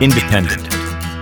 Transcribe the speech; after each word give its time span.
Independent. 0.00 0.68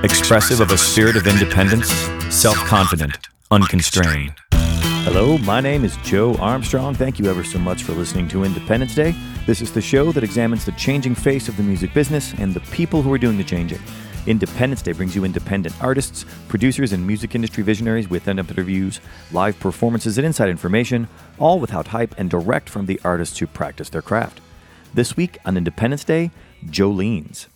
Expressive 0.04 0.61
of 0.61 0.71
a 0.71 0.77
spirit 0.77 1.17
of 1.17 1.27
independence, 1.27 1.88
self 2.29 2.57
confident, 2.57 3.17
unconstrained. 3.51 4.35
Hello, 4.53 5.38
my 5.38 5.62
name 5.62 5.83
is 5.83 5.96
Joe 6.04 6.35
Armstrong. 6.35 6.95
Thank 6.95 7.19
you 7.19 7.25
ever 7.25 7.43
so 7.43 7.59
much 7.59 7.85
for 7.85 7.93
listening 7.93 8.29
to 8.29 8.45
Independence 8.45 8.95
Day. 8.95 9.15
This 9.47 9.62
is 9.62 9.73
the 9.73 9.81
show 9.81 10.12
that 10.12 10.23
examines 10.23 10.67
the 10.67 10.73
changing 10.73 11.14
face 11.14 11.48
of 11.48 11.57
the 11.57 11.62
music 11.62 11.95
business 11.95 12.34
and 12.34 12.52
the 12.52 12.61
people 12.70 13.00
who 13.00 13.11
are 13.14 13.18
doing 13.18 13.39
the 13.39 13.45
changing. 13.45 13.80
Independence 14.27 14.82
Day 14.82 14.93
brings 14.93 15.16
you 15.16 15.24
independent 15.24 15.74
artists, 15.82 16.27
producers, 16.48 16.93
and 16.93 17.06
music 17.06 17.34
industry 17.34 17.62
visionaries 17.62 18.11
with 18.11 18.29
in-depth 18.29 18.50
interviews, 18.50 19.00
live 19.32 19.58
performances, 19.58 20.18
and 20.18 20.27
inside 20.27 20.50
information, 20.50 21.08
all 21.38 21.61
without 21.61 21.88
hype 21.88 22.14
and 22.18 22.29
direct 22.29 22.68
from 22.68 22.84
the 22.84 23.00
artists 23.02 23.38
who 23.38 23.46
practice 23.46 23.88
their 23.88 24.02
craft. 24.02 24.43
This 24.93 25.16
week 25.16 25.38
on 25.46 25.56
Independence 25.56 26.04
Day, 26.04 26.30
Jolenes. 26.66 27.46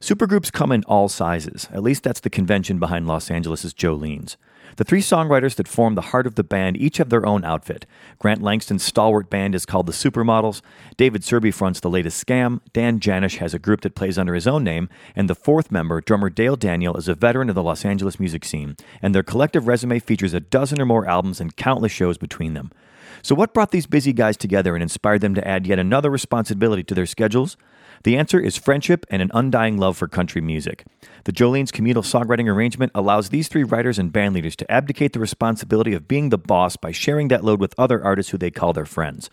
Supergroups 0.00 0.52
come 0.52 0.72
in 0.72 0.84
all 0.84 1.08
sizes. 1.08 1.68
At 1.72 1.82
least 1.82 2.02
that's 2.02 2.20
the 2.20 2.30
convention 2.30 2.78
behind 2.78 3.06
Los 3.06 3.30
Angeles' 3.30 3.72
Jolenes. 3.72 4.36
The 4.76 4.84
three 4.84 5.00
songwriters 5.00 5.54
that 5.54 5.68
form 5.68 5.94
the 5.94 6.02
heart 6.02 6.26
of 6.26 6.34
the 6.34 6.44
band 6.44 6.76
each 6.76 6.98
have 6.98 7.08
their 7.08 7.24
own 7.24 7.44
outfit. 7.44 7.86
Grant 8.18 8.42
Langston's 8.42 8.82
stalwart 8.82 9.30
band 9.30 9.54
is 9.54 9.64
called 9.64 9.86
the 9.86 9.92
Supermodels. 9.92 10.60
David 10.98 11.22
Serby 11.22 11.54
fronts 11.54 11.80
the 11.80 11.88
latest 11.88 12.24
scam. 12.24 12.60
Dan 12.74 13.00
Janisch 13.00 13.38
has 13.38 13.54
a 13.54 13.58
group 13.58 13.80
that 13.82 13.94
plays 13.94 14.18
under 14.18 14.34
his 14.34 14.46
own 14.46 14.64
name. 14.64 14.90
And 15.14 15.30
the 15.30 15.34
fourth 15.34 15.70
member, 15.70 16.02
drummer 16.02 16.28
Dale 16.28 16.56
Daniel, 16.56 16.96
is 16.96 17.08
a 17.08 17.14
veteran 17.14 17.48
of 17.48 17.54
the 17.54 17.62
Los 17.62 17.86
Angeles 17.86 18.20
music 18.20 18.44
scene. 18.44 18.76
And 19.00 19.14
their 19.14 19.22
collective 19.22 19.66
resume 19.66 19.98
features 19.98 20.34
a 20.34 20.40
dozen 20.40 20.80
or 20.80 20.86
more 20.86 21.08
albums 21.08 21.40
and 21.40 21.56
countless 21.56 21.92
shows 21.92 22.18
between 22.18 22.52
them. 22.52 22.70
So, 23.22 23.34
what 23.34 23.54
brought 23.54 23.70
these 23.70 23.86
busy 23.86 24.12
guys 24.12 24.36
together 24.36 24.74
and 24.74 24.82
inspired 24.82 25.22
them 25.22 25.34
to 25.34 25.48
add 25.48 25.66
yet 25.66 25.78
another 25.78 26.10
responsibility 26.10 26.84
to 26.84 26.94
their 26.94 27.06
schedules? 27.06 27.56
The 28.02 28.16
answer 28.16 28.38
is 28.38 28.56
friendship 28.56 29.06
and 29.10 29.22
an 29.22 29.30
undying 29.34 29.78
love 29.78 29.96
for 29.96 30.08
country 30.08 30.40
music. 30.40 30.84
The 31.24 31.32
Jolenes' 31.32 31.72
communal 31.72 32.02
songwriting 32.02 32.48
arrangement 32.48 32.92
allows 32.94 33.28
these 33.28 33.48
three 33.48 33.64
writers 33.64 33.98
and 33.98 34.12
band 34.12 34.34
leaders 34.34 34.56
to 34.56 34.70
abdicate 34.70 35.12
the 35.12 35.20
responsibility 35.20 35.92
of 35.92 36.08
being 36.08 36.28
the 36.28 36.38
boss 36.38 36.76
by 36.76 36.92
sharing 36.92 37.28
that 37.28 37.44
load 37.44 37.60
with 37.60 37.74
other 37.78 38.02
artists 38.02 38.30
who 38.30 38.38
they 38.38 38.50
call 38.50 38.72
their 38.72 38.86
friends. 38.86 39.30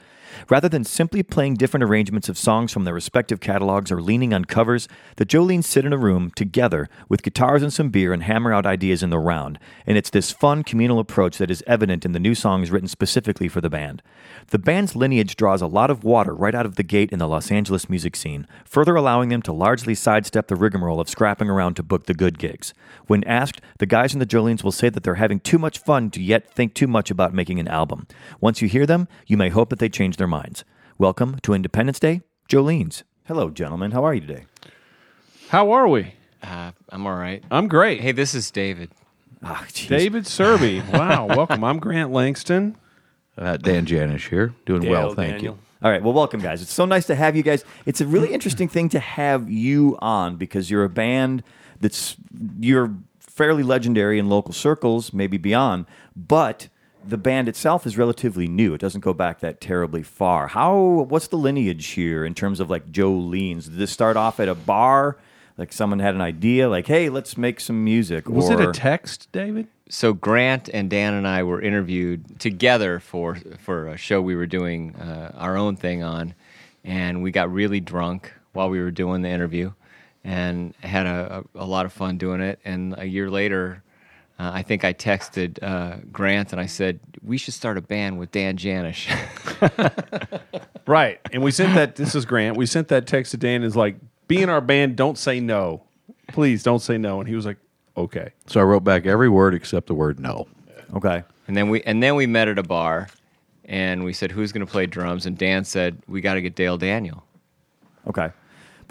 Rather 0.49 0.69
than 0.69 0.83
simply 0.83 1.23
playing 1.23 1.55
different 1.55 1.83
arrangements 1.83 2.29
of 2.29 2.37
songs 2.37 2.71
from 2.71 2.83
their 2.83 2.93
respective 2.93 3.39
catalogs 3.39 3.91
or 3.91 4.01
leaning 4.01 4.33
on 4.33 4.45
covers, 4.45 4.87
the 5.17 5.25
Jolenes 5.25 5.65
sit 5.65 5.85
in 5.85 5.93
a 5.93 5.97
room 5.97 6.31
together 6.35 6.89
with 7.09 7.23
guitars 7.23 7.63
and 7.63 7.71
some 7.71 7.89
beer 7.89 8.13
and 8.13 8.23
hammer 8.23 8.53
out 8.53 8.65
ideas 8.65 9.03
in 9.03 9.09
the 9.09 9.19
round. 9.19 9.59
And 9.85 9.97
it's 9.97 10.09
this 10.09 10.31
fun 10.31 10.63
communal 10.63 10.99
approach 10.99 11.37
that 11.37 11.51
is 11.51 11.63
evident 11.67 12.05
in 12.05 12.11
the 12.11 12.19
new 12.19 12.35
songs 12.35 12.71
written 12.71 12.87
specifically 12.87 13.47
for 13.47 13.61
the 13.61 13.69
band. 13.69 14.01
The 14.49 14.59
band's 14.59 14.95
lineage 14.95 15.35
draws 15.35 15.61
a 15.61 15.67
lot 15.67 15.89
of 15.89 16.03
water 16.03 16.33
right 16.33 16.55
out 16.55 16.65
of 16.65 16.75
the 16.75 16.83
gate 16.83 17.11
in 17.11 17.19
the 17.19 17.27
Los 17.27 17.51
Angeles 17.51 17.89
music 17.89 18.15
scene, 18.15 18.47
further 18.65 18.95
allowing 18.95 19.29
them 19.29 19.41
to 19.43 19.53
largely 19.53 19.95
sidestep 19.95 20.47
the 20.47 20.55
rigmarole 20.55 20.99
of 20.99 21.09
scrapping 21.09 21.49
around 21.49 21.75
to 21.75 21.83
book 21.83 22.05
the 22.05 22.13
good 22.13 22.39
gigs. 22.39 22.73
When 23.07 23.23
asked, 23.25 23.61
the 23.79 23.85
guys 23.85 24.13
in 24.13 24.19
the 24.19 24.25
Jolenes 24.25 24.63
will 24.63 24.71
say 24.71 24.89
that 24.89 25.03
they're 25.03 25.15
having 25.15 25.39
too 25.39 25.57
much 25.57 25.79
fun 25.79 26.09
to 26.11 26.21
yet 26.21 26.53
think 26.53 26.73
too 26.73 26.87
much 26.87 27.11
about 27.11 27.33
making 27.33 27.59
an 27.59 27.67
album. 27.67 28.07
Once 28.41 28.61
you 28.61 28.67
hear 28.67 28.85
them, 28.85 29.07
you 29.27 29.37
may 29.37 29.49
hope 29.49 29.69
that 29.69 29.79
they 29.79 29.89
change 29.89 30.17
their 30.17 30.22
minds. 30.27 30.63
Welcome 30.97 31.39
to 31.43 31.53
Independence 31.53 31.99
Day, 31.99 32.21
Jolenes. 32.47 33.03
Hello, 33.25 33.49
gentlemen. 33.49 33.91
How 33.91 34.03
are 34.03 34.13
you 34.13 34.21
today? 34.21 34.45
How 35.49 35.71
are 35.71 35.87
we? 35.87 36.13
Uh, 36.41 36.71
I'm 36.89 37.07
all 37.07 37.15
right. 37.15 37.43
I'm 37.49 37.67
great. 37.67 38.01
Hey, 38.01 38.11
this 38.11 38.35
is 38.35 38.51
David. 38.51 38.91
Ah, 39.41 39.65
jeez. 39.69 39.87
David 39.87 40.23
Serby. 40.23 40.87
wow, 40.91 41.25
welcome. 41.25 41.63
I'm 41.63 41.79
Grant 41.79 42.11
Langston. 42.11 42.77
Uh, 43.37 43.57
Dan 43.57 43.85
Janisch 43.85 44.29
here, 44.29 44.53
doing 44.65 44.87
well, 44.89 45.13
thank 45.13 45.33
Daniel. 45.33 45.57
All 45.81 45.91
right. 45.91 46.01
Well, 46.01 46.13
welcome, 46.13 46.39
guys. 46.39 46.61
It's 46.61 46.71
so 46.71 46.85
nice 46.85 47.05
to 47.07 47.15
have 47.15 47.35
you 47.35 47.43
guys. 47.43 47.65
It's 47.85 47.99
a 47.99 48.05
really 48.07 48.33
interesting 48.33 48.67
thing 48.69 48.89
to 48.89 48.99
have 48.99 49.49
you 49.49 49.97
on 49.99 50.37
because 50.37 50.69
you're 50.69 50.83
a 50.83 50.89
band 50.89 51.43
that's 51.81 52.15
you're 52.59 52.95
fairly 53.19 53.63
legendary 53.63 54.19
in 54.19 54.29
local 54.29 54.53
circles, 54.53 55.11
maybe 55.11 55.37
beyond, 55.37 55.85
but 56.15 56.69
the 57.05 57.17
band 57.17 57.47
itself 57.47 57.85
is 57.85 57.97
relatively 57.97 58.47
new. 58.47 58.73
It 58.73 58.81
doesn't 58.81 59.01
go 59.01 59.13
back 59.13 59.39
that 59.41 59.61
terribly 59.61 60.03
far. 60.03 60.47
How? 60.47 61.05
What's 61.07 61.27
the 61.27 61.37
lineage 61.37 61.87
here 61.87 62.25
in 62.25 62.33
terms 62.33 62.59
of 62.59 62.69
like 62.69 62.91
Jolenes? 62.91 63.65
Did 63.65 63.77
this 63.77 63.91
start 63.91 64.17
off 64.17 64.39
at 64.39 64.47
a 64.47 64.55
bar? 64.55 65.17
Like 65.57 65.71
someone 65.71 65.99
had 65.99 66.15
an 66.15 66.21
idea, 66.21 66.67
like, 66.69 66.87
"Hey, 66.87 67.09
let's 67.09 67.37
make 67.37 67.59
some 67.59 67.83
music." 67.83 68.27
Was 68.27 68.49
it 68.49 68.59
a 68.59 68.71
text, 68.71 69.27
David? 69.31 69.67
So 69.89 70.13
Grant 70.13 70.69
and 70.73 70.89
Dan 70.89 71.13
and 71.13 71.27
I 71.27 71.43
were 71.43 71.61
interviewed 71.61 72.39
together 72.39 72.99
for 72.99 73.35
for 73.59 73.87
a 73.87 73.97
show 73.97 74.21
we 74.21 74.35
were 74.35 74.47
doing 74.47 74.95
uh, 74.95 75.31
our 75.35 75.55
own 75.55 75.75
thing 75.75 76.01
on, 76.01 76.33
and 76.83 77.21
we 77.21 77.31
got 77.31 77.51
really 77.53 77.79
drunk 77.79 78.33
while 78.53 78.69
we 78.69 78.79
were 78.79 78.91
doing 78.91 79.21
the 79.21 79.29
interview, 79.29 79.73
and 80.23 80.73
had 80.81 81.05
a, 81.05 81.43
a, 81.55 81.63
a 81.63 81.65
lot 81.65 81.85
of 81.85 81.93
fun 81.93 82.17
doing 82.17 82.41
it. 82.41 82.59
And 82.65 82.95
a 82.97 83.05
year 83.05 83.29
later, 83.29 83.83
uh, 84.39 84.51
I 84.53 84.63
think 84.63 84.83
I 84.83 84.93
texted 84.93 85.61
uh, 85.61 85.97
Grant 86.11 86.51
and 86.51 86.61
I 86.61 86.65
said 86.65 86.99
we 87.21 87.37
should 87.37 87.53
start 87.53 87.77
a 87.77 87.81
band 87.81 88.19
with 88.19 88.31
Dan 88.31 88.57
Janisch. 88.57 89.09
Right. 90.85 91.19
And 91.31 91.43
we 91.43 91.51
sent 91.51 91.75
that. 91.75 91.95
This 91.95 92.15
is 92.15 92.25
Grant. 92.25 92.57
We 92.57 92.65
sent 92.65 92.89
that 92.89 93.07
text 93.07 93.31
to 93.31 93.37
Dan. 93.37 93.63
Is 93.63 93.75
like, 93.75 93.95
be 94.27 94.41
in 94.41 94.49
our 94.49 94.61
band. 94.61 94.95
Don't 94.95 95.17
say 95.17 95.39
no. 95.39 95.83
Please 96.27 96.63
don't 96.63 96.79
say 96.79 96.97
no. 96.97 97.19
And 97.19 97.29
he 97.29 97.35
was 97.35 97.45
like, 97.45 97.57
okay. 97.95 98.31
So 98.47 98.59
I 98.59 98.63
wrote 98.63 98.83
back 98.83 99.05
every 99.05 99.29
word 99.29 99.53
except 99.53 99.87
the 99.87 99.93
word 99.93 100.19
no. 100.19 100.47
okay. 100.95 101.23
And 101.47 101.55
then 101.55 101.69
we 101.69 101.81
and 101.83 102.01
then 102.01 102.15
we 102.15 102.25
met 102.25 102.47
at 102.47 102.57
a 102.57 102.63
bar, 102.63 103.09
and 103.65 104.05
we 104.05 104.13
said, 104.13 104.31
"Who's 104.31 104.53
going 104.53 104.65
to 104.65 104.71
play 104.71 104.85
drums?" 104.85 105.25
And 105.25 105.37
Dan 105.37 105.65
said, 105.65 106.01
"We 106.07 106.21
got 106.21 106.35
to 106.35 106.41
get 106.41 106.55
Dale 106.55 106.77
Daniel." 106.77 107.25
Okay. 108.07 108.31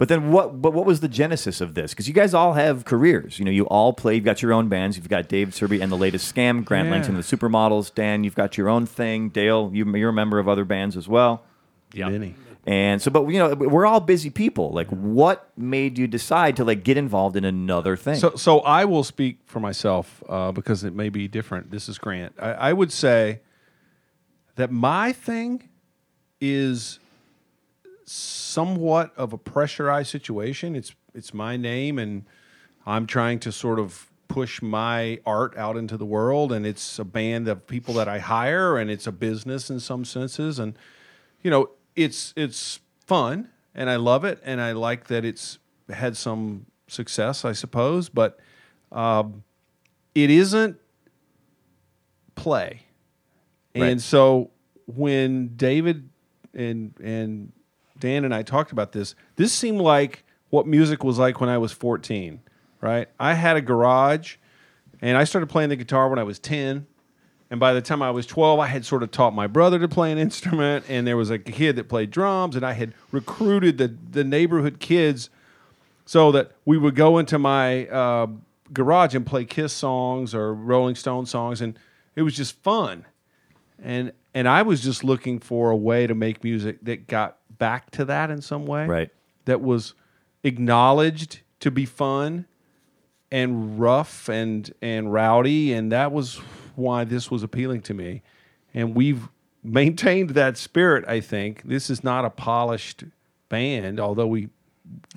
But 0.03 0.09
then 0.09 0.33
what 0.33 0.61
but 0.61 0.73
what 0.73 0.85
was 0.85 0.99
the 0.99 1.07
genesis 1.07 1.61
of 1.61 1.75
this? 1.75 1.93
Because 1.93 2.09
you 2.09 2.13
guys 2.13 2.33
all 2.33 2.55
have 2.55 2.83
careers. 2.83 3.39
You 3.39 3.45
know, 3.45 3.51
you 3.51 3.63
all 3.67 3.93
play, 3.93 4.15
you've 4.15 4.25
got 4.25 4.41
your 4.41 4.51
own 4.51 4.67
bands. 4.67 4.97
You've 4.97 5.07
got 5.07 5.29
Dave 5.29 5.51
Serby 5.51 5.81
and 5.81 5.89
the 5.89 5.95
latest 5.95 6.35
scam, 6.35 6.65
Grant 6.65 6.87
Yeah. 6.87 6.91
Langston, 6.91 7.15
the 7.15 7.21
Supermodels. 7.21 7.95
Dan, 7.95 8.25
you've 8.25 8.35
got 8.35 8.57
your 8.57 8.67
own 8.67 8.85
thing. 8.85 9.29
Dale, 9.29 9.71
you, 9.73 9.85
you're 9.95 10.09
a 10.09 10.11
member 10.11 10.39
of 10.39 10.49
other 10.49 10.65
bands 10.65 10.97
as 10.97 11.07
well. 11.07 11.43
Vinny. 11.93 12.35
And 12.67 13.01
so, 13.01 13.11
but 13.11 13.25
you 13.29 13.39
know, 13.39 13.53
we're 13.53 13.85
all 13.85 14.01
busy 14.01 14.29
people. 14.29 14.71
Like, 14.71 14.89
what 14.89 15.49
made 15.55 15.97
you 15.97 16.07
decide 16.07 16.57
to 16.57 16.65
like 16.65 16.83
get 16.83 16.97
involved 16.97 17.37
in 17.37 17.45
another 17.45 17.95
thing? 17.95 18.15
So, 18.15 18.35
so 18.35 18.59
I 18.59 18.83
will 18.83 19.05
speak 19.05 19.39
for 19.45 19.61
myself 19.61 20.21
uh, 20.27 20.51
because 20.51 20.83
it 20.83 20.93
may 20.93 21.07
be 21.07 21.29
different. 21.29 21.71
This 21.71 21.87
is 21.87 21.97
Grant. 21.97 22.35
I, 22.37 22.51
I 22.51 22.73
would 22.73 22.91
say 22.91 23.39
that 24.57 24.69
my 24.69 25.13
thing 25.13 25.69
is 26.41 26.99
somewhat 28.05 29.13
of 29.17 29.33
a 29.33 29.37
pressurized 29.37 30.09
situation. 30.09 30.75
It's 30.75 30.95
it's 31.13 31.33
my 31.33 31.57
name, 31.57 31.99
and 31.99 32.25
I'm 32.85 33.05
trying 33.05 33.39
to 33.39 33.51
sort 33.51 33.79
of 33.79 34.09
push 34.27 34.61
my 34.61 35.19
art 35.25 35.55
out 35.57 35.77
into 35.77 35.97
the 35.97 36.05
world, 36.05 36.51
and 36.51 36.65
it's 36.65 36.97
a 36.97 37.05
band 37.05 37.47
of 37.47 37.67
people 37.67 37.93
that 37.95 38.07
I 38.07 38.19
hire, 38.19 38.77
and 38.77 38.89
it's 38.89 39.05
a 39.05 39.11
business 39.11 39.69
in 39.69 39.79
some 39.79 40.05
senses, 40.05 40.59
and 40.59 40.77
you 41.41 41.51
know, 41.51 41.69
it's 41.95 42.33
it's 42.35 42.79
fun, 43.05 43.49
and 43.75 43.89
I 43.89 43.97
love 43.97 44.25
it, 44.25 44.39
and 44.43 44.59
I 44.59 44.71
like 44.71 45.07
that 45.07 45.23
it's 45.23 45.59
had 45.89 46.17
some 46.17 46.65
success, 46.87 47.45
I 47.45 47.51
suppose, 47.51 48.09
but 48.09 48.39
um, 48.91 49.43
it 50.15 50.29
isn't 50.29 50.77
play. 52.35 52.81
Right. 53.75 53.91
And 53.91 54.01
so 54.01 54.51
when 54.85 55.55
David 55.55 56.09
and 56.53 56.93
and 57.03 57.51
Dan 57.99 58.25
and 58.25 58.33
I 58.33 58.43
talked 58.43 58.71
about 58.71 58.91
this, 58.91 59.15
this 59.35 59.53
seemed 59.53 59.81
like 59.81 60.23
what 60.49 60.67
music 60.67 61.03
was 61.03 61.19
like 61.19 61.39
when 61.39 61.49
I 61.49 61.57
was 61.57 61.71
14, 61.71 62.41
right? 62.81 63.07
I 63.19 63.33
had 63.33 63.57
a 63.57 63.61
garage 63.61 64.35
and 65.01 65.17
I 65.17 65.23
started 65.23 65.47
playing 65.47 65.69
the 65.69 65.75
guitar 65.75 66.09
when 66.09 66.19
I 66.19 66.23
was 66.23 66.39
10. 66.39 66.87
And 67.49 67.59
by 67.59 67.73
the 67.73 67.81
time 67.81 68.01
I 68.01 68.09
was 68.09 68.25
12, 68.25 68.59
I 68.59 68.67
had 68.67 68.83
sort 68.85 69.03
of 69.03 69.11
taught 69.11 69.35
my 69.35 69.47
brother 69.47 69.77
to 69.79 69.87
play 69.87 70.11
an 70.11 70.17
instrument. 70.19 70.85
And 70.87 71.05
there 71.05 71.17
was 71.17 71.29
a 71.29 71.37
kid 71.37 71.75
that 71.75 71.87
played 71.87 72.09
drums. 72.09 72.55
And 72.55 72.65
I 72.65 72.73
had 72.73 72.93
recruited 73.11 73.77
the, 73.77 73.95
the 74.11 74.23
neighborhood 74.23 74.79
kids 74.79 75.29
so 76.05 76.31
that 76.31 76.51
we 76.65 76.77
would 76.77 76.95
go 76.95 77.17
into 77.17 77.37
my 77.37 77.87
uh, 77.87 78.27
garage 78.73 79.13
and 79.13 79.25
play 79.25 79.45
Kiss 79.45 79.71
songs 79.71 80.33
or 80.33 80.53
Rolling 80.53 80.95
Stone 80.95 81.27
songs. 81.27 81.61
And 81.61 81.77
it 82.15 82.23
was 82.23 82.35
just 82.35 82.61
fun 82.63 83.05
and 83.83 84.13
and 84.33 84.47
I 84.47 84.63
was 84.63 84.81
just 84.81 85.03
looking 85.03 85.39
for 85.39 85.69
a 85.69 85.75
way 85.75 86.07
to 86.07 86.15
make 86.15 86.43
music 86.43 86.79
that 86.83 87.07
got 87.07 87.37
back 87.57 87.91
to 87.91 88.05
that 88.05 88.29
in 88.31 88.41
some 88.41 88.65
way, 88.65 88.85
Right. 88.85 89.09
That 89.45 89.61
was 89.61 89.93
acknowledged 90.43 91.41
to 91.59 91.71
be 91.71 91.85
fun 91.85 92.45
and 93.31 93.79
rough 93.79 94.29
and 94.29 94.71
and 94.81 95.11
rowdy, 95.11 95.73
and 95.73 95.91
that 95.91 96.11
was 96.11 96.37
why 96.75 97.03
this 97.03 97.29
was 97.31 97.43
appealing 97.43 97.81
to 97.83 97.93
me. 97.93 98.21
And 98.73 98.95
we've 98.95 99.27
maintained 99.63 100.31
that 100.31 100.57
spirit. 100.57 101.05
I 101.07 101.19
think 101.19 101.63
this 101.63 101.89
is 101.89 102.03
not 102.03 102.25
a 102.25 102.29
polished 102.29 103.03
band, 103.49 103.99
although 103.99 104.27
we 104.27 104.49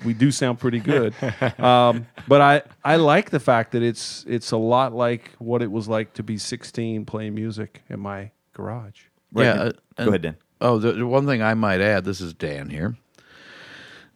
we 0.05 0.13
do 0.13 0.31
sound 0.31 0.59
pretty 0.59 0.79
good. 0.79 1.13
um, 1.59 2.07
but 2.27 2.41
I, 2.41 2.61
I 2.83 2.95
like 2.95 3.29
the 3.29 3.39
fact 3.39 3.71
that 3.73 3.83
it's 3.83 4.25
it's 4.27 4.51
a 4.51 4.57
lot 4.57 4.93
like 4.93 5.31
what 5.39 5.61
it 5.61 5.71
was 5.71 5.87
like 5.87 6.13
to 6.13 6.23
be 6.23 6.37
16 6.37 7.05
playing 7.05 7.35
music 7.35 7.83
in 7.89 7.99
my 7.99 8.31
garage. 8.53 9.01
Right. 9.31 9.45
Yeah, 9.45 9.55
Go 9.55 9.61
uh, 9.61 9.71
and- 9.99 10.07
ahead, 10.09 10.21
Dan. 10.21 10.37
Oh, 10.59 10.79
the, 10.79 10.93
the 10.93 11.07
one 11.07 11.25
thing 11.25 11.41
I 11.41 11.53
might 11.53 11.81
add, 11.81 12.03
this 12.05 12.21
is 12.21 12.33
Dan 12.33 12.69
here, 12.69 12.97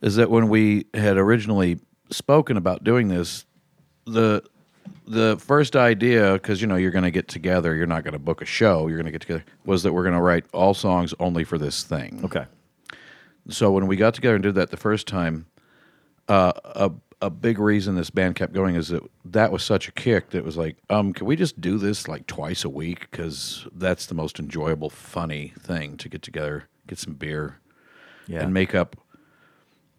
is 0.02 0.16
that 0.16 0.30
when 0.30 0.50
we 0.50 0.88
had 0.94 1.18
originally 1.18 1.80
spoken 2.10 2.58
about 2.58 2.84
doing 2.84 3.08
this, 3.08 3.46
the 4.06 4.44
the 5.08 5.38
first 5.38 5.76
idea, 5.76 6.34
because 6.34 6.62
you 6.62 6.68
know 6.68 6.76
you're 6.76 6.92
going 6.92 7.04
to 7.04 7.12
get 7.12 7.28
together, 7.28 7.76
you're 7.76 7.86
not 7.86 8.04
going 8.04 8.14
to 8.14 8.20
book 8.20 8.42
a 8.42 8.46
show, 8.46 8.88
you're 8.88 8.98
going 8.98 9.06
to 9.06 9.12
get 9.12 9.22
together, 9.22 9.44
was 9.66 9.84
that 9.84 9.94
we're 9.94 10.04
going 10.04 10.16
to 10.16 10.22
write 10.22 10.46
all 10.54 10.74
songs 10.74 11.14
only 11.20 11.44
for 11.44 11.58
this 11.58 11.84
thing. 11.84 12.22
Okay. 12.24 12.46
So 13.50 13.72
when 13.72 13.88
we 13.88 13.96
got 13.96 14.14
together 14.14 14.36
and 14.36 14.44
did 14.44 14.56
that 14.56 14.70
the 14.70 14.78
first 14.78 15.08
time, 15.08 15.46
uh, 16.28 16.54
a 16.64 16.92
a 17.21 17.29
big 17.29 17.59
reason 17.59 17.95
this 17.95 18.09
band 18.09 18.35
kept 18.35 18.51
going 18.53 18.75
is 18.75 18.88
that 18.89 19.03
that 19.25 19.51
was 19.51 19.63
such 19.63 19.88
a 19.88 19.91
kick 19.91 20.31
that 20.31 20.39
it 20.39 20.44
was 20.44 20.57
like, 20.57 20.77
um, 20.89 21.13
can 21.13 21.27
we 21.27 21.35
just 21.35 21.62
do 21.62 21.77
this 21.77 22.07
like 22.07 22.25
twice 22.27 22.63
a 22.63 22.69
week? 22.69 23.01
Because 23.12 23.68
that's 23.73 24.07
the 24.07 24.15
most 24.15 24.39
enjoyable, 24.39 24.89
funny 24.89 25.53
thing 25.59 25.97
to 25.97 26.09
get 26.09 26.21
together, 26.23 26.68
get 26.88 26.97
some 26.97 27.13
beer, 27.13 27.59
Yeah. 28.27 28.41
and 28.41 28.53
make 28.53 28.73
up 28.73 28.95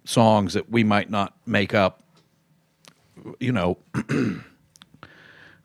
songs 0.05 0.55
that 0.55 0.69
we 0.71 0.83
might 0.85 1.11
not 1.11 1.37
make 1.47 1.75
up. 1.75 2.03
You 3.39 3.53
know, 3.53 3.79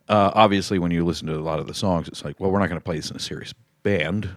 uh, 0.09 0.31
obviously, 0.33 0.79
when 0.79 0.91
you 0.91 1.03
listen 1.05 1.27
to 1.27 1.35
a 1.35 1.41
lot 1.41 1.59
of 1.59 1.67
the 1.67 1.73
songs, 1.73 2.07
it's 2.07 2.23
like, 2.23 2.39
well, 2.39 2.51
we're 2.51 2.59
not 2.59 2.69
going 2.69 2.79
to 2.79 2.83
play 2.85 2.97
this 2.97 3.09
in 3.09 3.15
a 3.15 3.19
serious 3.19 3.53
band, 3.83 4.29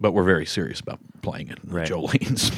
but 0.00 0.12
we're 0.12 0.24
very 0.24 0.46
serious 0.46 0.80
about 0.80 0.98
playing 1.22 1.48
it 1.48 1.58
in 1.64 1.70
Right. 1.70 1.88
Jolenes. 1.88 2.52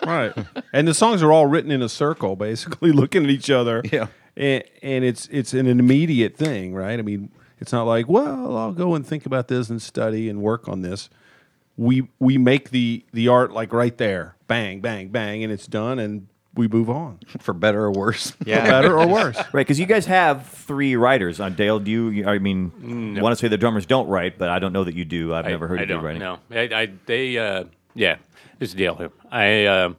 right. 0.06 0.32
And 0.72 0.88
the 0.88 0.94
songs 0.94 1.22
are 1.22 1.32
all 1.32 1.46
written 1.46 1.70
in 1.70 1.82
a 1.82 1.88
circle, 1.88 2.36
basically 2.36 2.92
looking 3.00 3.24
at 3.24 3.30
each 3.30 3.50
other. 3.50 3.82
Yeah. 3.92 4.06
And, 4.36 4.64
and 4.82 5.04
it's 5.04 5.28
it's 5.30 5.54
an 5.54 5.66
immediate 5.66 6.36
thing, 6.36 6.74
right? 6.74 6.98
I 6.98 7.02
mean, 7.02 7.30
it's 7.58 7.72
not 7.72 7.84
like, 7.84 8.06
well, 8.08 8.56
I'll 8.56 8.72
go 8.72 8.94
and 8.94 9.06
think 9.06 9.24
about 9.26 9.48
this 9.48 9.70
and 9.70 9.80
study 9.80 10.28
and 10.28 10.42
work 10.42 10.68
on 10.68 10.82
this. 10.82 11.08
We 11.78 12.08
we 12.18 12.36
make 12.38 12.70
the 12.70 13.04
the 13.12 13.28
art 13.28 13.52
like 13.52 13.72
right 13.72 13.96
there, 13.96 14.36
bang, 14.46 14.80
bang, 14.80 15.08
bang, 15.08 15.42
and 15.42 15.52
it's 15.52 15.66
done, 15.66 15.98
and 15.98 16.28
we 16.56 16.68
move 16.68 16.88
on, 16.90 17.18
for 17.40 17.52
better 17.52 17.84
or 17.84 17.92
worse. 17.92 18.30
for 18.38 18.44
better 18.44 18.98
or 18.98 19.06
worse. 19.06 19.36
Right, 19.52 19.60
because 19.66 19.78
you 19.78 19.86
guys 19.86 20.06
have 20.06 20.46
three 20.48 20.96
writers. 20.96 21.40
On 21.40 21.54
Dale, 21.54 21.78
do 21.78 21.90
you? 21.90 22.08
you- 22.08 22.26
I 22.26 22.38
mean, 22.38 23.18
want 23.20 23.32
to 23.32 23.36
say 23.36 23.48
the 23.48 23.56
drummers 23.58 23.86
don't 23.86 24.08
write, 24.08 24.38
but 24.38 24.48
I 24.48 24.58
don't 24.58 24.72
know 24.72 24.84
that 24.84 24.94
you 24.94 25.04
do. 25.04 25.34
I've 25.34 25.46
never 25.46 25.66
heard 25.68 25.80
I 25.80 25.82
of 25.84 25.88
you 25.88 25.94
don't, 25.94 26.04
writing. 26.04 26.20
No, 26.20 26.38
I, 26.50 26.60
I 26.82 26.92
they 27.06 27.38
uh, 27.38 27.64
yeah, 27.94 28.16
it's 28.60 28.74
Dale 28.74 28.94
here. 28.96 29.12
I 29.30 29.64
uh, 29.66 29.94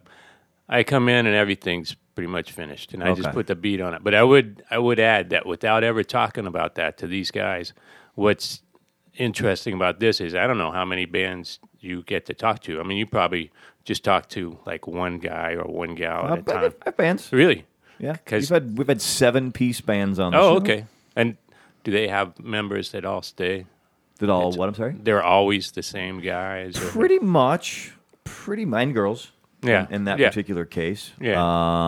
I 0.68 0.82
come 0.84 1.08
in 1.08 1.26
and 1.26 1.34
everything's 1.34 1.94
pretty 2.14 2.28
much 2.28 2.52
finished, 2.52 2.94
and 2.94 3.02
I 3.02 3.14
just 3.14 3.30
put 3.32 3.46
the 3.46 3.54
beat 3.54 3.80
on 3.80 3.94
it. 3.94 4.02
But 4.02 4.14
I 4.14 4.22
would 4.22 4.62
I 4.70 4.78
would 4.78 4.98
add 5.00 5.30
that 5.30 5.46
without 5.46 5.84
ever 5.84 6.02
talking 6.02 6.46
about 6.46 6.74
that 6.74 6.98
to 6.98 7.06
these 7.06 7.30
guys, 7.30 7.72
what's 8.14 8.62
interesting 9.14 9.74
about 9.74 10.00
this 10.00 10.20
is 10.20 10.34
I 10.34 10.46
don't 10.46 10.58
know 10.58 10.70
how 10.70 10.84
many 10.84 11.04
bands 11.04 11.58
you 11.80 12.02
get 12.02 12.26
to 12.26 12.34
talk 12.34 12.60
to. 12.62 12.80
I 12.80 12.82
mean, 12.82 12.98
you 12.98 13.06
probably 13.06 13.50
just 13.88 14.04
talk 14.04 14.28
to 14.28 14.58
like 14.66 14.86
one 14.86 15.18
guy 15.18 15.54
or 15.54 15.64
one 15.64 15.94
gal 15.96 16.26
at 16.26 16.38
a 16.38 16.42
but 16.42 16.52
time. 16.52 16.64
I've- 16.66 16.76
I've 16.86 16.96
bands. 16.96 17.32
Really? 17.32 17.64
Yeah, 17.98 18.16
'Cause- 18.26 18.42
we've 18.50 18.62
had 18.62 18.78
we've 18.78 18.86
had 18.88 19.00
seven 19.02 19.50
piece 19.50 19.80
bands 19.80 20.18
on. 20.20 20.32
The 20.32 20.38
Oh, 20.38 20.52
show. 20.52 20.56
okay. 20.58 20.84
And 21.16 21.36
do 21.84 21.90
they 21.90 22.06
have 22.08 22.38
members 22.38 22.92
that 22.92 23.04
all 23.04 23.22
stay? 23.22 23.64
That 24.18 24.28
all 24.30 24.52
what? 24.52 24.68
I'm 24.68 24.74
sorry. 24.74 24.94
They're 25.02 25.22
always 25.22 25.70
the 25.72 25.82
same 25.82 26.20
guys. 26.20 26.76
Or 26.76 26.86
Pretty 26.90 27.18
much, 27.18 27.92
pretty 28.24 28.64
mind 28.66 28.94
girls. 28.94 29.32
Yeah, 29.62 29.86
In, 29.88 29.94
in 29.94 30.04
that 30.04 30.20
yeah. 30.20 30.28
particular 30.28 30.64
case. 30.64 31.10
Yeah. 31.20 31.34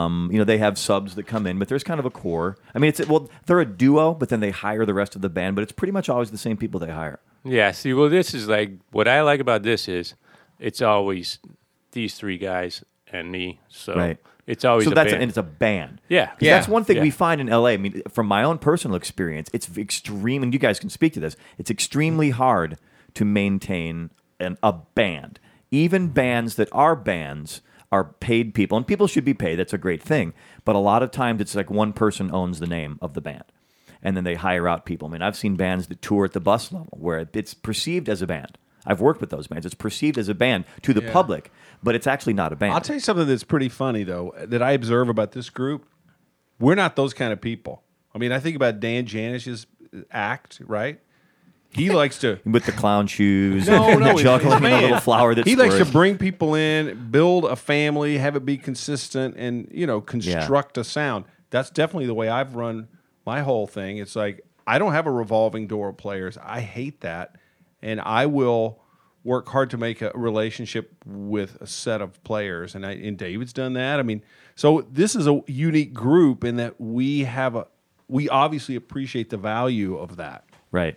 Um, 0.05 0.29
you 0.33 0.39
know, 0.39 0.45
they 0.45 0.59
have 0.59 0.77
subs 0.77 1.15
that 1.15 1.29
come 1.29 1.47
in, 1.47 1.57
but 1.61 1.69
there's 1.69 1.85
kind 1.85 2.01
of 2.01 2.07
a 2.07 2.11
core. 2.11 2.57
I 2.75 2.81
mean, 2.81 2.89
it's 2.89 3.07
well, 3.07 3.31
they're 3.47 3.61
a 3.61 3.65
duo, 3.65 4.13
but 4.15 4.29
then 4.29 4.41
they 4.41 4.51
hire 4.51 4.85
the 4.85 4.95
rest 4.95 5.15
of 5.15 5.23
the 5.23 5.29
band. 5.29 5.55
But 5.55 5.63
it's 5.63 5.71
pretty 5.73 5.93
much 5.93 6.09
always 6.09 6.33
the 6.33 6.39
same 6.39 6.57
people 6.57 6.81
they 6.81 6.91
hire. 6.91 7.21
Yeah, 7.45 7.71
see, 7.71 7.93
well, 7.93 8.09
this 8.09 8.35
is 8.35 8.49
like 8.49 8.73
what 8.91 9.07
I 9.07 9.23
like 9.23 9.39
about 9.39 9.63
this 9.63 9.87
is 9.89 10.15
it's 10.59 10.83
always 10.83 11.39
these 11.93 12.15
three 12.15 12.39
guys 12.39 12.85
and 13.13 13.31
me. 13.33 13.61
So 13.69 13.95
Right. 13.95 14.19
it's 14.47 14.65
always 14.65 14.85
so 14.87 14.93
a 14.93 14.95
that's 14.95 15.11
band. 15.11 15.23
and 15.23 15.31
it's 15.31 15.39
a 15.39 15.43
band. 15.43 16.01
Yeah. 16.09 16.27
'Cause 16.27 16.37
Yeah. 16.41 16.57
that's 16.57 16.69
one 16.69 16.85
thing 16.85 16.97
Yeah. 16.97 17.03
we 17.03 17.11
find 17.11 17.41
in 17.41 17.49
LA. 17.49 17.71
I 17.73 17.77
mean, 17.77 18.03
from 18.09 18.27
my 18.27 18.43
own 18.43 18.59
personal 18.59 18.97
experience, 18.97 19.51
it's 19.53 19.77
extreme, 19.77 20.43
and 20.43 20.53
you 20.53 20.59
guys 20.61 20.79
can 20.79 20.91
speak 20.91 21.13
to 21.15 21.21
this. 21.21 21.37
It's 21.59 21.71
extremely 21.71 22.31
hard 22.31 22.79
to 23.15 23.25
maintain 23.25 24.11
an, 24.39 24.57
a 24.63 24.73
band. 24.95 25.39
Even 25.71 26.09
bands 26.09 26.55
that 26.57 26.69
are 26.73 26.97
bands 26.97 27.61
are 27.93 28.05
paid 28.05 28.55
people, 28.55 28.79
and 28.79 28.87
people 28.87 29.07
should 29.09 29.25
be 29.25 29.35
paid. 29.35 29.57
That's 29.57 29.73
a 29.73 29.79
great 29.79 30.03
thing. 30.03 30.33
But 30.65 30.77
a 30.77 30.79
lot 30.79 31.03
of 31.03 31.11
times, 31.11 31.41
it's 31.41 31.57
like 31.57 31.71
one 31.71 31.93
person 31.93 32.31
owns 32.33 32.61
the 32.61 32.67
name 32.69 32.99
of 33.03 33.15
the 33.15 33.21
band, 33.21 33.43
and 34.03 34.17
then 34.17 34.23
they 34.25 34.37
hire 34.37 34.69
out 34.69 34.87
people. 34.87 35.09
I 35.09 35.13
mean, 35.13 35.23
I've 35.23 35.37
seen 35.37 35.57
bands 35.57 35.89
that 35.89 36.01
tour 36.01 36.25
at 36.25 36.33
the 36.33 36.41
bus 36.41 36.71
level 36.73 36.97
where 37.01 37.29
it's 37.33 37.55
perceived 37.55 38.09
as 38.09 38.23
a 38.23 38.27
band. 38.29 38.57
I've 38.87 39.01
worked 39.01 39.21
with 39.21 39.31
those 39.31 39.49
bands. 39.49 39.67
It's 39.67 39.75
perceived 39.75 40.17
as 40.19 40.29
a 40.29 40.35
band 40.35 40.65
to 40.83 40.95
the 40.95 41.03
public, 41.03 41.53
but 41.83 41.95
it's 41.95 42.07
actually 42.07 42.35
not 42.35 42.53
a 42.53 42.57
band. 42.57 42.75
I'll 42.75 42.81
tell 42.81 42.97
you 42.97 43.01
something 43.01 43.27
that's 43.27 43.45
pretty 43.45 43.69
funny 43.69 44.05
though 44.05 44.35
that 44.39 44.63
I 44.63 44.73
observe 44.73 45.09
about 45.09 45.33
this 45.33 45.51
group. 45.51 45.87
We're 46.59 46.75
not 46.75 46.97
those 46.97 47.15
kind 47.15 47.33
of 47.33 47.41
people. 47.41 47.83
I 48.15 48.19
mean, 48.19 48.33
I 48.33 48.39
think 48.39 48.57
about 48.57 48.81
Dan 48.81 49.07
Janisch's 49.07 49.67
act, 50.11 50.61
right? 50.67 51.01
He 51.71 51.91
likes 51.95 52.19
to 52.19 52.41
with 52.45 52.67
the 52.67 52.73
clown 52.73 53.07
shoes, 53.07 53.69
No, 53.69 53.89
and 53.91 54.01
no, 54.01 54.17
juggling, 54.19 54.63
the 54.63 54.69
little 54.71 54.99
flower 54.99 55.35
that's 55.35 55.49
he 55.49 55.57
likes 55.57 55.77
to 55.79 55.85
bring 55.85 56.19
people 56.19 56.55
in, 56.55 57.11
build 57.11 57.45
a 57.45 57.57
family, 57.57 58.19
have 58.19 58.37
it 58.37 58.45
be 58.45 58.57
consistent, 58.59 59.37
and 59.37 59.69
you 59.71 59.87
know 59.87 60.01
construct 60.01 60.77
a 60.79 60.85
sound. 60.85 61.25
That's 61.51 61.71
definitely 61.71 62.07
the 62.07 62.15
way 62.15 62.29
I've 62.29 62.55
run 62.55 62.89
my 63.25 63.41
whole 63.41 63.67
thing. 63.67 63.99
It's 63.99 64.17
like 64.17 64.41
I 64.67 64.79
don't 64.79 64.93
have 64.93 65.07
a 65.07 65.13
revolving 65.13 65.67
door 65.67 65.89
of 65.91 65.97
players. 65.97 66.37
I 66.43 66.61
hate 66.61 67.01
that, 67.03 67.37
and 67.81 68.01
I 68.01 68.27
will 68.27 68.80
work 69.25 69.49
hard 69.49 69.71
to 69.71 69.77
make 69.77 70.03
a 70.03 70.11
relationship 70.15 70.95
with 71.05 71.61
a 71.61 71.67
set 71.67 72.01
of 72.01 72.23
players. 72.25 72.75
And 72.75 72.87
I, 72.87 72.93
and 72.93 73.19
David's 73.19 73.53
done 73.53 73.75
that. 73.75 73.99
I 73.99 74.03
mean, 74.03 74.23
so 74.55 74.87
this 74.91 75.15
is 75.15 75.27
a 75.27 75.43
unique 75.47 75.93
group 75.93 76.45
in 76.45 76.57
that 76.57 76.81
we 76.81 77.25
have 77.25 77.57
a 77.57 77.67
we 78.09 78.29
obviously 78.29 78.75
appreciate 78.75 79.31
the 79.31 79.37
value 79.37 79.97
of 79.97 80.17
that. 80.17 80.45
Right. 80.73 80.97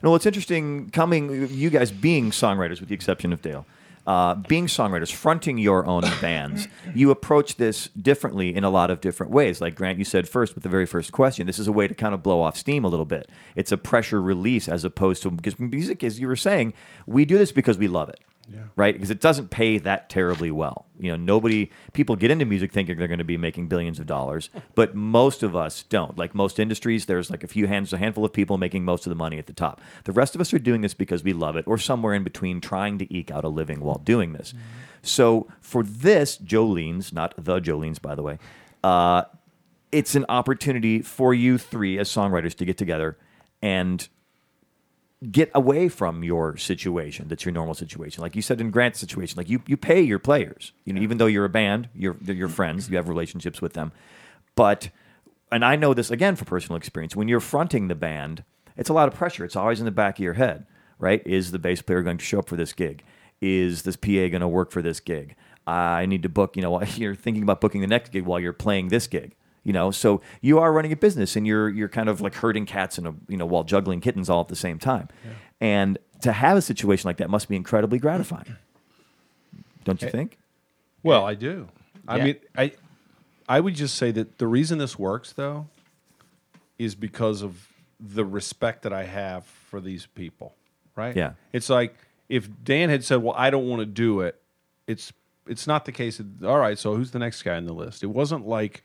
And 0.00 0.10
well, 0.10 0.16
it's 0.16 0.26
interesting 0.26 0.90
coming, 0.90 1.48
you 1.50 1.70
guys 1.70 1.90
being 1.90 2.30
songwriters, 2.30 2.80
with 2.80 2.88
the 2.88 2.94
exception 2.94 3.32
of 3.32 3.42
Dale, 3.42 3.66
uh, 4.10 4.34
being 4.34 4.66
songwriters, 4.66 5.12
fronting 5.12 5.56
your 5.56 5.86
own 5.86 6.02
bands, 6.20 6.66
you 6.96 7.12
approach 7.12 7.56
this 7.56 7.88
differently 7.90 8.52
in 8.56 8.64
a 8.64 8.70
lot 8.70 8.90
of 8.90 9.00
different 9.00 9.30
ways. 9.30 9.60
Like 9.60 9.76
Grant, 9.76 9.98
you 9.98 10.04
said 10.04 10.28
first 10.28 10.56
with 10.56 10.64
the 10.64 10.68
very 10.68 10.84
first 10.84 11.12
question, 11.12 11.46
this 11.46 11.60
is 11.60 11.68
a 11.68 11.72
way 11.72 11.86
to 11.86 11.94
kind 11.94 12.12
of 12.12 12.20
blow 12.20 12.42
off 12.42 12.56
steam 12.56 12.84
a 12.84 12.88
little 12.88 13.06
bit. 13.06 13.30
It's 13.54 13.70
a 13.70 13.76
pressure 13.76 14.20
release 14.20 14.68
as 14.68 14.82
opposed 14.82 15.22
to, 15.22 15.30
because 15.30 15.60
music, 15.60 16.02
as 16.02 16.18
you 16.18 16.26
were 16.26 16.34
saying, 16.34 16.74
we 17.06 17.24
do 17.24 17.38
this 17.38 17.52
because 17.52 17.78
we 17.78 17.86
love 17.86 18.08
it. 18.08 18.18
Right, 18.76 18.94
because 18.94 19.10
it 19.10 19.20
doesn't 19.20 19.50
pay 19.50 19.78
that 19.78 20.08
terribly 20.08 20.50
well. 20.50 20.86
You 20.98 21.10
know, 21.10 21.16
nobody 21.16 21.70
people 21.92 22.16
get 22.16 22.30
into 22.30 22.44
music 22.44 22.72
thinking 22.72 22.98
they're 22.98 23.08
going 23.08 23.18
to 23.18 23.24
be 23.24 23.36
making 23.36 23.68
billions 23.68 23.98
of 23.98 24.06
dollars, 24.06 24.50
but 24.74 24.94
most 24.94 25.42
of 25.42 25.54
us 25.54 25.82
don't. 25.84 26.16
Like 26.18 26.34
most 26.34 26.58
industries, 26.58 27.06
there's 27.06 27.30
like 27.30 27.44
a 27.44 27.46
few 27.46 27.66
hands, 27.66 27.92
a 27.92 27.98
handful 27.98 28.24
of 28.24 28.32
people 28.32 28.58
making 28.58 28.84
most 28.84 29.06
of 29.06 29.10
the 29.10 29.16
money 29.16 29.38
at 29.38 29.46
the 29.46 29.52
top. 29.52 29.80
The 30.04 30.12
rest 30.12 30.34
of 30.34 30.40
us 30.40 30.52
are 30.52 30.58
doing 30.58 30.80
this 30.80 30.94
because 30.94 31.22
we 31.22 31.32
love 31.32 31.56
it, 31.56 31.66
or 31.66 31.78
somewhere 31.78 32.14
in 32.14 32.24
between, 32.24 32.60
trying 32.60 32.98
to 32.98 33.14
eke 33.14 33.30
out 33.30 33.44
a 33.44 33.48
living 33.48 33.80
while 33.80 33.98
doing 33.98 34.32
this. 34.32 34.54
So 35.02 35.48
for 35.60 35.82
this, 35.82 36.36
Jolenes, 36.36 37.12
not 37.12 37.34
the 37.36 37.60
Jolenes, 37.60 38.00
by 38.00 38.14
the 38.14 38.22
way, 38.22 38.38
uh, 38.82 39.24
it's 39.92 40.14
an 40.14 40.26
opportunity 40.28 41.02
for 41.02 41.34
you 41.34 41.58
three 41.58 41.98
as 41.98 42.08
songwriters 42.08 42.54
to 42.56 42.64
get 42.64 42.78
together 42.78 43.16
and 43.62 44.08
get 45.30 45.50
away 45.54 45.88
from 45.88 46.24
your 46.24 46.56
situation 46.56 47.28
that's 47.28 47.44
your 47.44 47.52
normal 47.52 47.74
situation. 47.74 48.22
Like 48.22 48.34
you 48.34 48.42
said 48.42 48.60
in 48.60 48.70
grant's 48.70 48.98
situation 49.00 49.36
like 49.36 49.50
you, 49.50 49.62
you 49.66 49.76
pay 49.76 50.00
your 50.00 50.18
players 50.18 50.72
you 50.84 50.92
know 50.92 51.00
even 51.02 51.18
though 51.18 51.26
you're 51.26 51.44
a 51.44 51.50
band 51.50 51.88
you're 51.94 52.16
they're 52.20 52.34
your 52.34 52.48
friends 52.48 52.88
you 52.88 52.96
have 52.96 53.08
relationships 53.08 53.60
with 53.60 53.74
them. 53.74 53.92
But 54.54 54.90
and 55.52 55.64
i 55.64 55.76
know 55.76 55.94
this 55.94 56.10
again 56.10 56.36
from 56.36 56.46
personal 56.46 56.76
experience 56.76 57.16
when 57.16 57.28
you're 57.28 57.40
fronting 57.40 57.88
the 57.88 57.94
band 57.94 58.44
it's 58.76 58.88
a 58.88 58.94
lot 58.94 59.08
of 59.08 59.14
pressure. 59.14 59.44
It's 59.44 59.56
always 59.56 59.80
in 59.80 59.84
the 59.84 59.90
back 59.90 60.18
of 60.18 60.24
your 60.24 60.34
head 60.34 60.66
right? 61.00 61.22
Is 61.26 61.50
the 61.50 61.58
bass 61.58 61.82
player 61.82 62.02
going 62.02 62.18
to 62.18 62.24
show 62.24 62.38
up 62.38 62.48
for 62.48 62.56
this 62.56 62.72
gig? 62.72 63.02
Is 63.40 63.82
this 63.82 63.96
pa 63.96 64.28
going 64.28 64.40
to 64.42 64.48
work 64.48 64.70
for 64.70 64.82
this 64.82 65.00
gig? 65.00 65.34
I 65.66 66.06
need 66.06 66.22
to 66.22 66.28
book 66.28 66.56
you 66.56 66.62
know 66.62 66.82
you're 66.96 67.14
thinking 67.14 67.42
about 67.42 67.60
booking 67.60 67.80
the 67.80 67.86
next 67.86 68.12
gig 68.12 68.24
while 68.24 68.38
you're 68.38 68.52
playing 68.52 68.88
this 68.88 69.06
gig 69.06 69.34
you 69.64 69.72
know 69.72 69.90
so 69.90 70.20
you 70.40 70.58
are 70.58 70.72
running 70.72 70.92
a 70.92 70.96
business 70.96 71.36
and 71.36 71.46
you're 71.46 71.68
you're 71.68 71.88
kind 71.88 72.08
of 72.08 72.20
like 72.20 72.34
herding 72.34 72.66
cats 72.66 72.98
in 72.98 73.06
a 73.06 73.14
you 73.28 73.36
know 73.36 73.46
while 73.46 73.64
juggling 73.64 74.00
kittens 74.00 74.30
all 74.30 74.40
at 74.40 74.48
the 74.48 74.56
same 74.56 74.78
time 74.78 75.08
and 75.60 75.98
to 76.22 76.32
have 76.32 76.56
a 76.56 76.62
situation 76.62 77.08
like 77.08 77.18
that 77.18 77.30
must 77.30 77.48
be 77.48 77.56
incredibly 77.56 77.98
gratifying 77.98 78.56
don't 79.84 80.02
you 80.02 80.08
think 80.10 80.38
Well, 81.02 81.24
I 81.24 81.34
do. 81.34 81.68
I 82.06 82.20
mean, 82.24 82.36
I 82.56 82.72
I 83.48 83.60
would 83.60 83.74
just 83.74 83.96
say 83.96 84.10
that 84.12 84.38
the 84.38 84.46
reason 84.46 84.78
this 84.78 84.98
works 84.98 85.32
though 85.32 85.66
is 86.78 86.94
because 86.94 87.42
of 87.42 87.68
the 87.98 88.24
respect 88.24 88.82
that 88.82 88.92
I 88.92 89.04
have 89.04 89.44
for 89.44 89.80
these 89.80 90.06
people, 90.06 90.54
right? 90.96 91.14
Yeah. 91.16 91.32
It's 91.52 91.68
like 91.68 91.94
if 92.28 92.48
Dan 92.64 92.90
had 92.90 93.04
said, 93.04 93.22
"Well, 93.22 93.34
I 93.36 93.50
don't 93.50 93.68
want 93.68 93.80
to 93.80 93.86
do 93.86 94.20
it," 94.20 94.40
it's 94.86 95.12
it's 95.46 95.66
not 95.66 95.84
the 95.84 95.92
case. 95.92 96.18
That, 96.18 96.46
All 96.46 96.58
right, 96.58 96.78
so 96.78 96.94
who's 96.94 97.10
the 97.10 97.18
next 97.18 97.42
guy 97.42 97.56
on 97.56 97.64
the 97.64 97.72
list? 97.72 98.02
It 98.02 98.08
wasn't 98.08 98.46
like, 98.46 98.82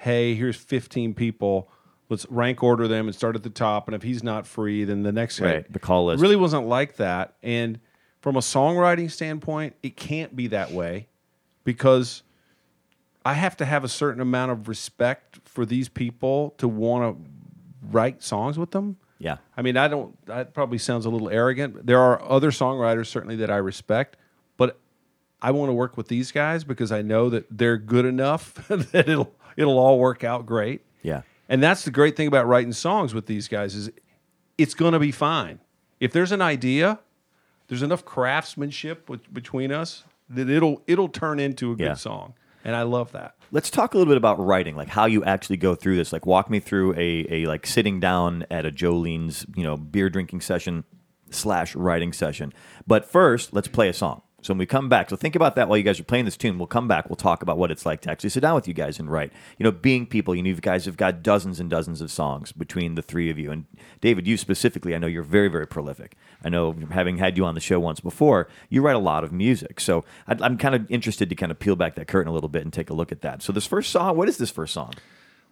"Hey, 0.00 0.34
here's 0.34 0.56
15 0.56 1.14
people. 1.14 1.70
Let's 2.08 2.26
rank 2.28 2.62
order 2.62 2.88
them 2.88 3.06
and 3.06 3.14
start 3.14 3.36
at 3.36 3.42
the 3.42 3.50
top, 3.50 3.86
and 3.86 3.94
if 3.94 4.02
he's 4.02 4.22
not 4.22 4.46
free, 4.46 4.84
then 4.84 5.02
the 5.02 5.12
next 5.12 5.38
guy." 5.40 5.46
Right, 5.46 5.72
the 5.72 5.78
call 5.78 6.06
list. 6.06 6.20
It 6.20 6.22
really 6.22 6.36
wasn't 6.36 6.66
like 6.66 6.96
that. 6.96 7.36
And 7.42 7.80
from 8.20 8.36
a 8.36 8.40
songwriting 8.40 9.10
standpoint, 9.10 9.74
it 9.82 9.96
can't 9.96 10.36
be 10.36 10.48
that 10.48 10.72
way 10.72 11.08
because 11.64 12.22
I 13.24 13.34
have 13.34 13.56
to 13.58 13.64
have 13.64 13.84
a 13.84 13.88
certain 13.88 14.20
amount 14.20 14.52
of 14.52 14.68
respect 14.68 15.38
for 15.44 15.66
these 15.66 15.88
people 15.88 16.54
to 16.58 16.68
want 16.68 17.16
to 17.16 17.30
write 17.90 18.22
songs 18.22 18.58
with 18.58 18.70
them. 18.70 18.96
Yeah. 19.18 19.36
I 19.56 19.62
mean, 19.62 19.76
I 19.76 19.88
don't. 19.88 20.16
That 20.26 20.54
probably 20.54 20.78
sounds 20.78 21.04
a 21.04 21.10
little 21.10 21.28
arrogant. 21.28 21.86
There 21.86 22.00
are 22.00 22.22
other 22.22 22.50
songwriters 22.50 23.06
certainly 23.06 23.36
that 23.36 23.50
I 23.50 23.56
respect, 23.56 24.16
but 24.56 24.78
I 25.42 25.50
want 25.50 25.68
to 25.68 25.74
work 25.74 25.96
with 25.96 26.08
these 26.08 26.32
guys 26.32 26.64
because 26.64 26.90
I 26.90 27.02
know 27.02 27.28
that 27.28 27.46
they're 27.50 27.76
good 27.76 28.06
enough 28.06 28.54
that 28.68 29.08
it'll 29.08 29.34
it'll 29.56 29.78
all 29.78 29.98
work 29.98 30.24
out 30.24 30.46
great. 30.46 30.82
Yeah. 31.02 31.22
And 31.48 31.62
that's 31.62 31.84
the 31.84 31.90
great 31.90 32.16
thing 32.16 32.28
about 32.28 32.46
writing 32.46 32.72
songs 32.72 33.12
with 33.14 33.26
these 33.26 33.48
guys 33.48 33.74
is 33.74 33.90
it's 34.58 34.74
going 34.74 34.92
to 34.92 34.98
be 34.98 35.10
fine. 35.12 35.58
If 35.98 36.12
there's 36.12 36.32
an 36.32 36.40
idea, 36.42 37.00
there's 37.68 37.82
enough 37.82 38.04
craftsmanship 38.04 39.08
with, 39.08 39.32
between 39.32 39.72
us 39.72 40.04
that 40.28 40.48
it'll 40.48 40.82
it'll 40.86 41.08
turn 41.08 41.40
into 41.40 41.72
a 41.72 41.76
good 41.76 41.84
Yeah. 41.84 41.94
song. 41.94 42.34
And 42.64 42.76
I 42.76 42.82
love 42.82 43.12
that. 43.12 43.34
Let's 43.52 43.70
talk 43.70 43.94
a 43.94 43.96
little 43.98 44.10
bit 44.10 44.18
about 44.18 44.38
writing, 44.38 44.76
like 44.76 44.88
how 44.88 45.06
you 45.06 45.24
actually 45.24 45.56
go 45.56 45.74
through 45.74 45.96
this. 45.96 46.12
Like, 46.12 46.26
walk 46.26 46.50
me 46.50 46.60
through 46.60 46.92
a, 46.94 47.26
a 47.30 47.46
like 47.46 47.66
sitting 47.66 47.98
down 48.00 48.44
at 48.50 48.66
a 48.66 48.70
Jolenes, 48.70 49.46
you 49.56 49.64
know, 49.64 49.76
beer 49.78 50.10
drinking 50.10 50.42
session 50.42 50.84
slash 51.30 51.74
writing 51.74 52.12
session. 52.12 52.52
But 52.86 53.06
first, 53.06 53.52
let's 53.54 53.66
play 53.66 53.88
a 53.88 53.92
song. 53.94 54.22
So 54.42 54.52
when 54.52 54.58
we 54.58 54.66
come 54.66 54.88
back, 54.88 55.10
so 55.10 55.16
think 55.16 55.36
about 55.36 55.56
that 55.56 55.68
while 55.68 55.76
you 55.76 55.84
guys 55.84 56.00
are 56.00 56.04
playing 56.04 56.24
this 56.24 56.36
tune. 56.36 56.58
We'll 56.58 56.66
come 56.66 56.88
back. 56.88 57.08
We'll 57.08 57.16
talk 57.16 57.42
about 57.42 57.58
what 57.58 57.70
it's 57.70 57.84
like 57.84 58.00
to 58.02 58.10
actually 58.10 58.30
sit 58.30 58.40
down 58.40 58.54
with 58.54 58.66
you 58.66 58.74
guys 58.74 58.98
and 58.98 59.10
write. 59.10 59.32
You 59.58 59.64
know, 59.64 59.70
being 59.70 60.06
people, 60.06 60.34
you 60.34 60.42
know, 60.42 60.48
you 60.48 60.56
guys 60.56 60.86
have 60.86 60.96
got 60.96 61.22
dozens 61.22 61.60
and 61.60 61.68
dozens 61.68 62.00
of 62.00 62.10
songs 62.10 62.52
between 62.52 62.94
the 62.94 63.02
three 63.02 63.30
of 63.30 63.38
you. 63.38 63.50
And 63.50 63.66
David, 64.00 64.26
you 64.26 64.36
specifically, 64.36 64.94
I 64.94 64.98
know 64.98 65.06
you're 65.06 65.22
very, 65.22 65.48
very 65.48 65.66
prolific. 65.66 66.16
I 66.44 66.48
know, 66.48 66.74
having 66.90 67.18
had 67.18 67.36
you 67.36 67.44
on 67.44 67.54
the 67.54 67.60
show 67.60 67.78
once 67.78 68.00
before, 68.00 68.48
you 68.68 68.82
write 68.82 68.96
a 68.96 69.00
lot 69.00 69.24
of 69.24 69.32
music. 69.32 69.80
So 69.80 70.04
I'd, 70.26 70.40
I'm 70.40 70.56
kind 70.56 70.74
of 70.74 70.90
interested 70.90 71.28
to 71.28 71.34
kind 71.34 71.52
of 71.52 71.58
peel 71.58 71.76
back 71.76 71.94
that 71.96 72.08
curtain 72.08 72.30
a 72.30 72.34
little 72.34 72.48
bit 72.48 72.62
and 72.62 72.72
take 72.72 72.90
a 72.90 72.94
look 72.94 73.12
at 73.12 73.20
that. 73.22 73.42
So 73.42 73.52
this 73.52 73.66
first 73.66 73.90
song, 73.90 74.16
what 74.16 74.28
is 74.28 74.38
this 74.38 74.50
first 74.50 74.72
song? 74.72 74.94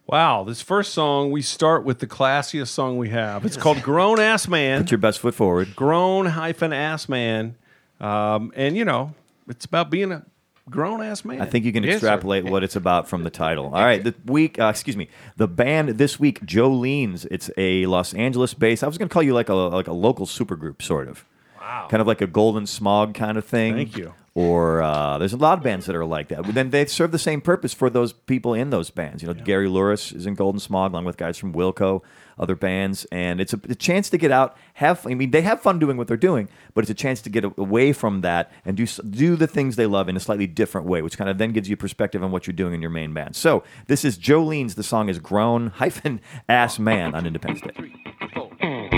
Wow, 0.07 0.43
this 0.43 0.59
first 0.63 0.91
song 0.95 1.29
we 1.29 1.43
start 1.43 1.83
with 1.83 1.99
the 1.99 2.07
classiest 2.07 2.69
song 2.69 2.97
we 2.97 3.09
have. 3.09 3.45
It's 3.45 3.55
called 3.55 3.83
"Grown 3.83 4.19
Ass 4.19 4.47
Man." 4.47 4.81
Put 4.81 4.89
your 4.89 4.97
best 4.97 5.19
foot 5.19 5.35
forward. 5.35 5.75
grown 5.75 6.25
hyphen 6.25 6.73
ass 6.73 7.07
man, 7.07 7.55
um, 7.99 8.51
and 8.55 8.75
you 8.77 8.85
know 8.85 9.13
it's 9.47 9.65
about 9.65 9.89
being 9.89 10.11
a 10.11 10.25
grown 10.69 11.01
ass 11.01 11.25
man. 11.25 11.41
I 11.41 11.45
think 11.45 11.65
you 11.65 11.71
can 11.73 11.83
Yes, 11.83 11.93
sir. 12.01 12.07
extrapolate 12.07 12.45
what 12.45 12.63
it's 12.63 12.75
about 12.75 13.09
from 13.09 13.23
the 13.23 13.29
title. 13.31 13.65
All 13.65 13.83
right, 13.83 14.03
the 14.03 14.13
week, 14.25 14.59
uh, 14.59 14.65
excuse 14.65 14.95
me, 14.95 15.09
the 15.37 15.47
band 15.47 15.89
this 15.89 16.19
week, 16.19 16.41
Jolenes. 16.45 17.25
It's 17.31 17.49
a 17.57 17.85
Los 17.87 18.13
Angeles-based. 18.13 18.83
I 18.83 18.87
was 18.87 18.97
going 18.97 19.09
to 19.09 19.13
call 19.13 19.23
you 19.23 19.33
like 19.33 19.49
a 19.49 19.53
like 19.55 19.87
a 19.87 19.93
local 19.93 20.25
supergroup, 20.25 20.81
sort 20.81 21.07
of. 21.07 21.25
Wow. 21.59 21.87
Kind 21.89 22.01
of 22.01 22.07
like 22.07 22.21
a 22.21 22.27
Golden 22.27 22.65
Smog 22.65 23.13
kind 23.13 23.37
of 23.37 23.45
thing. 23.45 23.75
Thank 23.75 23.97
you. 23.97 24.13
Or 24.33 24.81
uh, 24.81 25.17
there's 25.17 25.33
a 25.33 25.37
lot 25.37 25.57
of 25.57 25.63
bands 25.63 25.85
that 25.87 25.95
are 25.95 26.05
like 26.05 26.29
that. 26.29 26.43
But 26.43 26.55
then 26.55 26.69
they 26.69 26.85
serve 26.85 27.11
the 27.11 27.19
same 27.19 27.41
purpose 27.41 27.73
for 27.73 27.89
those 27.89 28.13
people 28.13 28.53
in 28.53 28.69
those 28.69 28.89
bands. 28.89 29.21
You 29.21 29.27
know, 29.27 29.33
Gary 29.33 29.67
Louris 29.67 30.15
is 30.15 30.25
in 30.25 30.33
Golden 30.35 30.59
Smog 30.59 30.93
along 30.93 31.05
with 31.05 31.17
guys 31.17 31.37
from 31.37 31.51
Wilco, 31.53 32.01
other 32.39 32.55
bands, 32.55 33.05
and 33.11 33.41
it's 33.41 33.53
a, 33.53 33.59
a 33.69 33.75
chance 33.75 34.09
to 34.11 34.17
get 34.17 34.31
out, 34.31 34.57
have. 34.75 35.05
I 35.05 35.13
mean, 35.13 35.31
they 35.31 35.41
have 35.41 35.61
fun 35.61 35.79
doing 35.79 35.97
what 35.97 36.07
they're 36.07 36.17
doing, 36.17 36.49
but 36.73 36.83
it's 36.83 36.91
a 36.91 36.95
chance 36.95 37.21
to 37.21 37.29
get 37.29 37.43
away 37.43 37.93
from 37.93 38.21
that 38.21 38.51
and 38.65 38.77
do 38.77 38.85
do 38.85 39.35
the 39.35 39.47
things 39.47 39.75
they 39.75 39.85
love 39.85 40.09
in 40.09 40.15
a 40.15 40.19
slightly 40.19 40.47
different 40.47 40.87
way, 40.87 41.01
which 41.01 41.17
kind 41.17 41.29
of 41.29 41.37
then 41.37 41.51
gives 41.51 41.69
you 41.69 41.77
perspective 41.77 42.23
on 42.23 42.31
what 42.31 42.47
you're 42.47 42.53
doing 42.53 42.73
in 42.73 42.81
your 42.81 42.91
main 42.91 43.13
band. 43.13 43.35
So 43.35 43.63
this 43.87 44.05
is 44.05 44.17
Jolenes. 44.17 44.75
The 44.75 44.83
song 44.83 45.09
is 45.09 45.19
"Grown 45.19 45.67
Hyphen 45.67 46.21
Ass 46.49 46.79
Man" 46.79 47.13
on 47.15 47.25
Independence 47.25 47.61
Day. 47.61 48.89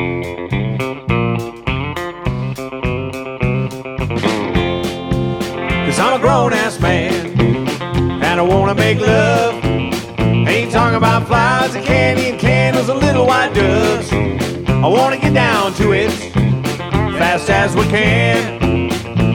Cause 5.92 6.00
I'm 6.00 6.20
a 6.20 6.22
grown 6.22 6.54
ass 6.54 6.80
man 6.80 7.38
and 8.24 8.40
I 8.40 8.42
wanna 8.42 8.76
make 8.76 9.00
love. 9.00 9.62
Ain't 9.66 10.72
talking 10.72 10.96
about 10.96 11.28
flowers 11.28 11.76
and 11.76 11.86
candy 11.86 12.30
and 12.30 12.40
candles 12.40 12.88
and 12.88 13.00
white 13.32 13.54
doves. 13.54 14.12
I 14.86 14.88
wanna 14.98 15.18
get 15.18 15.34
down 15.34 15.74
to 15.76 15.94
it 15.94 16.12
fast 17.22 17.50
as 17.50 17.74
we 17.80 17.84
can. 17.84 18.38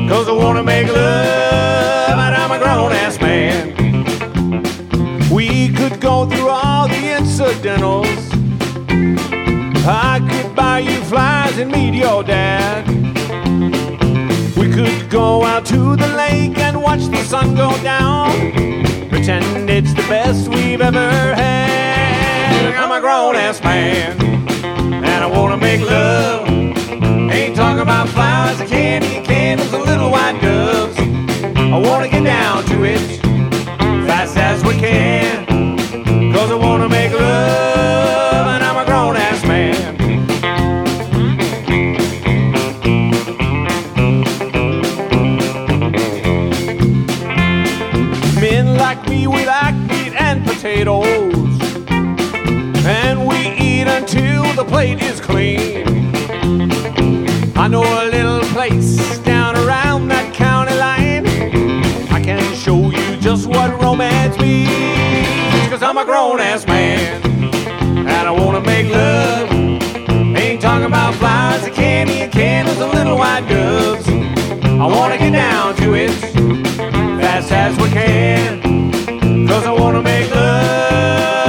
Cause 0.06 0.28
I 0.28 0.32
wanna 0.32 0.62
make 0.62 0.88
love 0.88 2.18
and 2.24 2.34
I'm 2.40 2.50
a 2.56 2.58
grown 2.58 2.92
ass 2.92 3.18
man. 3.18 3.56
We 5.38 5.48
could 5.78 5.98
go 5.98 6.26
through 6.30 6.50
all 6.50 6.86
the 6.88 7.02
incidentals. 7.18 8.20
I 10.10 10.14
could 10.30 10.54
buy 10.54 10.80
you 10.80 10.98
flies 11.12 11.56
and 11.56 11.70
meet 11.72 11.94
your 11.94 12.22
dad. 12.22 12.82
We 14.60 14.66
could 14.76 15.08
go 15.08 15.42
out 15.42 15.64
to 15.72 15.80
the 16.02 16.10
lake 16.24 16.58
and 16.66 16.82
watch 16.82 17.04
the 17.14 17.22
sun 17.32 17.54
go 17.54 17.70
down. 17.82 18.28
Pretend 19.08 19.70
it's 19.70 19.94
the 19.94 20.06
best 20.14 20.48
we've 20.48 20.82
ever 20.82 21.08
had. 21.42 21.85
I'm 22.78 22.92
a 22.92 23.00
grown 23.00 23.36
ass 23.36 23.62
man, 23.62 24.20
and 24.22 25.06
I 25.06 25.26
wanna 25.26 25.56
make 25.56 25.80
love. 25.80 26.46
Ain't 26.48 27.56
talking 27.56 27.80
about 27.80 28.08
flowers 28.10 28.60
and 28.60 28.68
candy 28.68 29.16
and 29.16 29.26
candles 29.26 29.72
and 29.72 29.84
little 29.84 30.10
white 30.10 30.40
doves. 30.42 30.98
I 30.98 31.78
wanna 31.78 32.08
get 32.08 32.24
down 32.24 32.64
to 32.64 32.84
it 32.84 33.00
fast 34.06 34.36
as 34.36 34.62
we 34.62 34.74
can. 34.74 35.25
Plate 54.76 55.00
is 55.00 55.22
clean. 55.22 55.86
I 57.56 57.66
know 57.66 57.82
a 57.82 58.04
little 58.10 58.42
place 58.52 59.18
down 59.20 59.56
around 59.56 60.08
that 60.08 60.34
county 60.34 60.74
line. 60.74 61.26
I 62.12 62.20
can 62.22 62.42
show 62.54 62.90
you 62.90 63.16
just 63.16 63.46
what 63.46 63.70
romance 63.80 64.38
means. 64.38 65.70
Cause 65.70 65.82
I'm 65.82 65.96
a 65.96 66.04
grown 66.04 66.40
ass 66.40 66.66
man. 66.66 67.22
And 68.12 68.28
I 68.30 68.30
wanna 68.30 68.60
make 68.60 68.88
love. 68.90 69.50
Ain't 70.44 70.60
talking 70.60 70.84
about 70.84 71.14
flowers 71.14 71.62
and 71.64 71.74
candy 71.74 72.20
and 72.20 72.30
candles 72.30 72.78
and 72.78 72.92
little 72.92 73.16
white 73.16 73.48
doves. 73.48 74.06
I 74.06 74.86
wanna 74.94 75.16
get 75.16 75.32
down 75.32 75.74
to 75.76 75.94
it 75.94 76.10
fast 77.22 77.50
as 77.50 77.74
we 77.78 77.88
can. 77.88 79.48
Cause 79.48 79.64
I 79.64 79.72
wanna 79.72 80.02
make 80.02 80.30
love 80.34 81.45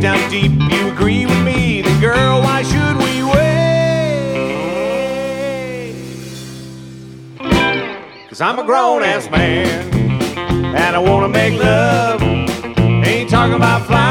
Down 0.00 0.30
deep 0.30 0.52
you 0.52 0.88
agree 0.90 1.26
with 1.26 1.44
me, 1.44 1.82
then 1.82 2.00
girl, 2.00 2.40
why 2.40 2.62
should 2.62 2.96
we 2.96 3.22
wait? 3.22 3.50
Cause 8.30 8.40
I'm 8.40 8.58
a 8.58 8.64
grown 8.64 9.02
ass 9.02 9.30
man. 9.30 9.92
And 10.74 10.96
I 10.96 10.98
wanna 10.98 11.28
make 11.28 11.60
love. 11.60 12.22
Ain't 12.22 13.28
talking 13.28 13.56
about 13.56 13.84
flowers 13.86 14.09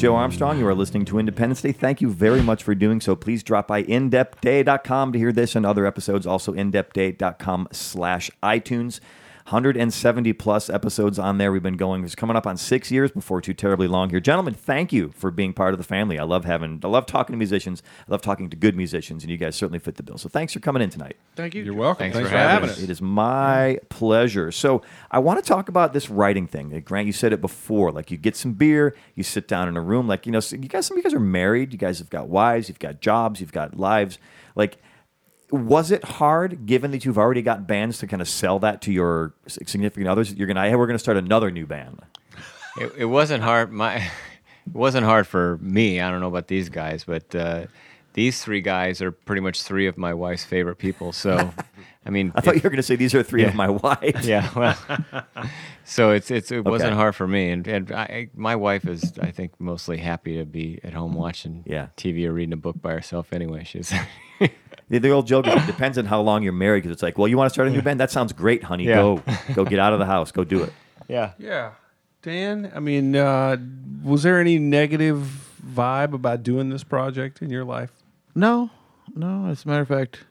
Joe 0.00 0.16
Armstrong. 0.16 0.58
You 0.58 0.66
are 0.66 0.74
listening 0.74 1.04
to 1.04 1.18
Independence 1.18 1.60
Day. 1.60 1.72
Thank 1.72 2.00
you 2.00 2.08
very 2.08 2.40
much 2.40 2.62
for 2.62 2.74
doing 2.74 3.02
so. 3.02 3.14
Please 3.14 3.42
drop 3.42 3.68
by 3.68 3.82
indepthday.com 3.82 5.12
to 5.12 5.18
hear 5.18 5.30
this 5.30 5.54
and 5.54 5.66
other 5.66 5.84
episodes. 5.84 6.26
Also, 6.26 6.54
indepthday.com 6.54 7.68
slash 7.70 8.30
iTunes. 8.42 9.00
170 9.46 10.32
plus 10.34 10.70
episodes 10.70 11.18
on 11.18 11.38
there. 11.38 11.50
We've 11.52 11.62
been 11.62 11.76
going. 11.76 12.04
It's 12.04 12.14
coming 12.14 12.36
up 12.36 12.46
on 12.46 12.56
six 12.56 12.90
years 12.90 13.10
before 13.10 13.40
too 13.40 13.54
terribly 13.54 13.88
long 13.88 14.10
here, 14.10 14.20
gentlemen. 14.20 14.54
Thank 14.54 14.92
you 14.92 15.10
for 15.16 15.30
being 15.30 15.52
part 15.52 15.74
of 15.74 15.78
the 15.78 15.84
family. 15.84 16.18
I 16.18 16.24
love 16.24 16.44
having. 16.44 16.80
I 16.84 16.88
love 16.88 17.06
talking 17.06 17.32
to 17.32 17.36
musicians. 17.38 17.82
I 18.08 18.12
love 18.12 18.22
talking 18.22 18.50
to 18.50 18.56
good 18.56 18.76
musicians, 18.76 19.22
and 19.22 19.30
you 19.30 19.36
guys 19.36 19.56
certainly 19.56 19.78
fit 19.78 19.96
the 19.96 20.02
bill. 20.02 20.18
So 20.18 20.28
thanks 20.28 20.52
for 20.52 20.60
coming 20.60 20.82
in 20.82 20.90
tonight. 20.90 21.16
Thank 21.36 21.54
you. 21.54 21.62
You're 21.62 21.74
welcome. 21.74 22.04
Thanks 22.04 22.16
Thanks, 22.16 22.28
for 22.28 22.32
for, 22.32 22.38
having 22.38 22.50
having 22.50 22.70
us. 22.70 22.76
us. 22.78 22.82
It 22.84 22.90
is 22.90 23.02
my 23.02 23.78
pleasure. 23.88 24.52
So 24.52 24.82
I 25.10 25.18
want 25.18 25.42
to 25.42 25.48
talk 25.48 25.68
about 25.68 25.92
this 25.92 26.10
writing 26.10 26.46
thing. 26.46 26.74
Uh, 26.74 26.80
Grant, 26.80 27.06
you 27.06 27.12
said 27.12 27.32
it 27.32 27.40
before. 27.40 27.90
Like 27.92 28.10
you 28.10 28.16
get 28.16 28.36
some 28.36 28.52
beer, 28.52 28.94
you 29.14 29.22
sit 29.22 29.48
down 29.48 29.68
in 29.68 29.76
a 29.76 29.80
room. 29.80 30.06
Like 30.06 30.26
you 30.26 30.32
know, 30.32 30.40
you 30.50 30.58
guys. 30.58 30.86
Some 30.86 30.96
of 30.96 30.98
you 30.98 31.02
guys 31.04 31.14
are 31.14 31.20
married. 31.20 31.72
You 31.72 31.78
guys 31.78 31.98
have 31.98 32.10
got 32.10 32.28
wives. 32.28 32.68
You've 32.68 32.78
got 32.78 33.00
jobs. 33.00 33.40
You've 33.40 33.52
got 33.52 33.76
lives. 33.76 34.18
Like, 34.56 34.78
was 35.52 35.90
it 35.90 36.04
hard, 36.04 36.66
given 36.66 36.90
that 36.92 37.04
you've 37.04 37.18
already 37.18 37.42
got 37.42 37.66
bands, 37.66 37.98
to 37.98 38.06
kind 38.06 38.22
of 38.22 38.28
sell 38.28 38.58
that 38.60 38.82
to 38.82 38.92
your 38.92 39.34
significant 39.46 40.08
others? 40.08 40.32
You're 40.32 40.46
gonna. 40.46 40.68
Hey, 40.68 40.76
we're 40.76 40.86
gonna 40.86 40.98
start 40.98 41.16
another 41.16 41.50
new 41.50 41.66
band. 41.66 42.00
It, 42.78 42.92
it 42.98 43.04
wasn't 43.06 43.42
hard. 43.42 43.72
My 43.72 43.96
it 44.66 44.74
wasn't 44.74 45.04
hard 45.04 45.26
for 45.26 45.58
me. 45.58 46.00
I 46.00 46.10
don't 46.10 46.20
know 46.20 46.28
about 46.28 46.48
these 46.48 46.68
guys, 46.68 47.04
but 47.04 47.34
uh, 47.34 47.66
these 48.14 48.42
three 48.42 48.60
guys 48.60 49.02
are 49.02 49.12
pretty 49.12 49.40
much 49.40 49.62
three 49.62 49.86
of 49.86 49.96
my 49.96 50.14
wife's 50.14 50.44
favorite 50.44 50.76
people. 50.76 51.12
So, 51.12 51.52
I 52.06 52.10
mean, 52.10 52.32
I 52.34 52.40
thought 52.40 52.54
it- 52.56 52.62
you 52.62 52.66
were 52.66 52.70
gonna 52.70 52.82
say 52.82 52.96
these 52.96 53.14
are 53.14 53.22
three 53.22 53.42
Yeah. 53.42 53.48
of 53.48 53.54
my 53.54 53.68
wives. 53.84 54.26
yeah. 54.26 54.48
Well, 54.56 54.76
so 55.84 56.10
it's 56.12 56.30
it's 56.30 56.50
it 56.50 56.64
wasn't 56.64 56.94
hard 56.94 57.14
for 57.14 57.26
me, 57.26 57.50
and 57.50 57.66
and 57.66 57.92
I, 57.92 58.28
my 58.34 58.56
wife 58.56 58.86
is 58.86 59.12
I 59.20 59.30
think 59.30 59.52
mostly 59.60 59.98
happy 59.98 60.36
to 60.38 60.44
be 60.44 60.80
at 60.82 60.92
home 60.94 61.14
watching 61.14 61.62
Yeah. 61.66 61.88
TV 61.96 62.26
or 62.26 62.32
reading 62.32 62.52
a 62.52 62.56
book 62.56 62.80
by 62.80 62.92
herself. 62.92 63.32
Anyway, 63.32 63.64
she's 63.64 63.92
The, 64.88 64.98
the 64.98 65.10
old 65.10 65.28
joke 65.28 65.46
is 65.46 65.54
it 65.54 65.66
depends 65.66 65.98
on 65.98 66.06
how 66.06 66.20
long 66.20 66.42
you're 66.42 66.52
married 66.52 66.82
because 66.82 66.92
it's 66.92 67.02
like, 67.02 67.16
well, 67.16 67.28
you 67.28 67.36
want 67.36 67.48
to 67.48 67.52
start 67.54 67.68
a 67.68 67.70
new 67.70 67.80
band? 67.80 68.00
That 68.00 68.10
sounds 68.10 68.32
great, 68.32 68.64
honey. 68.64 68.86
Yeah. 68.86 68.96
Go, 68.96 69.22
go 69.54 69.64
get 69.64 69.78
out 69.78 69.92
of 69.92 70.00
the 70.00 70.06
house. 70.06 70.32
Go 70.32 70.42
do 70.42 70.64
it. 70.64 70.72
yeah. 71.06 71.32
Yeah. 71.38 71.72
Dan, 72.22 72.72
I 72.74 72.80
mean, 72.80 73.14
uh, 73.14 73.56
was 74.02 74.24
there 74.24 74.40
any 74.40 74.58
negative 74.58 75.48
vibe 75.64 76.12
about 76.12 76.42
doing 76.42 76.70
this 76.70 76.82
project 76.82 77.40
in 77.40 77.50
your 77.50 77.64
life? 77.64 77.92
No, 78.34 78.70
no. 79.14 79.46
As 79.46 79.64
a 79.64 79.68
matter 79.68 79.82
of 79.82 79.88
fact, 79.88 80.24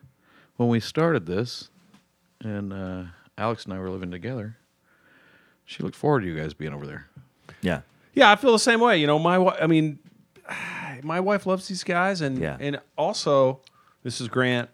when 0.60 0.68
we 0.68 0.82
started 0.82 1.26
this, 1.26 1.70
and 2.42 2.74
uh, 2.74 3.04
Alex 3.38 3.64
and 3.64 3.74
I 3.74 3.80
were 3.80 3.90
living 3.90 4.12
together, 4.12 4.58
she 5.64 5.82
looked 5.84 5.96
forward 5.96 6.22
to 6.22 6.28
you 6.28 6.36
guys 6.36 6.54
being 6.54 6.74
over 6.74 6.86
there. 6.86 7.08
Yeah. 7.62 7.82
Yeah, 8.14 8.30
I 8.30 8.36
feel 8.36 8.52
the 8.52 8.60
same 8.60 8.82
way. 8.82 8.98
You 8.98 9.08
know, 9.08 9.18
my 9.20 9.36
wi- 9.36 9.58
I 9.62 9.68
mean, 9.68 10.00
my 11.04 11.22
wife 11.22 11.46
loves 11.46 11.70
these 11.70 11.86
guys, 11.86 12.20
and 12.20 12.38
Yeah. 12.40 12.58
and 12.60 12.82
also, 12.98 13.62
this 14.04 14.20
is 14.20 14.28
Grant. 14.28 14.70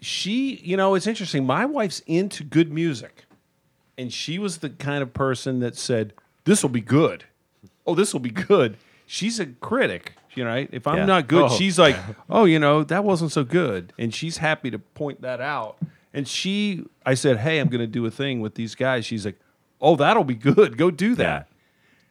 She, 0.00 0.56
you 0.62 0.76
know, 0.76 0.94
it's 0.94 1.06
interesting. 1.06 1.46
My 1.46 1.64
wife's 1.64 2.00
into 2.06 2.44
good 2.44 2.70
music, 2.70 3.24
and 3.96 4.12
she 4.12 4.38
was 4.38 4.58
the 4.58 4.68
kind 4.68 5.02
of 5.02 5.14
person 5.14 5.60
that 5.60 5.76
said, 5.76 6.12
"This 6.44 6.62
will 6.62 6.68
be 6.68 6.82
good." 6.82 7.24
Oh, 7.86 7.94
this 7.94 8.12
will 8.12 8.20
be 8.20 8.30
good. 8.30 8.76
She's 9.06 9.40
a 9.40 9.46
critic, 9.46 10.12
you 10.36 10.44
know. 10.44 10.50
Right? 10.50 10.68
If 10.72 10.86
I'm 10.86 10.98
Yeah. 10.98 11.04
not 11.06 11.26
good, 11.28 11.44
Oh. 11.44 11.48
she's 11.56 11.78
like, 11.78 11.96
"Oh, 12.30 12.44
you 12.44 12.58
know, 12.58 12.84
that 12.84 13.04
wasn't 13.04 13.32
so 13.32 13.44
good," 13.44 13.92
and 13.98 14.14
she's 14.14 14.38
happy 14.38 14.70
to 14.70 14.78
point 14.78 15.22
that 15.22 15.40
out. 15.40 15.78
And 16.12 16.28
she, 16.28 16.84
I 17.04 17.14
said, 17.14 17.38
"Hey, 17.38 17.58
I'm 17.58 17.68
going 17.68 17.80
to 17.80 17.86
do 17.86 18.04
a 18.06 18.10
thing 18.10 18.40
with 18.40 18.54
these 18.54 18.74
guys." 18.74 19.04
She's 19.04 19.24
like, 19.24 19.38
"Oh, 19.80 19.96
that'll 19.96 20.24
be 20.24 20.34
good. 20.36 20.76
Go 20.78 20.90
do 20.90 21.14
that." 21.16 21.48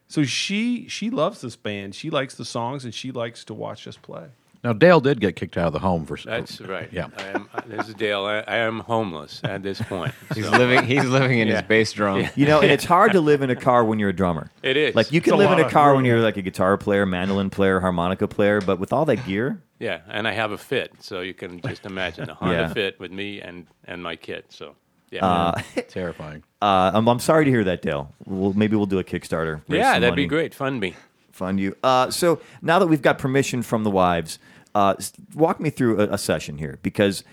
So 0.08 0.24
she 0.24 0.88
she 0.89 1.10
loves 1.10 1.42
this 1.42 1.56
band. 1.56 1.96
She 1.96 2.10
likes 2.10 2.36
the 2.36 2.46
songs 2.46 2.84
and 2.86 2.94
she 2.94 3.12
likes 3.12 3.44
to 3.46 3.53
watch 3.53 3.88
us 3.88 3.98
play. 3.98 4.27
Now 4.63 4.72
Dale 4.74 5.01
did 5.01 5.20
get 5.20 5.36
kicked 5.36 5.58
out 5.58 5.67
of 5.67 5.74
the 5.74 5.79
home 5.79 6.05
for 6.05 6.17
That's 6.17 6.62
right. 6.62 6.88
Yeah. 6.91 7.08
I 7.17 7.24
am, 7.24 7.50
this 7.67 7.89
is 7.89 7.96
Dale. 7.96 8.24
I, 8.25 8.39
I 8.48 8.58
am 8.58 8.79
homeless 8.79 9.41
at 9.43 9.62
this 9.62 9.82
point. 9.82 10.13
He's 10.36 10.46
so- 10.46 10.51
living. 10.51 10.84
He's 10.86 11.03
living 11.03 11.39
in 11.39 11.48
Yeah. 11.50 11.55
his 11.60 11.67
bass 11.67 11.91
drum. 11.91 12.27
You 12.36 12.46
know, 12.46 12.62
and 12.62 12.72
it's 12.75 12.86
hard 12.86 13.12
to 13.12 13.20
live 13.22 13.41
in 13.41 13.50
a 13.50 13.55
car 13.55 13.84
when 13.84 14.00
you're 14.00 14.10
a 14.10 14.15
drummer. 14.15 14.50
It 14.62 14.77
is. 14.77 14.96
Like 14.96 15.12
you 15.12 15.20
can 15.22 15.34
It's 15.34 15.41
a 15.43 15.46
live 15.48 15.60
in 15.60 15.65
a 15.65 15.70
car 15.70 15.96
when 15.96 16.05
you're 16.05 16.22
like 16.22 16.38
a 16.38 16.41
guitar 16.41 16.77
player, 16.77 17.05
mandolin 17.05 17.50
player, 17.50 17.79
harmonica 17.82 18.27
player, 18.27 18.62
but 18.62 18.79
with 18.79 18.93
all 18.93 19.06
that 19.06 19.26
gear, 19.26 19.62
Yeah, 19.80 19.99
and 20.08 20.26
I 20.30 20.32
have 20.32 20.52
a 20.54 20.58
Fit, 20.58 20.93
so 21.02 21.19
you 21.19 21.34
can 21.34 21.60
just 21.60 21.86
imagine 21.86 22.30
a 22.30 22.34
Honda 22.36 22.56
Yeah. 22.56 22.73
Fit 22.73 22.99
with 23.02 23.12
me 23.12 23.41
and 23.41 23.67
and 23.84 24.02
my 24.02 24.15
kid. 24.15 24.45
So 24.47 24.76
yeah, 25.12 25.26
uh, 25.26 25.62
terrifying. 25.89 26.41
uh, 26.62 26.91
I'm, 26.93 27.08
I'm 27.10 27.19
sorry 27.19 27.43
to 27.43 27.52
hear 27.52 27.65
that, 27.65 27.82
Dale. 27.82 28.13
We'll, 28.26 28.54
maybe 28.54 28.78
we'll 28.78 28.86
do 28.86 28.99
a 28.99 29.04
Kickstarter. 29.04 29.62
yeah, 29.67 29.99
that'd 29.99 30.15
be 30.15 30.26
great. 30.26 30.54
Fund 30.56 30.80
me. 30.80 30.95
Fund 31.34 31.60
you. 31.60 31.76
Uh, 31.84 32.10
so 32.12 32.39
now 32.62 32.80
that 32.80 32.88
we've 32.88 33.02
got 33.02 33.17
permission 33.17 33.62
from 33.62 33.84
the 33.84 33.91
wives, 33.91 34.39
uh, 34.76 34.96
walk 35.36 35.60
me 35.60 35.70
through 35.70 36.00
a, 36.02 36.14
a 36.14 36.18
session 36.18 36.58
here 36.58 36.80
because 36.82 37.24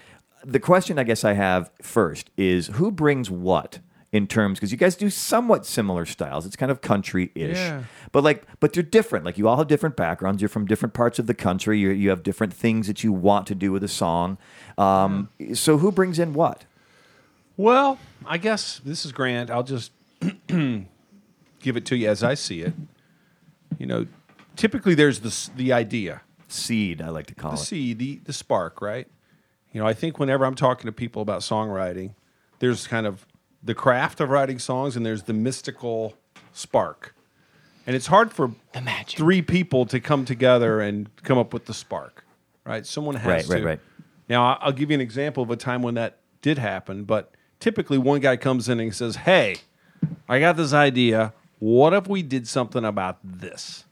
the 0.45 0.61
question 0.61 0.99
I 0.99 1.05
guess 1.05 1.25
I 1.25 1.33
have 1.35 1.71
first 1.83 2.31
is 2.37 2.69
who 2.69 2.91
brings 2.91 3.31
what 3.31 3.79
in 4.13 4.27
terms 4.27 4.59
because 4.59 4.73
you 4.73 4.79
guys 4.79 4.97
do 4.97 5.09
somewhat 5.11 5.65
similar 5.65 6.05
styles. 6.05 6.45
It's 6.45 6.57
kind 6.57 6.73
of 6.73 6.81
country-ish, 6.81 7.57
Yeah. 7.57 7.85
but 8.11 8.25
like, 8.25 8.45
but 8.59 8.73
they're 8.73 8.83
different. 8.83 9.25
Like 9.25 9.39
you 9.39 9.47
all 9.47 9.57
have 9.59 9.69
different 9.69 9.95
backgrounds. 9.97 10.43
You're 10.43 10.49
from 10.49 10.67
different 10.67 10.95
parts 10.95 11.19
of 11.21 11.27
the 11.29 11.35
country. 11.35 11.79
you 11.79 11.91
you 11.91 12.11
have 12.11 12.23
different 12.25 12.53
things 12.53 12.87
that 12.89 13.05
you 13.05 13.13
want 13.13 13.47
to 13.49 13.55
do 13.55 13.71
with 13.71 13.85
a 13.85 13.89
song. 13.89 14.37
Um, 14.77 15.29
So 15.55 15.79
who 15.79 15.93
brings 15.93 16.19
in 16.19 16.33
what? 16.33 16.65
Well, 17.57 17.99
I 18.27 18.39
guess 18.39 18.81
this 18.85 19.05
is 19.05 19.13
Grant. 19.13 19.51
I'll 19.51 19.63
just 19.63 19.93
give 20.49 21.77
it 21.77 21.85
to 21.87 21.97
you 21.97 22.09
as 22.09 22.23
I 22.23 22.35
see 22.35 22.63
it. 22.63 22.73
You 23.79 23.87
know, 23.87 24.07
typically 24.57 24.95
there's 24.95 25.21
this 25.21 25.51
the 25.57 25.73
idea, 25.73 26.23
Seed, 26.53 27.01
I 27.03 27.09
like 27.09 27.27
to 27.27 27.35
call 27.35 27.53
it 27.53 27.57
the 27.57 27.63
it. 27.63 27.65
seed, 27.67 27.99
the 27.99 28.21
the 28.25 28.33
spark, 28.33 28.81
right? 28.83 29.07
You 29.73 29.81
know, 29.81 29.87
I 29.87 29.95
think 29.95 30.19
whenever 30.19 30.45
I'm 30.45 30.55
talking 30.57 30.87
to 30.87 30.93
people 30.93 31.23
about 31.23 31.41
songwriting, 31.43 32.15
there's 32.59 32.87
kind 32.87 33.07
of 33.07 33.25
the 33.63 33.75
craft 33.75 34.21
of 34.21 34.31
writing 34.31 34.59
songs 34.59 34.97
and 34.97 35.05
there's 35.07 35.25
the 35.25 35.33
mystical 35.33 36.15
spark. 36.53 37.15
And 37.87 37.95
it's 37.97 38.09
hard 38.09 38.33
for 38.33 38.51
The 38.73 38.81
magic. 38.81 39.19
three 39.19 39.43
people 39.43 39.87
to 39.87 40.01
come 40.01 40.25
together 40.25 40.81
and 40.81 41.09
come 41.23 41.39
up 41.39 41.53
with 41.53 41.67
the 41.67 41.75
spark, 41.75 42.25
right? 42.65 42.85
Someone 42.87 43.15
has 43.17 43.27
Right, 43.27 43.45
to. 43.45 43.53
right, 43.53 43.65
right. 43.65 43.81
Now, 44.29 44.45
I- 44.45 44.59
I'll 44.61 44.73
give 44.73 44.91
you 44.91 44.95
an 44.95 45.01
example 45.01 45.43
of 45.43 45.51
a 45.51 45.57
time 45.57 45.83
when 45.83 45.95
that 45.95 46.19
did 46.43 46.59
happen, 46.59 47.05
but 47.05 47.33
typically 47.59 47.99
one 47.99 48.21
guy 48.21 48.37
comes 48.37 48.69
in 48.69 48.81
and 48.81 48.95
says, 48.95 49.17
Hey, 49.17 49.57
I 50.29 50.41
got 50.41 50.57
this 50.57 50.73
idea. 50.73 51.33
What 51.59 51.93
if 51.93 52.09
we 52.09 52.23
did 52.23 52.49
something 52.49 52.85
about 52.85 53.19
this? 53.23 53.85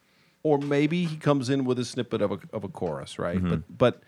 Or 0.42 0.58
maybe 0.58 1.04
he 1.04 1.16
comes 1.16 1.50
in 1.50 1.64
with 1.64 1.78
a 1.78 1.84
snippet 1.84 2.22
of 2.22 2.32
a, 2.32 2.38
of 2.52 2.64
a 2.64 2.68
chorus, 2.68 3.18
right? 3.18 3.38
Mm-hmm. 3.38 3.48
But, 3.48 3.78
but 3.78 4.02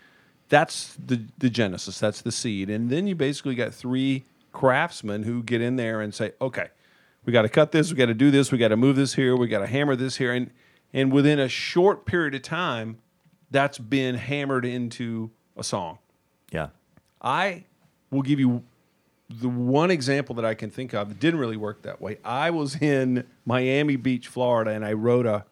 that's 0.49 0.95
the, 0.95 1.23
the 1.39 1.51
genesis, 1.51 1.99
that's 1.99 2.23
the 2.23 2.33
seed. 2.33 2.71
And 2.71 2.91
then 2.91 3.07
you 3.07 3.15
basically 3.15 3.55
got 3.55 3.75
three 3.75 4.25
craftsmen 4.53 5.23
who 5.23 5.43
get 5.43 5.61
in 5.61 5.77
there 5.77 6.01
and 6.01 6.15
say, 6.15 6.33
Okay, 6.41 6.69
we 7.25 7.33
got 7.33 7.43
to 7.43 7.49
cut 7.49 7.73
this, 7.73 7.91
we 7.91 7.97
got 7.97 8.07
to 8.07 8.15
do 8.15 8.31
this, 8.31 8.53
we 8.53 8.59
got 8.59 8.69
to 8.69 8.77
move 8.77 8.97
this 8.97 9.15
here, 9.15 9.37
we 9.37 9.49
got 9.49 9.61
to 9.61 9.67
hammer 9.67 9.97
this 9.97 10.17
here. 10.17 10.33
And, 10.33 10.51
and 10.93 11.13
within 11.13 11.39
a 11.39 11.49
short 11.49 12.05
period 12.07 12.35
of 12.35 12.43
time, 12.43 12.99
that's 13.51 13.79
been 13.79 14.15
hammered 14.15 14.65
into 14.65 15.31
a 15.57 15.65
song. 15.65 15.99
Yeah. 16.53 16.69
I 17.21 17.65
will 18.11 18.23
give 18.23 18.41
you 18.41 18.63
the 19.29 19.49
one 19.49 19.91
example 19.91 20.35
that 20.37 20.45
I 20.45 20.55
can 20.55 20.71
think 20.71 20.93
of 20.95 21.09
that 21.09 21.21
didn't 21.21 21.39
really 21.39 21.57
work 21.57 21.83
that 21.83 22.01
way. 22.01 22.19
I 22.25 22.51
was 22.51 22.77
in 22.81 23.27
Miami 23.45 23.97
Beach, 23.97 24.27
Florida, 24.27 24.73
and 24.73 24.85
I 24.85 24.93
wrote 24.95 25.27
a 25.27 25.45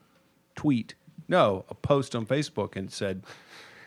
tweet, 0.58 0.94
no, 1.28 1.64
a 1.68 1.74
post 1.74 2.16
on 2.16 2.26
Facebook 2.26 2.74
and 2.74 2.90
said, 2.90 3.22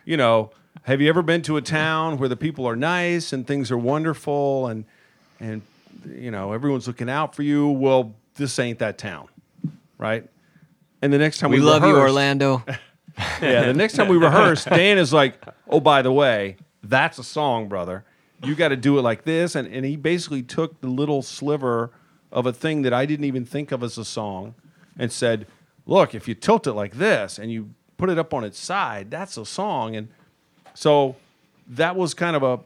you 0.05 0.15
know, 0.15 0.51
have 0.83 1.01
you 1.01 1.09
ever 1.09 1.21
been 1.21 1.41
to 1.41 1.57
a 1.57 1.61
town 1.61 2.17
where 2.17 2.29
the 2.29 2.37
people 2.37 2.65
are 2.65 2.77
nice 2.77 3.33
and 3.33 3.45
things 3.45 3.71
are 3.71 3.77
wonderful 3.77 4.67
and 4.67 4.85
and 5.41 5.63
you 6.09 6.31
know 6.31 6.53
everyone's 6.53 6.87
looking 6.87 7.09
out 7.09 7.35
for 7.35 7.43
you? 7.43 7.67
Well, 7.67 8.15
this 8.35 8.57
ain't 8.57 8.79
that 8.79 8.97
town, 8.97 9.27
right? 9.97 10.25
And 11.01 11.11
the 11.11 11.17
next 11.17 11.39
time 11.39 11.51
We 11.51 11.59
we, 11.59 11.65
love 11.65 11.83
you, 11.83 11.97
Orlando. 11.97 12.63
yeah, 13.41 13.65
the 13.65 13.73
next 13.73 13.95
time 13.95 14.07
we 14.07 14.15
rehearse, 14.15 14.63
Dan 14.63 14.97
is 14.97 15.11
like, 15.11 15.43
"Oh, 15.67 15.81
by 15.81 16.01
the 16.01 16.13
way, 16.13 16.55
that's 16.81 17.19
a 17.19 17.23
song, 17.23 17.67
brother. 17.67 18.05
You 18.41 18.55
got 18.55 18.69
to 18.69 18.77
do 18.77 18.97
it 18.97 19.01
like 19.01 19.25
this." 19.25 19.55
And 19.55 19.67
and 19.67 19.85
he 19.85 19.97
basically 19.97 20.41
took 20.41 20.79
the 20.79 20.87
little 20.87 21.21
sliver 21.21 21.91
of 22.31 22.45
a 22.45 22.53
thing 22.53 22.83
that 22.83 22.93
I 22.93 23.05
didn't 23.05 23.25
even 23.25 23.43
think 23.43 23.73
of 23.73 23.83
as 23.83 23.97
a 23.97 24.05
song, 24.05 24.55
and 24.97 25.11
said, 25.11 25.45
"Look, 25.85 26.13
if 26.15 26.27
you 26.27 26.35
tilt 26.35 26.67
it 26.67 26.73
like 26.73 26.95
this 26.95 27.37
and 27.39 27.51
you 27.51 27.71
put 27.97 28.09
it 28.09 28.17
up 28.17 28.33
on 28.33 28.43
its 28.43 28.59
side, 28.59 29.11
that's 29.11 29.37
a 29.37 29.45
song." 29.45 29.95
And 29.95 30.07
so 30.73 31.15
that 31.67 31.95
was 31.95 32.13
kind 32.13 32.35
of 32.35 32.43
a 32.43 32.59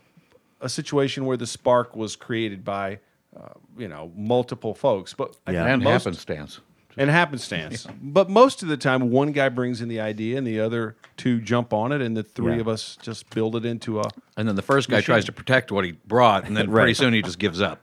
a 0.62 0.70
situation 0.70 1.26
where 1.26 1.38
the 1.38 1.46
spark 1.46 1.96
was 1.96 2.16
created 2.16 2.64
by, 2.64 2.98
uh, 3.38 3.50
you 3.78 3.88
know, 3.88 4.12
multiple 4.16 4.74
folks, 4.74 5.14
but 5.14 5.36
Yeah. 5.48 5.66
and 5.66 5.84
most- 5.84 6.06
happenstance. 6.06 6.60
and 6.98 7.10
happenstance. 7.10 7.86
But 8.02 8.30
most 8.30 8.64
of 8.64 8.70
the 8.70 8.78
time, 8.78 9.12
one 9.12 9.34
guy 9.34 9.50
brings 9.50 9.82
in 9.82 9.90
the 9.90 10.00
idea, 10.00 10.38
and 10.38 10.48
the 10.48 10.62
other 10.62 10.96
two 11.18 11.42
jump 11.42 11.74
on 11.74 11.92
it, 11.92 12.02
and 12.02 12.16
the 12.16 12.24
three 12.24 12.56
Yeah. 12.56 12.62
of 12.62 12.68
us 12.70 12.98
just 13.02 13.30
build 13.32 13.56
it 13.58 13.66
into 13.66 14.00
a. 14.00 14.10
And 14.38 14.48
then 14.48 14.56
the 14.56 14.62
first 14.62 14.90
guy 14.90 15.02
tries 15.02 15.26
to 15.26 15.34
protect 15.34 15.72
what 15.74 15.84
he 15.84 15.92
brought, 15.92 16.46
and 16.46 16.56
then 16.56 16.70
Right. 16.72 16.84
pretty 16.84 16.94
soon 16.94 17.14
he 17.14 17.22
just 17.22 17.38
gives 17.38 17.60
up. 17.62 17.82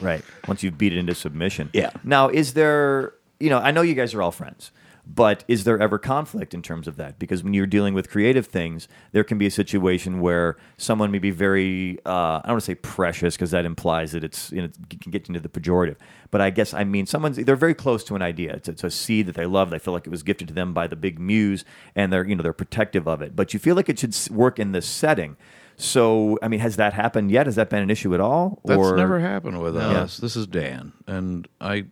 Right. 0.00 0.24
Once 0.48 0.62
you 0.64 0.70
beat 0.72 0.92
it 0.92 0.98
into 0.98 1.14
submission. 1.14 1.70
Yeah. 1.72 1.90
Now, 2.02 2.28
is 2.28 2.54
there, 2.54 3.14
you 3.40 3.50
know, 3.50 3.58
I 3.58 3.70
know 3.70 3.82
you 3.82 3.94
guys 3.94 4.14
are 4.14 4.22
all 4.22 4.32
friends, 4.32 4.70
But 5.10 5.42
is 5.48 5.64
there 5.64 5.80
ever 5.80 5.98
conflict 5.98 6.52
in 6.52 6.60
terms 6.60 6.86
of 6.86 6.96
that? 6.96 7.18
Because 7.18 7.42
when 7.42 7.54
you're 7.54 7.66
dealing 7.66 7.94
with 7.94 8.10
creative 8.10 8.46
things, 8.46 8.88
there 9.12 9.24
can 9.24 9.38
be 9.38 9.46
a 9.46 9.50
situation 9.50 10.20
where 10.20 10.58
someone 10.76 11.10
may 11.10 11.18
be 11.18 11.30
very, 11.30 11.98
uh, 12.04 12.10
I 12.10 12.42
don't 12.44 12.52
want 12.52 12.60
to 12.60 12.66
say 12.66 12.74
precious 12.74 13.34
because 13.34 13.50
that 13.52 13.64
implies 13.64 14.12
that 14.12 14.22
it's, 14.22 14.52
you 14.52 14.60
know, 14.60 14.66
it 14.66 15.00
can 15.00 15.10
get 15.10 15.26
into 15.26 15.40
the 15.40 15.48
pejorative. 15.48 15.96
But 16.30 16.42
I 16.42 16.50
guess 16.50 16.74
I 16.74 16.84
mean 16.84 17.06
someone's, 17.06 17.38
they're 17.38 17.56
very 17.56 17.72
close 17.72 18.04
to 18.04 18.16
an 18.16 18.22
idea. 18.22 18.52
It's, 18.52 18.68
it's 18.68 18.84
a 18.84 18.90
seed 18.90 19.24
that 19.26 19.34
they 19.34 19.46
love. 19.46 19.70
They 19.70 19.78
feel 19.78 19.94
like 19.94 20.06
it 20.06 20.10
was 20.10 20.22
gifted 20.22 20.48
to 20.48 20.54
them 20.54 20.74
by 20.74 20.86
the 20.86 20.96
big 20.96 21.18
muse 21.18 21.64
and 21.96 22.12
they're, 22.12 22.26
you 22.26 22.36
know, 22.36 22.42
they're 22.42 22.52
protective 22.52 23.08
of 23.08 23.22
it. 23.22 23.34
But 23.34 23.54
you 23.54 23.60
feel 23.60 23.76
like 23.76 23.88
it 23.88 23.98
should 23.98 24.14
work 24.30 24.58
in 24.58 24.72
this 24.72 24.86
setting. 24.86 25.38
So, 25.80 26.38
I 26.42 26.48
mean, 26.48 26.60
has 26.60 26.76
that 26.76 26.92
happened 26.92 27.30
yet? 27.30 27.46
Has 27.46 27.54
that 27.54 27.70
been 27.70 27.82
an 27.82 27.88
issue 27.88 28.12
at 28.12 28.20
all? 28.20 28.60
That's 28.64 28.78
or 28.78 28.96
never 28.96 29.20
happened 29.20 29.62
with 29.62 29.76
us. 29.76 30.18
This 30.18 30.36
is 30.36 30.46
Dan, 30.46 30.92
and 31.06 31.48
I. 31.60 31.86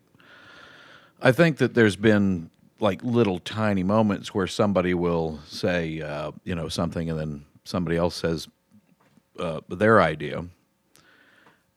I 1.21 1.33
think 1.33 1.59
that 1.59 1.75
there's 1.75 1.97
been 1.97 2.51
like 2.81 3.03
little 3.03 3.39
tiny 3.39 3.83
moments 3.83 4.35
where 4.35 4.47
somebody 4.47 4.93
will 4.95 5.41
say, 5.47 6.01
uh, 6.03 6.33
you 6.45 6.55
know, 6.55 6.69
something, 6.69 7.09
and 7.11 7.19
then 7.19 7.45
somebody 7.65 7.97
else 7.97 8.15
says 8.17 8.49
uh, 9.39 9.61
their 9.69 10.01
idea, 10.03 10.45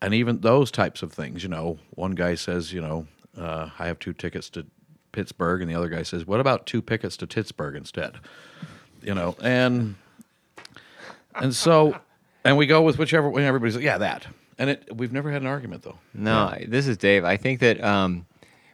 and 0.02 0.14
even 0.14 0.40
those 0.42 0.72
types 0.72 1.02
of 1.02 1.12
things. 1.14 1.42
You 1.44 1.50
know, 1.50 1.78
one 1.92 2.12
guy 2.12 2.36
says, 2.36 2.74
you 2.74 2.82
know, 2.82 3.08
uh, 3.38 3.70
I 3.80 3.88
have 3.88 4.00
two 4.00 4.14
tickets 4.14 4.50
to 4.52 4.66
Pittsburgh, 5.14 5.62
and 5.62 5.70
the 5.72 5.76
other 5.76 5.90
guy 5.90 6.04
says, 6.04 6.26
what 6.28 6.40
about 6.40 6.66
two 6.66 6.82
tickets 6.82 7.16
to 7.18 7.28
Pittsburgh 7.28 7.76
instead? 7.76 8.18
You 9.02 9.14
know, 9.16 9.36
and 9.42 9.96
and 11.36 11.56
so, 11.56 11.98
and 12.44 12.58
we 12.58 12.66
go 12.66 12.82
with 12.82 12.98
whichever. 12.98 13.28
Everybody's 13.40 13.76
like, 13.76 13.86
yeah, 13.86 13.98
that. 14.00 14.28
And 14.58 14.72
it, 14.72 14.94
we've 14.94 15.14
never 15.14 15.32
had 15.32 15.42
an 15.42 15.48
argument 15.48 15.84
though. 15.84 15.98
No, 16.14 16.36
I- 16.48 16.66
this 16.68 16.88
is 16.90 16.98
Dave. 16.98 17.24
I 17.24 17.38
think 17.38 17.62
that 17.62 17.82
um, 17.82 18.26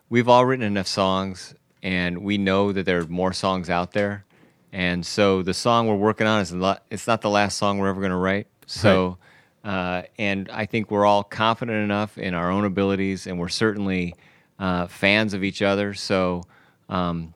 we've 0.10 0.30
all 0.30 0.46
written 0.46 0.66
enough 0.66 0.88
songs, 0.88 1.56
and 1.82 2.20
we 2.20 2.38
know 2.38 2.72
that 2.72 2.86
there 2.86 3.00
are 3.00 3.08
more 3.08 3.34
songs 3.34 3.70
out 3.70 3.92
there. 3.94 4.26
And 4.72 5.06
so 5.06 5.42
the 5.42 5.54
song 5.54 5.88
we're 5.88 5.96
working 5.96 6.28
on 6.28 6.42
is 6.42 6.52
a 6.52 6.58
lot, 6.58 6.84
it's 6.90 7.08
not 7.08 7.22
the 7.22 7.30
last 7.30 7.58
song 7.58 7.78
we're 7.78 7.88
ever 7.88 8.02
going 8.02 8.12
to 8.12 8.18
write. 8.18 8.48
So, 8.68 9.18
uh, 9.64 10.04
and 10.18 10.50
I 10.50 10.66
think 10.66 10.92
we're 10.92 11.06
all 11.06 11.24
confident 11.24 11.84
enough 11.84 12.18
in 12.18 12.34
our 12.34 12.52
own 12.52 12.66
abilities, 12.66 13.26
and 13.28 13.40
we're 13.40 13.48
certainly 13.48 14.16
uh, 14.60 14.88
fans 14.88 15.34
of 15.34 15.44
each 15.44 15.62
other. 15.62 15.94
So, 15.94 16.44
um, 16.90 17.34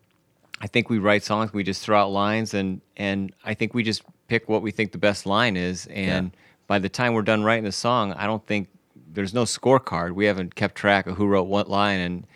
I 0.62 0.68
think 0.68 0.90
we 0.90 1.00
write 1.00 1.24
songs, 1.24 1.54
we 1.54 1.64
just 1.64 1.84
throw 1.84 2.00
out 2.00 2.12
lines, 2.12 2.54
and 2.54 2.82
and 2.98 3.34
I 3.46 3.54
think 3.54 3.74
we 3.74 3.84
just 3.84 4.04
pick 4.28 4.50
what 4.50 4.62
we 4.62 4.72
think 4.72 4.92
the 4.92 4.98
best 4.98 5.26
line 5.26 5.56
is. 5.56 5.88
And 5.88 6.36
by 6.68 6.80
the 6.80 6.90
time 6.90 7.14
we're 7.14 7.22
done 7.22 7.44
writing 7.44 7.64
the 7.64 7.72
song, 7.72 8.14
I 8.14 8.28
don't 8.28 8.46
think 8.46 8.68
there's 9.12 9.34
no 9.34 9.44
scorecard. 9.44 10.14
We 10.14 10.26
haven't 10.26 10.56
kept 10.56 10.76
track 10.76 11.08
of 11.08 11.16
who 11.16 11.28
wrote 11.28 11.44
what 11.48 11.70
line, 11.70 12.00
and 12.00 12.28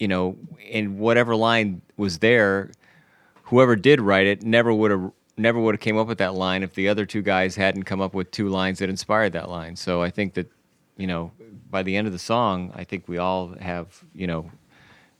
you 0.00 0.08
know, 0.08 0.36
and 0.72 0.98
whatever 0.98 1.36
line 1.36 1.82
was 1.96 2.18
there, 2.18 2.72
whoever 3.44 3.76
did 3.76 4.00
write 4.00 4.26
it 4.26 4.42
never 4.42 4.72
would 4.74 4.90
have 4.90 5.12
never 5.36 5.60
would 5.60 5.74
have 5.74 5.80
came 5.80 5.96
up 5.96 6.08
with 6.08 6.18
that 6.18 6.34
line 6.34 6.62
if 6.62 6.74
the 6.74 6.88
other 6.88 7.06
two 7.06 7.22
guys 7.22 7.54
hadn't 7.54 7.84
come 7.84 8.00
up 8.00 8.14
with 8.14 8.30
two 8.30 8.48
lines 8.48 8.80
that 8.80 8.88
inspired 8.88 9.32
that 9.32 9.48
line. 9.48 9.76
So 9.76 10.02
I 10.02 10.10
think 10.10 10.34
that 10.34 10.50
you 10.96 11.06
know, 11.06 11.30
by 11.70 11.82
the 11.82 11.96
end 11.96 12.06
of 12.06 12.12
the 12.12 12.18
song, 12.18 12.72
I 12.74 12.82
think 12.82 13.06
we 13.06 13.18
all 13.18 13.54
have 13.60 14.02
you 14.14 14.26
know, 14.26 14.50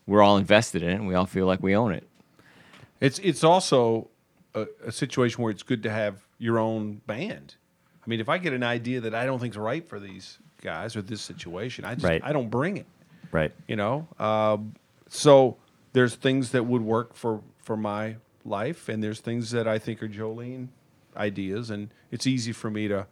we're 0.07 0.21
all 0.21 0.37
invested 0.37 0.83
in 0.83 0.89
it, 0.89 0.95
and 0.95 1.07
we 1.07 1.13
all 1.13 1.27
feel 1.27 1.45
like 1.45 1.61
we 1.61 1.75
own 1.75 1.93
it. 1.93 2.07
It's 2.99 3.19
it's 3.19 3.43
also 3.43 4.09
a, 4.55 4.65
a 4.85 4.91
situation 4.91 5.43
where 5.43 5.51
it's 5.51 5.63
good 5.63 5.83
to 5.83 5.91
have 5.91 6.25
your 6.39 6.57
own 6.57 7.01
band. 7.05 7.55
I 8.03 8.09
mean, 8.09 8.19
if 8.19 8.29
I 8.29 8.39
get 8.39 8.51
an 8.53 8.63
idea 8.63 8.99
that 9.01 9.13
I 9.13 9.27
don't 9.27 9.39
think's 9.39 9.57
right 9.57 9.87
for 9.87 9.99
these 9.99 10.39
guys 10.63 10.95
or 10.95 11.03
this 11.03 11.21
situation, 11.21 11.85
I 11.85 11.93
just 11.93 12.05
Right. 12.05 12.21
I 12.23 12.33
don't 12.33 12.49
bring 12.49 12.77
it. 12.77 12.87
Right. 13.31 13.51
You 13.67 13.75
know, 13.75 14.07
um, 14.19 14.73
so 15.07 15.57
there's 15.93 16.15
things 16.15 16.51
that 16.51 16.65
would 16.65 16.81
work 16.81 17.15
for 17.15 17.41
for 17.63 17.77
my 17.77 18.15
life, 18.45 18.89
and 18.89 19.03
there's 19.03 19.19
things 19.19 19.51
that 19.51 19.67
I 19.67 19.77
think 19.79 20.01
are 20.03 20.07
Jolene 20.07 20.67
ideas, 21.15 21.69
and 21.69 21.89
it's 22.11 22.25
easy 22.25 22.51
for 22.51 22.69
me 22.69 22.87
to 22.87 23.05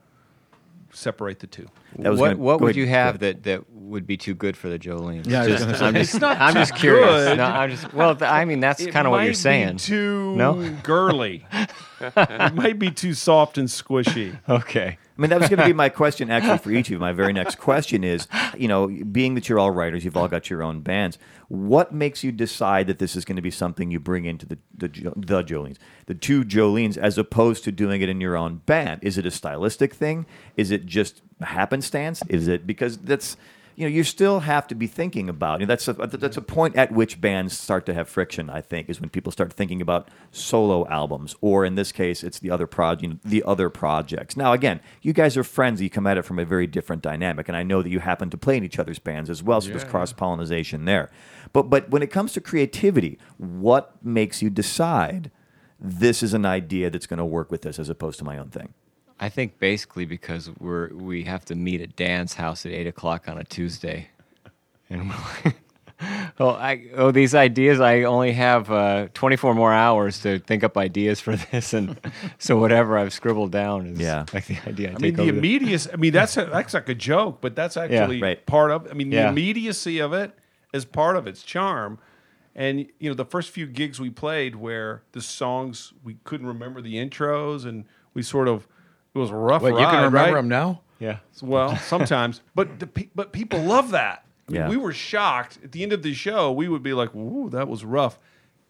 separate 0.91 1.39
the 1.39 1.47
two. 1.47 1.67
That 1.99 2.09
was 2.09 2.19
what 2.19 2.27
gonna- 2.29 2.39
what 2.39 2.61
would 2.61 2.69
ahead, 2.71 2.75
you 2.77 2.87
have 2.87 3.19
that, 3.19 3.43
that 3.43 3.69
would 3.71 4.07
be 4.07 4.17
too 4.17 4.33
good 4.33 4.57
for 4.57 4.69
the 4.69 4.79
Jolene? 4.79 5.27
Yeah, 5.27 5.45
just, 5.45 5.81
I'm 5.81 5.93
just, 5.93 6.15
It's 6.15 6.21
not 6.21 6.39
I'm 6.39 6.53
just 6.55 6.75
curious. 6.75 7.37
No, 7.37 7.43
I'm 7.43 7.69
just 7.69 7.93
well. 7.93 8.17
I 8.21 8.45
mean, 8.45 8.59
that's 8.59 8.85
kind 8.87 9.05
of 9.05 9.11
what 9.11 9.19
you're 9.23 9.31
be 9.31 9.35
saying. 9.35 9.77
Too 9.77 10.35
No? 10.35 10.69
girly. 10.83 11.45
it 12.17 12.55
might 12.55 12.79
be 12.79 12.91
too 12.91 13.13
soft 13.13 13.57
and 13.57 13.67
squishy. 13.67 14.37
Okay. 14.47 14.97
I 15.17 15.21
mean, 15.21 15.29
that 15.31 15.39
was 15.39 15.49
going 15.49 15.59
to 15.59 15.65
be 15.65 15.73
my 15.73 15.89
question 15.89 16.31
actually 16.31 16.59
for 16.59 16.71
each 16.71 16.87
of 16.87 16.93
you. 16.93 16.99
My 16.99 17.11
very 17.11 17.33
next 17.33 17.55
question 17.55 18.05
is, 18.05 18.27
you 18.57 18.69
know, 18.69 18.87
being 18.87 19.35
that 19.35 19.49
you're 19.49 19.59
all 19.59 19.71
writers, 19.71 20.05
you've 20.05 20.15
all 20.15 20.29
got 20.29 20.49
your 20.49 20.63
own 20.63 20.79
bands. 20.79 21.17
What 21.49 21.93
makes 21.93 22.23
you 22.23 22.31
decide 22.31 22.87
that 22.87 22.99
this 22.99 23.15
is 23.17 23.25
going 23.25 23.35
to 23.35 23.41
be 23.41 23.51
something 23.51 23.91
you 23.91 23.99
bring 23.99 24.25
into 24.25 24.45
the 24.45 24.57
the, 24.77 24.87
Jo- 24.87 25.13
the 25.17 25.43
Jolenes, 25.43 25.77
the 26.05 26.13
two 26.13 26.45
Jolenes, 26.45 26.97
as 26.97 27.17
opposed 27.17 27.65
to 27.65 27.71
doing 27.71 28.01
it 28.01 28.07
in 28.07 28.21
your 28.21 28.37
own 28.37 28.57
band? 28.65 29.01
Is 29.03 29.17
it 29.17 29.25
a 29.25 29.31
stylistic 29.31 29.93
thing? 29.93 30.25
Is 30.55 30.71
it 30.71 30.85
just 30.85 31.21
happenstance? 31.41 32.23
Is 32.29 32.47
it 32.47 32.65
because 32.65 32.97
that's 32.99 33.35
you 33.79 33.85
know 33.85 33.95
you 33.95 34.03
still 34.03 34.41
have 34.41 34.67
to 34.67 34.75
be 34.75 34.87
thinking 34.87 35.29
about 35.29 35.61
you 35.61 35.65
know, 35.65 35.69
that's 35.69 35.87
a, 35.87 35.93
that's 35.93 36.35
a 36.35 36.41
point 36.41 36.75
at 36.75 36.91
which 36.91 37.21
bands 37.21 37.57
start 37.57 37.85
to 37.85 37.93
have 37.93 38.09
friction 38.09 38.49
i 38.49 38.59
think 38.59 38.89
is 38.89 38.99
when 38.99 39.09
people 39.09 39.31
start 39.31 39.53
thinking 39.53 39.81
about 39.81 40.09
solo 40.31 40.85
albums 40.89 41.33
or 41.39 41.63
in 41.63 41.75
this 41.75 41.93
case 41.93 42.21
it's 42.21 42.39
the 42.39 42.51
other 42.51 42.67
proj- 42.67 43.01
you 43.01 43.07
know, 43.07 43.17
the 43.23 43.41
other 43.43 43.69
projects. 43.69 44.35
Now 44.35 44.51
again 44.51 44.81
you 45.01 45.13
guys 45.13 45.37
are 45.37 45.45
friends 45.45 45.81
you 45.81 45.89
come 45.89 46.05
at 46.05 46.17
it 46.17 46.23
from 46.23 46.39
a 46.39 46.45
very 46.45 46.67
different 46.67 47.01
dynamic 47.01 47.47
and 47.47 47.55
i 47.55 47.63
know 47.63 47.81
that 47.81 47.89
you 47.89 47.99
happen 47.99 48.29
to 48.29 48.37
play 48.37 48.57
in 48.57 48.65
each 48.65 48.77
other's 48.77 48.99
bands 48.99 49.29
as 49.29 49.41
well 49.41 49.61
so 49.61 49.69
there's 49.69 49.85
cross 49.85 50.11
pollination 50.11 50.83
there. 50.85 51.09
But 51.53 51.69
but 51.69 51.89
when 51.89 52.03
it 52.03 52.11
comes 52.11 52.33
to 52.33 52.41
creativity 52.41 53.17
what 53.37 54.03
makes 54.03 54.41
you 54.41 54.49
decide 54.49 55.31
this 55.79 56.21
is 56.21 56.33
an 56.33 56.45
idea 56.45 56.89
that's 56.89 57.07
going 57.07 57.19
to 57.19 57.25
work 57.25 57.49
with 57.49 57.61
this 57.61 57.79
as 57.79 57.87
opposed 57.87 58.19
to 58.19 58.25
my 58.25 58.37
own 58.37 58.49
thing 58.49 58.73
I 59.19 59.29
think 59.29 59.59
basically 59.59 60.05
because 60.05 60.49
we're 60.59 60.89
we 60.93 61.23
have 61.23 61.43
to 61.45 61.55
meet 61.55 61.81
at 61.81 61.95
Dan's 61.95 62.35
house 62.35 62.65
at 62.65 62.71
eight 62.71 62.87
o'clock 62.87 63.27
on 63.27 63.37
a 63.37 63.43
Tuesday, 63.43 64.07
and 64.89 65.09
we're 65.09 65.53
oh, 66.39 66.51
I 66.51 66.85
oh 66.95 67.11
these 67.11 67.35
ideas. 67.35 67.79
I 67.81 68.03
only 68.03 68.31
have 68.31 68.71
uh, 68.71 69.07
twenty 69.13 69.35
four 69.35 69.53
more 69.53 69.73
hours 69.73 70.21
to 70.21 70.39
think 70.39 70.63
up 70.63 70.77
ideas 70.77 71.19
for 71.19 71.35
this, 71.51 71.73
and 71.73 71.99
so 72.37 72.57
whatever 72.57 72.97
I've 72.97 73.11
scribbled 73.11 73.51
down 73.51 73.87
is 73.87 73.99
Yeah. 73.99 74.25
like 74.33 74.45
the 74.45 74.57
idea. 74.65 74.89
I, 74.89 74.91
I 74.91 74.93
take 74.95 75.01
mean, 75.01 75.15
the 75.15 75.21
over 75.23 75.37
immediacy. 75.37 75.89
I 75.91 75.95
mean, 75.97 76.13
that's 76.13 76.37
a, 76.37 76.45
that's 76.45 76.73
like 76.73 76.87
a 76.89 76.95
joke, 76.95 77.39
but 77.41 77.55
that's 77.55 77.75
actually 77.75 78.21
right. 78.21 78.45
part 78.45 78.71
of. 78.71 78.87
I 78.89 78.93
mean, 78.93 79.09
the 79.09 79.17
Yeah. 79.17 79.29
immediacy 79.29 79.99
of 79.99 80.13
it 80.13 80.33
is 80.73 80.85
part 80.85 81.15
of 81.17 81.27
its 81.27 81.43
charm. 81.43 81.99
And 82.55 82.87
you 82.99 83.09
know, 83.09 83.15
the 83.15 83.25
first 83.25 83.51
few 83.51 83.67
gigs 83.67 83.99
we 83.99 84.09
played, 84.09 84.55
where 84.55 85.03
the 85.11 85.21
songs 85.21 85.93
we 86.03 86.17
couldn't 86.23 86.47
remember 86.47 86.81
the 86.81 86.95
intros, 86.95 87.65
and 87.65 87.85
we 88.13 88.21
sort 88.23 88.47
of 88.47 88.67
it 89.13 89.17
was 89.17 89.29
a 89.31 89.35
rough. 89.35 89.61
Wait, 89.61 89.71
you 89.71 89.77
can 89.77 89.95
remember 89.95 90.17
right? 90.17 90.33
them 90.33 90.47
now? 90.47 90.81
yeah. 90.99 91.17
Well, 91.41 91.75
sometimes, 91.77 92.41
but 92.55 92.79
the, 92.79 92.87
pe- 92.87 93.09
but 93.15 93.31
people 93.31 93.61
love 93.61 93.91
that. 93.91 94.25
I 94.47 94.51
mean, 94.51 94.61
Yeah. 94.61 94.69
We 94.69 94.77
were 94.77 94.93
shocked 94.93 95.59
at 95.63 95.71
the 95.71 95.83
end 95.83 95.93
of 95.93 96.01
the 96.03 96.13
show. 96.13 96.51
We 96.51 96.67
would 96.67 96.83
be 96.83 96.93
like, 96.93 97.13
"Ooh, 97.15 97.49
that 97.51 97.67
was 97.67 97.83
rough." 97.85 98.19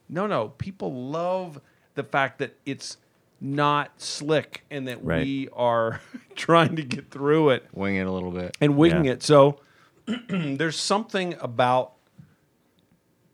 No, 0.09 0.27
no, 0.27 0.49
people 0.49 0.93
love 1.09 1.59
the 1.95 2.03
fact 2.03 2.39
that 2.39 2.55
it's 2.65 2.97
not 3.41 3.91
slick 4.01 4.63
and 4.69 4.87
that 4.87 5.03
Right. 5.03 5.23
we 5.23 5.49
are 5.53 6.01
trying 6.35 6.75
to 6.75 6.83
get 6.83 7.09
through 7.11 7.51
it 7.51 7.65
Wing 7.73 7.95
it 7.95 8.05
a 8.07 8.11
little 8.11 8.31
bit. 8.31 8.57
and 8.59 8.75
winging 8.75 9.05
Yeah. 9.05 9.13
it. 9.13 9.23
So 9.23 9.59
there's 10.29 10.77
something 10.77 11.35
about 11.39 11.93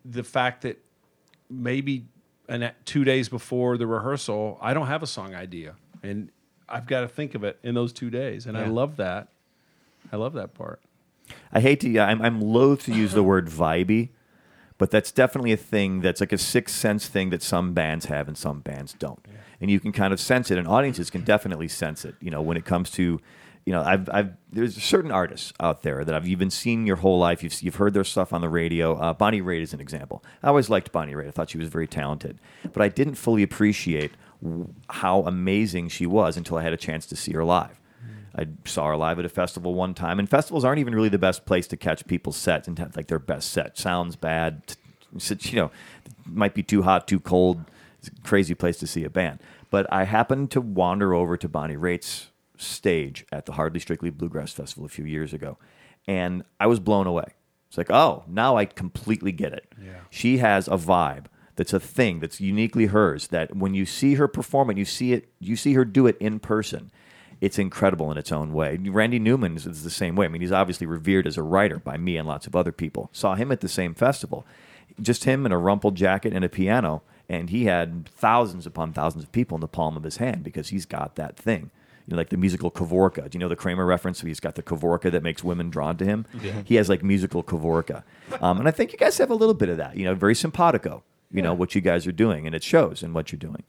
the 0.03 0.23
fact 0.23 0.61
that 0.61 0.77
maybe 1.49 2.05
an, 2.47 2.71
two 2.85 3.03
days 3.03 3.29
before 3.29 3.77
the 3.77 3.87
rehearsal, 3.87 4.57
I 4.61 4.73
don't 4.73 4.87
have 4.87 5.01
a 5.01 5.07
song 5.07 5.33
idea, 5.33 5.75
and 6.03 6.29
I've 6.67 6.87
got 6.87 7.01
to 7.01 7.07
think 7.07 7.35
of 7.35 7.43
it 7.43 7.59
in 7.63 7.75
those 7.75 7.93
two 7.93 8.09
days, 8.09 8.45
and 8.45 8.57
I 8.57 8.67
love 8.67 8.97
that. 8.97 9.27
I 10.11 10.15
love 10.15 10.33
that 10.33 10.53
part. 10.53 10.79
I 11.51 11.59
hate 11.59 11.79
to. 11.81 11.99
I'm, 11.99 12.21
I'm 12.21 12.41
loath 12.41 12.83
to 12.85 12.93
use 12.93 13.13
the 13.13 13.23
word 13.23 13.47
vibey, 13.47 14.09
but 14.77 14.91
that's 14.91 15.11
definitely 15.11 15.51
a 15.51 15.57
thing 15.57 16.01
that's 16.01 16.19
like 16.21 16.31
a 16.31 16.37
sixth 16.37 16.75
sense 16.75 17.07
thing 17.07 17.29
that 17.29 17.41
some 17.41 17.73
bands 17.73 18.05
have 18.05 18.27
and 18.27 18.37
some 18.37 18.59
bands 18.59 18.93
don't. 18.93 19.25
And 19.61 19.71
you 19.71 19.79
can 19.79 19.91
kind 19.91 20.13
of 20.13 20.19
sense 20.19 20.51
it, 20.51 20.57
and 20.57 20.67
audiences 20.67 21.09
can 21.09 21.21
definitely 21.21 21.67
sense 21.67 22.05
it. 22.05 22.15
You 22.19 22.29
know, 22.29 22.41
when 22.41 22.57
it 22.57 22.65
comes 22.65 22.89
to, 22.91 23.19
you 23.65 23.73
know, 23.73 23.81
I've, 23.81 24.09
I've 24.11 24.33
there's 24.51 24.81
certain 24.81 25.11
artists 25.11 25.53
out 25.59 25.81
there 25.81 26.03
that 26.03 26.13
I've 26.13 26.27
even 26.27 26.49
seen 26.49 26.85
your 26.85 26.97
whole 26.97 27.19
life. 27.19 27.41
You've 27.41 27.61
you've 27.61 27.75
heard 27.75 27.93
their 27.93 28.03
stuff 28.03 28.33
on 28.33 28.41
the 28.41 28.49
radio. 28.49 28.95
Uh, 28.95 29.13
Bonnie 29.13 29.41
Raitt 29.41 29.61
is 29.61 29.73
an 29.73 29.79
example. 29.81 30.23
I 30.43 30.49
always 30.49 30.69
liked 30.69 30.91
Bonnie 30.91 31.13
Raitt. 31.13 31.27
I 31.27 31.31
thought 31.31 31.49
she 31.49 31.57
was 31.57 31.69
very 31.69 31.87
talented, 31.87 32.37
but 32.73 32.81
I 32.81 32.89
didn't 32.89 33.15
fully 33.15 33.43
appreciate 33.43 34.11
how 34.89 35.21
amazing 35.21 35.89
she 35.89 36.05
was 36.05 36.37
until 36.37 36.57
I 36.57 36.63
had 36.63 36.73
a 36.73 36.77
chance 36.77 37.05
to 37.07 37.15
see 37.15 37.33
her 37.33 37.43
live. 37.43 37.79
I 38.37 38.47
saw 38.65 38.87
her 38.87 38.97
live 38.97 39.17
at 39.17 39.25
a 39.25 39.29
festival 39.29 39.73
one 39.73 39.93
time, 39.93 40.19
and 40.19 40.29
festivals 40.29 40.65
aren't 40.65 40.79
even 40.79 40.93
really 40.93 41.09
the 41.09 41.17
best 41.17 41.45
place 41.45 41.67
to 41.67 41.77
catch 41.77 42.05
people's 42.05 42.35
sets 42.35 42.67
and 42.67 42.77
like 42.95 43.07
their 43.07 43.19
best 43.19 43.51
set. 43.51 43.77
Sounds 43.77 44.15
bad, 44.17 44.75
you 45.41 45.55
know, 45.55 45.71
might 46.25 46.53
be 46.53 46.61
too 46.61 46.81
hot, 46.81 47.07
too 47.07 47.19
cold. 47.19 47.63
It's 47.99 48.09
a 48.09 48.21
crazy 48.27 48.53
place 48.53 48.77
to 48.77 48.87
see 48.87 49.05
a 49.05 49.09
band. 49.09 49.39
But 49.69 49.91
I 49.91 50.03
happened 50.03 50.51
to 50.51 50.61
wander 50.61 51.13
over 51.13 51.37
to 51.37 51.47
Bonnie 51.47 51.77
Raitt's 51.77 52.27
stage 52.57 53.25
at 53.31 53.45
the 53.45 53.53
Hardly 53.53 53.79
Strictly 53.79 54.09
Bluegrass 54.09 54.51
Festival 54.51 54.85
a 54.85 54.89
few 54.89 55.05
years 55.05 55.33
ago, 55.33 55.57
and 56.05 56.43
I 56.59 56.67
was 56.67 56.81
blown 56.81 57.07
away. 57.07 57.35
It's 57.69 57.77
like, 57.77 57.89
oh, 57.89 58.23
now 58.27 58.57
I 58.57 58.65
completely 58.65 59.31
get 59.31 59.53
it. 59.53 59.73
She 60.09 60.37
has 60.37 60.67
a 60.67 60.77
vibe 60.77 61.25
that's 61.55 61.73
a 61.73 61.79
thing 61.79 62.19
that's 62.19 62.41
uniquely 62.41 62.87
hers. 62.87 63.27
That 63.27 63.55
when 63.55 63.73
you 63.73 63.85
see 63.85 64.15
her 64.15 64.27
perform 64.27 64.69
it, 64.69 64.77
you 64.77 64.85
see 64.85 65.13
it, 65.13 65.29
you 65.39 65.55
see 65.55 65.73
her 65.73 65.85
do 65.85 66.07
it 66.07 66.17
in 66.19 66.39
person. 66.39 66.91
It's 67.41 67.59
incredible 67.59 68.11
in 68.11 68.17
its 68.17 68.31
own 68.31 68.53
way. 68.53 68.77
Randy 68.77 69.19
Newman 69.19 69.57
is, 69.57 69.65
is 69.65 69.83
the 69.83 69.89
same 69.89 70.15
way. 70.15 70.25
I 70.25 70.29
mean, 70.29 70.41
he's 70.41 70.51
obviously 70.51 70.87
revered 70.87 71.27
as 71.27 71.37
a 71.37 71.43
writer 71.43 71.79
by 71.79 71.97
me 71.97 72.17
and 72.17 72.27
lots 72.27 72.47
of 72.47 72.55
other 72.55 72.71
people. 72.71 73.09
Saw 73.11 73.35
him 73.35 73.51
at 73.51 73.59
the 73.59 73.67
same 73.67 73.93
festival, 73.93 74.45
just 75.01 75.25
him 75.25 75.45
in 75.45 75.51
a 75.51 75.57
rumpled 75.57 75.95
jacket 75.95 76.33
and 76.33 76.45
a 76.45 76.49
piano, 76.49 77.03
and 77.27 77.49
he 77.49 77.65
had 77.65 78.07
thousands 78.07 78.65
upon 78.65 78.93
thousands 78.93 79.25
of 79.25 79.31
people 79.31 79.55
in 79.55 79.61
the 79.61 79.67
palm 79.67 79.97
of 79.97 80.03
his 80.03 80.17
hand 80.17 80.43
because 80.43 80.69
he's 80.69 80.85
got 80.85 81.15
that 81.15 81.35
thing 81.35 81.71
you 82.07 82.11
know, 82.11 82.17
like 82.17 82.29
the 82.29 82.37
musical 82.37 82.69
Kavorka. 82.69 83.29
Do 83.29 83.35
you 83.35 83.39
know 83.39 83.47
the 83.47 83.55
Kramer 83.55 83.85
reference? 83.85 84.21
He's 84.21 84.39
got 84.39 84.55
the 84.55 84.63
Kavorka 84.63 85.11
that 85.11 85.23
makes 85.23 85.43
women 85.43 85.69
drawn 85.69 85.97
to 85.97 86.05
him. 86.05 86.25
Yeah. 86.41 86.61
He 86.63 86.75
has 86.75 86.89
like 86.89 87.03
musical 87.03 87.43
Kavorka, 87.43 88.03
um, 88.41 88.59
and 88.59 88.67
I 88.67 88.71
think 88.71 88.91
you 88.91 88.97
guys 88.97 89.17
have 89.17 89.31
a 89.31 89.35
little 89.35 89.53
bit 89.53 89.69
of 89.69 89.77
that. 89.77 89.97
You 89.97 90.05
know, 90.05 90.15
very 90.15 90.35
simpatico. 90.35 91.03
You 91.35 91.41
know 91.43 91.53
what 91.53 91.75
you 91.75 91.81
guys 91.81 92.07
are 92.07 92.11
doing, 92.11 92.45
and 92.45 92.55
it 92.55 92.63
shows 92.63 93.03
in 93.03 93.13
what 93.13 93.31
you're 93.31 93.39
doing. 93.39 93.63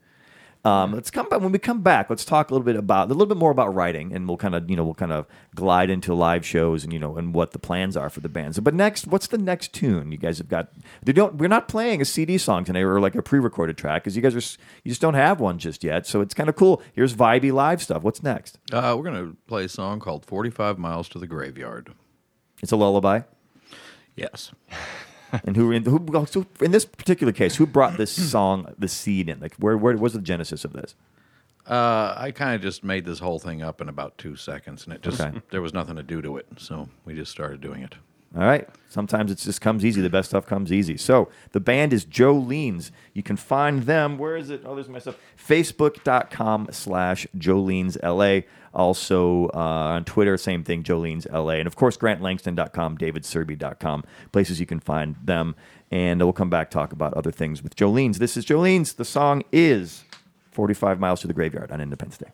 Um, 0.67 0.95
let's 0.95 1.13
come 1.13 1.29
back 1.29 1.41
when 1.41 1.53
we 1.53 1.61
come 1.61 1.83
back. 1.83 2.11
Let's 2.11 2.25
talk 2.25 2.51
a 2.51 2.53
little 2.53 2.65
bit 2.65 2.75
about 2.75 3.07
a 3.07 3.15
little 3.15 3.27
bit 3.27 3.37
more 3.37 3.53
about 3.53 3.73
writing, 3.73 4.13
and 4.13 4.27
we'll 4.27 4.37
kind 4.37 4.53
of 4.53 4.69
you 4.69 4.75
know 4.75 4.85
we'll 4.85 4.95
kind 4.95 5.13
of 5.13 5.27
glide 5.55 5.91
into 5.91 6.13
live 6.13 6.45
shows 6.45 6.83
and 6.83 6.93
you 6.93 6.99
know 6.99 7.17
and 7.17 7.33
what 7.35 7.53
the 7.53 7.61
plans 7.61 7.97
are 7.97 8.11
for 8.11 8.19
the 8.19 8.29
bands. 8.29 8.59
But 8.59 8.75
next, 8.75 9.07
what's 9.07 9.29
the 9.29 9.39
next 9.39 9.73
tune 9.73 10.11
you 10.11 10.19
guys 10.19 10.39
have 10.39 10.49
got? 10.49 10.73
They 11.05 11.13
don't. 11.13 11.37
We're 11.37 11.49
not 11.49 11.69
playing 11.69 12.01
a 12.01 12.05
CD 12.05 12.37
song 12.37 12.65
today 12.65 12.83
or 12.83 12.99
like 13.01 13.15
a 13.15 13.23
pre-recorded 13.23 13.79
track 13.79 14.03
because 14.03 14.17
you 14.17 14.23
guys 14.23 14.35
are 14.35 14.61
you 14.83 14.89
just 14.89 15.01
don't 15.01 15.15
have 15.15 15.39
one 15.39 15.59
just 15.59 15.85
yet. 15.85 16.05
So 16.05 16.21
it's 16.21 16.35
kind 16.35 16.49
of 16.49 16.57
cool. 16.57 16.83
Here's 16.95 17.15
vibey 17.15 17.53
live 17.53 17.81
stuff. 17.81 18.03
What's 18.03 18.25
next? 18.25 18.59
Uh, 18.73 18.97
we're 18.99 19.05
gonna 19.05 19.35
play 19.47 19.67
a 19.67 19.69
song 19.69 20.01
called 20.01 20.27
"45 20.27 20.79
Miles 20.79 21.09
to 21.11 21.21
the 21.21 21.29
Graveyard." 21.29 21.93
It's 22.61 22.73
a 22.73 22.77
lullaby. 22.77 23.21
Yes. 24.17 24.51
and 25.45 25.57
who 25.57 25.71
in 25.73 25.85
who 25.85 26.05
in 26.61 26.71
this 26.71 26.85
particular 26.85 27.33
case, 27.33 27.57
who 27.57 27.67
brought 27.67 27.97
this 27.97 28.11
song, 28.31 28.73
the 28.79 28.89
seed 28.89 29.29
in? 29.29 29.41
Like, 29.41 29.55
where 29.57 29.77
where 29.77 29.97
was 29.97 30.13
the 30.13 30.21
genesis 30.21 30.65
of 30.65 30.73
this? 30.73 30.95
Uh, 31.67 32.15
I 32.17 32.31
kind 32.31 32.55
of 32.55 32.63
just 32.63 32.85
made 32.85 33.05
this 33.05 33.19
whole 33.19 33.41
thing 33.41 33.61
up 33.61 33.81
in 33.81 33.89
about 33.89 34.19
two 34.19 34.37
seconds, 34.37 34.85
and 34.85 34.95
it 34.95 35.03
just 35.03 35.21
okay. 35.21 35.41
there 35.51 35.61
was 35.61 35.75
nothing 35.75 35.97
to 35.97 36.03
do 36.03 36.23
to 36.23 36.37
it, 36.37 36.47
so 36.59 36.89
we 37.05 37.15
just 37.15 37.33
started 37.33 37.61
doing 37.61 37.83
it. 37.83 37.97
All 38.37 38.43
right. 38.43 38.69
Sometimes 38.89 39.31
it 39.31 39.39
just 39.39 39.61
comes 39.61 39.85
easy. 39.85 40.03
The 40.03 40.11
best 40.11 40.29
stuff 40.29 40.47
comes 40.47 40.71
easy. 40.71 40.97
So 40.99 41.31
the 41.53 41.61
band 41.61 41.93
is 41.93 42.05
Jolenes. 42.05 42.91
You 43.15 43.23
can 43.23 43.37
find 43.37 43.85
them. 43.85 44.19
Where 44.19 44.37
is 44.37 44.51
it? 44.51 44.63
Oh, 44.65 44.75
there's 44.75 44.89
my 44.89 44.99
stuff. 44.99 45.17
Facebook.com 45.39 46.69
slash 46.71 47.27
Jolenes 47.39 47.97
LA. 48.03 48.47
Also 48.77 49.47
uh, 49.49 49.97
on 49.97 50.05
Twitter, 50.05 50.37
same 50.37 50.63
thing, 50.63 50.83
Jolenes 50.85 51.27
LA. 51.33 51.55
And 51.55 51.67
of 51.67 51.75
course, 51.75 51.97
GrantLangston.com, 51.97 52.99
DavidSerby.com, 52.99 54.05
places 54.33 54.61
you 54.61 54.67
can 54.67 54.81
find 54.81 55.17
them. 55.25 55.57
And 55.91 56.21
we'll 56.21 56.33
come 56.33 56.51
back 56.51 56.71
talk 56.71 56.93
about 56.93 57.15
other 57.15 57.33
things 57.33 57.63
with 57.63 57.75
Jolenes. 57.75 58.19
This 58.19 58.37
is 58.37 58.45
Jolenes. 58.45 58.97
The 58.97 59.05
song 59.05 59.43
is 59.51 60.05
45 60.53 61.01
Miles 61.01 61.21
to 61.23 61.27
the 61.27 61.35
Graveyard 61.35 61.73
on 61.73 61.81
Independence 61.81 62.19
Day. 62.19 62.31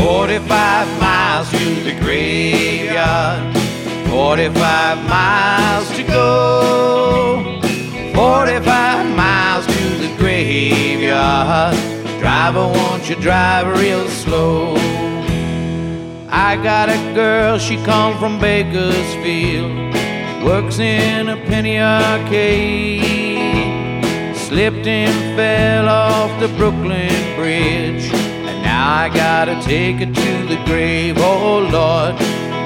45 0.00 1.00
miles 1.00 1.50
to 1.50 1.74
the 1.82 1.92
graveyard, 2.00 3.56
45 4.08 5.08
miles 5.08 5.90
to 5.96 6.02
go, 6.04 6.99
45 8.30 9.16
miles 9.16 9.66
to 9.66 9.84
the 9.98 10.14
graveyard. 10.16 11.74
Driver, 12.20 12.60
won't 12.60 13.08
you 13.10 13.16
drive 13.16 13.66
real 13.76 14.06
slow? 14.08 14.76
I 16.28 16.56
got 16.62 16.88
a 16.88 17.12
girl, 17.12 17.58
she 17.58 17.76
come 17.78 18.16
from 18.20 18.38
Bakersfield, 18.38 19.72
works 20.44 20.78
in 20.78 21.28
a 21.28 21.38
penny 21.48 21.80
arcade. 21.80 23.02
Slipped 24.36 24.86
and 24.86 25.36
fell 25.36 25.88
off 25.88 26.30
the 26.38 26.46
Brooklyn 26.56 27.34
Bridge 27.34 28.04
and 28.12 28.62
now 28.62 28.94
I 28.94 29.08
gotta 29.08 29.60
take 29.60 29.96
her 29.96 30.06
to 30.06 30.46
the 30.46 30.62
grave, 30.66 31.16
oh 31.18 31.58
Lord. 31.58 32.14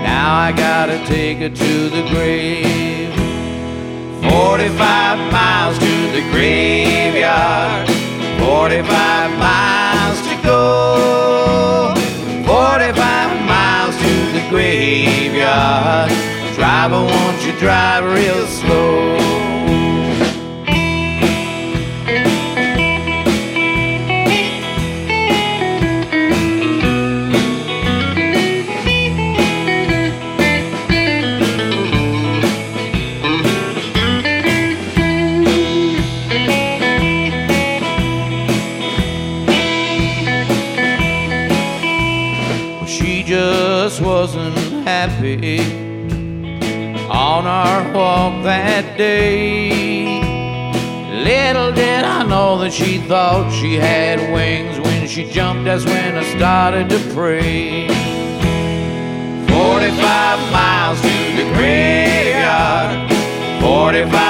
Now 0.05 0.35
I 0.35 0.53
gotta 0.53 0.99
take 1.07 1.39
her 1.39 1.49
to 1.49 1.89
the 1.89 2.03
grave. 2.11 3.04
45 4.31 5.33
miles 5.33 5.79
to 5.79 5.95
the 6.13 6.23
graveyard, 6.31 7.89
45 8.39 9.31
miles 9.39 10.21
to 10.29 10.35
go. 10.43 11.95
45 12.47 13.47
miles 13.47 13.97
to 13.97 14.13
the 14.33 14.47
graveyard. 14.49 16.11
Driver, 16.55 17.03
won't 17.05 17.47
you 17.47 17.53
drive 17.59 18.05
real 18.05 18.47
slow? 18.47 19.24
Thought 53.35 53.53
she 53.53 53.75
had 53.75 54.21
wings 54.33 54.79
when 54.79 55.09
she 55.09 55.29
jumped. 55.29 55.65
That's 55.65 55.85
when 55.85 56.17
I 56.17 56.23
started 56.37 56.89
to 56.91 56.99
pray. 57.13 57.89
45 59.49 60.53
miles 60.53 61.01
to 61.01 61.17
the 61.39 61.47
graveyard, 61.57 63.11
45 63.61 64.24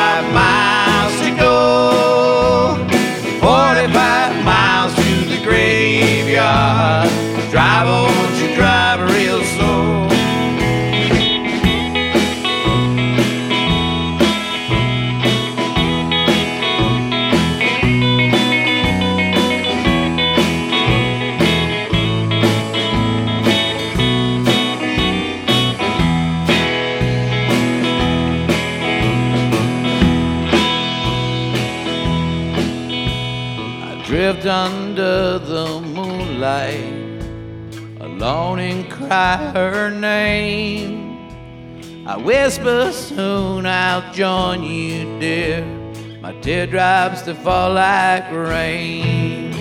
her 39.37 39.91
name. 39.91 41.19
I 42.07 42.17
whisper 42.17 42.93
soon 42.93 43.67
I'll 43.67 44.13
join 44.13 44.63
you, 44.63 45.19
dear. 45.21 45.65
My 46.21 46.33
teardrops 46.41 47.23
to 47.23 47.35
fall 47.35 47.75
like 47.75 48.31
rain. 48.31 49.53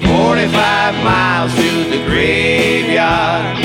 45 0.00 0.94
miles 1.04 1.54
to 1.56 1.84
the 1.90 2.04
graveyard, 2.06 3.56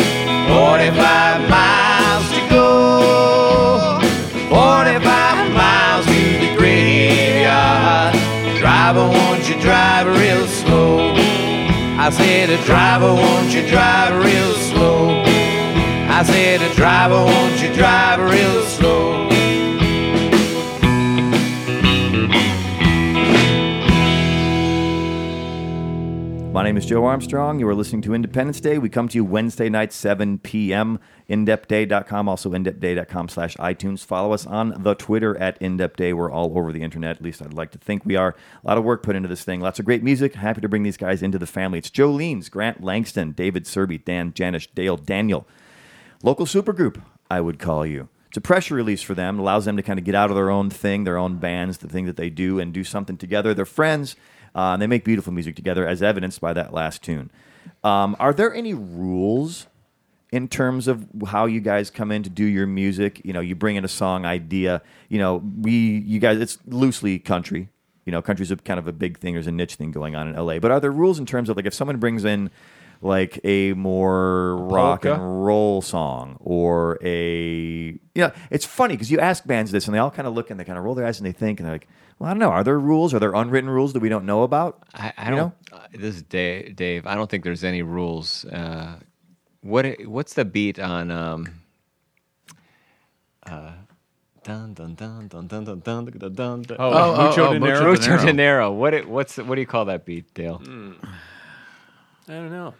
45 0.47 1.49
miles 1.49 2.27
to 2.33 2.49
go, 2.49 3.99
45 4.49 5.51
miles 5.53 6.05
to 6.05 6.39
the 6.39 6.55
graveyard. 6.57 8.15
Driver, 8.57 9.07
won't 9.07 9.47
you 9.47 9.59
drive 9.61 10.07
real 10.07 10.47
slow? 10.47 10.82
I 11.95 12.09
said, 12.09 12.49
a 12.49 12.61
driver, 12.65 13.13
won't 13.13 13.53
you 13.53 13.65
drive 13.67 14.23
real 14.23 14.53
slow? 14.55 15.21
I 16.09 16.23
said, 16.23 16.61
a 16.61 16.73
driver, 16.75 17.23
won't 17.23 17.61
you 17.61 17.73
drive 17.73 18.19
real 18.19 18.63
slow? 18.63 19.22
My 26.63 26.69
name 26.69 26.77
is 26.77 26.85
Joe 26.85 27.03
Armstrong. 27.03 27.59
You 27.59 27.67
are 27.67 27.75
listening 27.75 28.03
to 28.03 28.13
Independence 28.13 28.61
Day. 28.61 28.77
We 28.77 28.87
come 28.87 29.09
to 29.09 29.17
you 29.17 29.25
Wednesday 29.25 29.67
night, 29.67 29.91
7 29.91 30.39
p.m. 30.39 30.97
IndepthDay.com, 31.29 32.29
also 32.29 32.51
IndepthDay.com 32.51 33.27
slash 33.27 33.57
iTunes. 33.57 34.05
Follow 34.05 34.31
us 34.31 34.47
on 34.47 34.81
the 34.81 34.95
Twitter 34.95 35.37
at 35.39 35.59
IndepthDay. 35.59 36.13
We're 36.13 36.31
all 36.31 36.57
over 36.57 36.71
the 36.71 36.81
internet. 36.81 37.17
At 37.17 37.21
least 37.21 37.41
I'd 37.41 37.53
like 37.53 37.71
to 37.71 37.77
think 37.79 38.05
we 38.05 38.15
are. 38.15 38.33
A 38.63 38.65
lot 38.65 38.77
of 38.77 38.85
work 38.85 39.03
put 39.03 39.17
into 39.17 39.27
this 39.27 39.43
thing. 39.43 39.59
Lots 39.59 39.77
of 39.77 39.83
great 39.83 40.03
music. 40.03 40.35
Happy 40.35 40.61
to 40.61 40.69
bring 40.69 40.83
these 40.83 40.95
guys 40.95 41.21
into 41.21 41.37
the 41.37 41.45
family. 41.45 41.79
It's 41.79 41.89
Jolenes, 41.89 42.49
Grant 42.49 42.81
Langston, 42.81 43.33
David 43.33 43.65
Serby, 43.65 44.01
Dan 44.01 44.31
Janisch, 44.31 44.69
Dale 44.73 44.95
Daniel, 44.95 45.45
local 46.23 46.45
supergroup, 46.45 47.03
I 47.29 47.41
would 47.41 47.59
call 47.59 47.85
you. 47.85 48.07
It's 48.29 48.37
a 48.37 48.41
pressure 48.41 48.75
release 48.75 49.01
for 49.01 49.15
them. 49.15 49.37
It 49.37 49.41
allows 49.41 49.65
them 49.65 49.75
to 49.75 49.83
kind 49.83 49.99
of 49.99 50.05
get 50.05 50.15
out 50.15 50.29
of 50.29 50.37
their 50.37 50.49
own 50.49 50.69
thing, 50.69 51.03
their 51.03 51.17
own 51.17 51.39
bands, 51.39 51.79
the 51.79 51.89
thing 51.89 52.05
that 52.05 52.15
they 52.15 52.29
do, 52.29 52.57
and 52.57 52.71
do 52.71 52.85
something 52.85 53.17
together. 53.17 53.53
They're 53.53 53.65
friends, 53.65 54.15
uh, 54.55 54.73
and 54.73 54.81
they 54.81 54.87
make 54.87 55.03
beautiful 55.03 55.33
music 55.33 55.55
together, 55.55 55.87
as 55.87 56.01
evidenced 56.03 56.41
by 56.41 56.53
that 56.53 56.73
last 56.73 57.01
tune. 57.01 57.31
Um, 57.83 58.15
are 58.19 58.33
there 58.33 58.53
any 58.53 58.73
rules 58.73 59.67
in 60.31 60.47
terms 60.47 60.87
of 60.87 61.05
how 61.27 61.45
you 61.45 61.59
guys 61.59 61.89
come 61.89 62.11
in 62.11 62.23
to 62.23 62.29
do 62.29 62.45
your 62.45 62.67
music? 62.67 63.21
You 63.23 63.33
know, 63.33 63.41
you 63.41 63.55
bring 63.55 63.75
in 63.75 63.85
a 63.85 63.89
song 63.89 64.25
idea. 64.25 64.81
You 65.09 65.19
know, 65.19 65.43
we, 65.61 65.73
you 65.73 66.19
guys, 66.19 66.39
it's 66.39 66.57
loosely 66.65 67.19
country. 67.19 67.69
You 68.05 68.11
know, 68.11 68.21
country's 68.21 68.51
a 68.51 68.57
kind 68.57 68.79
of 68.79 68.87
a 68.87 68.93
big 68.93 69.17
thing. 69.17 69.33
There's 69.33 69.47
a 69.47 69.51
niche 69.51 69.75
thing 69.75 69.91
going 69.91 70.15
on 70.15 70.27
in 70.27 70.35
LA. 70.35 70.59
But 70.59 70.71
are 70.71 70.79
there 70.79 70.91
rules 70.91 71.19
in 71.19 71.25
terms 71.25 71.49
of 71.49 71.55
like 71.55 71.65
if 71.65 71.73
someone 71.73 71.97
brings 71.97 72.25
in 72.25 72.49
like 73.01 73.39
a 73.43 73.73
more 73.73 74.55
rock 74.55 75.03
polka? 75.03 75.13
and 75.13 75.45
roll 75.45 75.81
song 75.81 76.37
or 76.39 76.97
a 77.01 77.89
you 77.89 77.99
know 78.15 78.31
it's 78.49 78.65
funny 78.65 78.93
because 78.93 79.11
you 79.11 79.19
ask 79.19 79.45
bands 79.45 79.71
this 79.71 79.87
and 79.87 79.93
they 79.93 79.99
all 79.99 80.09
kind 80.09 80.27
of 80.27 80.33
look 80.33 80.49
and 80.49 80.59
they 80.59 80.63
kind 80.63 80.77
of 80.77 80.85
roll 80.85 80.95
their 80.95 81.05
eyes 81.05 81.19
and 81.19 81.27
they 81.27 81.33
think 81.33 81.59
and 81.59 81.67
they're 81.67 81.75
like 81.75 81.87
well 82.19 82.29
i 82.29 82.33
don't 82.33 82.39
know 82.39 82.49
are 82.49 82.63
there 82.63 82.79
rules 82.79 83.13
are 83.13 83.19
there 83.19 83.33
unwritten 83.33 83.69
rules 83.69 83.93
that 83.93 84.01
we 84.01 84.09
don't 84.09 84.25
know 84.25 84.43
about 84.43 84.83
I, 84.93 85.13
I 85.17 85.29
don't. 85.29 85.39
know? 85.39 85.53
Uh, 85.71 85.87
this 85.91 86.15
is 86.15 86.21
Dave, 86.23 86.75
Dave. 86.75 87.07
I 87.07 87.15
don't 87.15 87.29
think 87.29 87.43
there's 87.43 87.63
any 87.63 87.81
rules. 87.81 88.45
Uh, 88.45 88.99
what 89.61 89.85
What's 90.05 90.33
the 90.33 90.45
beat 90.45 90.79
on? 90.79 91.09
Um, 91.09 91.61
uh, 93.45 93.71
dun 94.43 94.73
dun 94.73 94.93
dun 94.95 95.27
dun 95.27 95.47
dun 95.47 95.63
dun 95.63 95.79
dun 95.79 96.05
dun 96.05 96.33
dun. 96.33 96.61
dun. 96.61 96.77
Oh, 96.79 96.91
oh, 96.93 97.27
Mucho 97.27 97.47
oh, 97.47 97.53
Dinero. 97.53 97.79
Mucho 97.79 97.89
Mucho 97.89 98.01
Dinero. 98.03 98.25
Dinero. 98.25 98.71
What? 98.71 98.93
It, 98.93 99.09
what's 99.09 99.37
what 99.37 99.55
do 99.55 99.61
you 99.61 99.67
call 99.67 99.85
that 99.85 100.05
beat, 100.05 100.33
Dale? 100.33 100.61
I 102.27 102.31
don't 102.31 102.51
know. 102.51 102.73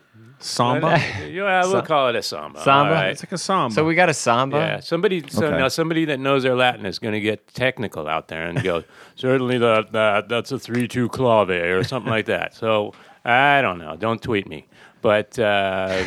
Samba. 0.43 0.99
Yeah, 1.29 1.65
we'll 1.65 1.82
call 1.82 2.10
it 2.10 2.15
a 2.15 2.21
samba. 2.21 2.60
Samba? 2.62 2.89
All 2.95 3.01
right. 3.01 3.10
It's 3.12 3.23
like 3.23 3.32
a 3.32 3.38
samba. 3.38 3.73
So 3.73 3.86
we 3.86 3.95
got 3.95 4.10
a 4.10 4.13
samba. 4.13 4.58
Yeah, 4.58 4.79
somebody. 4.82 5.23
So 5.29 5.45
Okay. 5.47 5.58
now 5.58 5.67
somebody 5.69 6.06
that 6.06 6.19
knows 6.19 6.43
their 6.43 6.56
Latin 6.56 6.86
is 6.86 6.99
going 6.99 7.13
to 7.13 7.21
get 7.21 7.47
technical 7.53 8.08
out 8.08 8.27
there 8.27 8.43
and 8.47 8.62
go, 8.62 8.84
certainly 9.15 9.58
that 9.58 9.91
that 9.93 10.27
that's 10.29 10.51
a 10.51 10.60
three-two 10.60 11.10
clave 11.10 11.49
or 11.49 11.84
something 11.84 12.12
like 12.12 12.25
that. 12.25 12.53
So 12.56 12.93
I 13.23 13.62
don't 13.62 13.77
know. 13.79 13.95
Don't 13.95 14.21
tweet 14.21 14.47
me, 14.47 14.67
but 15.01 15.39
uh, 15.39 16.03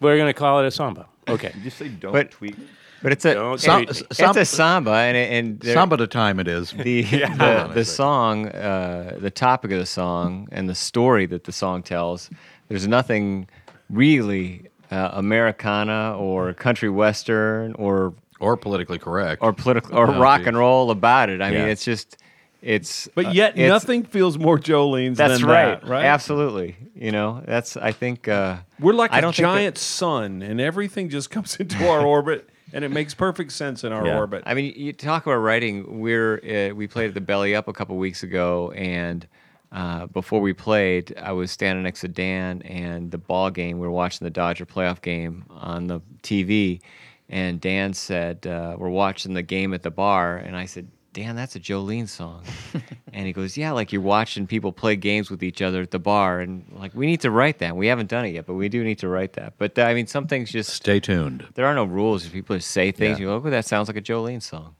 we're 0.00 0.16
going 0.16 0.28
to 0.28 0.34
call 0.38 0.60
it 0.60 0.66
a 0.66 0.70
samba. 0.70 1.06
Okay. 1.28 1.52
just 1.62 1.78
say 1.78 1.88
don't 1.88 2.12
But- 2.12 2.30
tweet 2.32 2.56
But 3.02 3.12
it's 3.12 3.24
a 3.24 3.34
Don't 3.34 3.54
it- 3.54 3.62
tweet 3.64 3.78
me. 4.00 4.06
it's 4.10 4.16
Samba- 4.18 4.40
a 4.40 4.44
samba, 4.44 4.90
and 4.92 5.16
and 5.16 5.60
there- 5.60 5.74
Samba 5.74 5.96
to 5.96 6.06
time 6.06 6.38
it 6.40 6.46
is. 6.46 6.72
the 6.72 7.02
the, 7.02 7.70
the 7.74 7.84
song, 7.84 8.48
uh, 8.48 9.16
the 9.18 9.30
topic 9.30 9.72
of 9.72 9.78
the 9.78 9.86
song, 9.86 10.46
and 10.52 10.68
the 10.68 10.74
story 10.74 11.26
that 11.26 11.44
the 11.44 11.52
song 11.52 11.82
tells. 11.82 12.28
There's 12.68 12.86
nothing 12.88 13.48
really 13.92 14.66
uh, 14.90 15.10
Americana 15.12 16.16
or 16.18 16.52
country 16.54 16.88
western 16.88 17.74
or 17.74 18.14
or 18.40 18.56
politically 18.56 18.98
correct. 18.98 19.40
or 19.42 19.52
political 19.52 19.96
or 19.96 20.08
Yeah, 20.08 20.18
rock 20.18 20.40
geez. 20.40 20.48
and 20.48 20.56
roll 20.58 20.90
about 20.90 21.30
it. 21.30 21.40
I 21.40 21.50
mean, 21.50 21.68
it's 21.68 21.84
just 21.84 22.16
it's. 22.60 23.08
but 23.14 23.26
uh, 23.26 23.30
yet 23.30 23.52
it's- 23.56 23.68
nothing 23.68 24.02
feels 24.04 24.38
more 24.38 24.58
Jolenes 24.58 25.16
That's 25.16 25.40
than 25.40 25.48
right, 25.48 25.80
that, 25.80 25.88
right? 25.88 26.04
Absolutely. 26.04 26.76
You 26.94 27.12
know, 27.12 27.42
that's 27.46 27.76
I 27.76 27.92
think 27.92 28.26
uh, 28.28 28.56
We're 28.80 28.94
like 28.94 29.12
I 29.12 29.18
a 29.18 29.20
don't 29.20 29.34
think 29.34 29.46
that- 29.46 29.54
giant 29.54 29.78
sun, 29.78 30.42
and 30.42 30.60
everything 30.60 31.08
just 31.08 31.30
comes 31.30 31.56
into 31.60 31.88
our 31.88 32.04
orbit, 32.04 32.48
and 32.72 32.84
it 32.84 32.90
makes 32.90 33.14
perfect 33.14 33.52
sense 33.52 33.84
in 33.84 33.92
our 33.92 34.06
Yeah. 34.06 34.18
orbit. 34.18 34.42
I 34.46 34.54
mean, 34.54 34.72
you 34.76 34.92
talk 34.92 35.24
about 35.26 35.36
writing. 35.36 36.00
We're 36.00 36.70
uh, 36.72 36.74
we 36.74 36.86
played 36.88 37.08
at 37.08 37.14
the 37.14 37.20
Belly 37.20 37.54
Up 37.54 37.68
a 37.68 37.72
couple 37.72 37.96
weeks 37.96 38.22
ago, 38.24 38.72
and 38.72 39.26
uh, 39.72 40.06
before 40.06 40.40
we 40.40 40.52
played, 40.52 41.16
I 41.18 41.32
was 41.32 41.50
standing 41.50 41.82
next 41.82 42.00
to 42.02 42.08
Dan 42.08 42.60
and 42.62 43.10
the 43.10 43.18
ball 43.18 43.50
game. 43.50 43.78
We 43.78 43.86
were 43.86 43.92
watching 43.92 44.24
the 44.24 44.30
Dodger 44.30 44.66
playoff 44.66 45.00
game 45.00 45.46
on 45.48 45.86
the 45.86 46.00
TV, 46.22 46.80
and 47.30 47.58
Dan 47.60 47.94
said, 47.94 48.46
uh, 48.46 48.76
"We're 48.78 48.90
watching 48.90 49.32
the 49.32 49.42
game 49.42 49.72
at 49.72 49.82
the 49.82 49.90
bar," 49.90 50.36
and 50.36 50.56
I 50.56 50.66
said. 50.66 50.88
Dan, 51.14 51.36
that's 51.36 51.54
a 51.56 51.60
Jolene 51.60 52.08
song. 52.08 52.42
and 53.12 53.26
he 53.26 53.34
goes, 53.34 53.54
Yeah, 53.54 53.72
like 53.72 53.92
you're 53.92 54.00
watching 54.00 54.46
people 54.46 54.72
play 54.72 54.96
games 54.96 55.30
with 55.30 55.42
each 55.42 55.60
other 55.60 55.82
at 55.82 55.90
the 55.90 55.98
bar. 55.98 56.40
And 56.40 56.64
like, 56.74 56.94
we 56.94 57.04
need 57.04 57.20
to 57.20 57.30
write 57.30 57.58
that. 57.58 57.76
We 57.76 57.88
haven't 57.88 58.08
done 58.08 58.24
it 58.24 58.30
yet, 58.30 58.46
but 58.46 58.54
we 58.54 58.70
do 58.70 58.82
need 58.82 58.98
to 59.00 59.08
write 59.08 59.34
that. 59.34 59.58
But 59.58 59.78
uh, 59.78 59.82
I 59.82 59.92
mean, 59.92 60.06
some 60.06 60.26
things 60.26 60.50
just, 60.50 60.70
Stay 60.70 61.00
tuned. 61.00 61.46
there 61.52 61.66
are 61.66 61.74
no 61.74 61.84
rules. 61.84 62.24
If 62.24 62.32
people 62.32 62.56
just 62.56 62.70
say 62.70 62.92
things. 62.92 63.18
Yeah. 63.18 63.24
You 63.26 63.38
go, 63.40 63.46
Oh, 63.46 63.50
that 63.50 63.66
sounds 63.66 63.88
like 63.88 63.98
a 63.98 64.00
Jolene 64.00 64.40
song. 64.40 64.74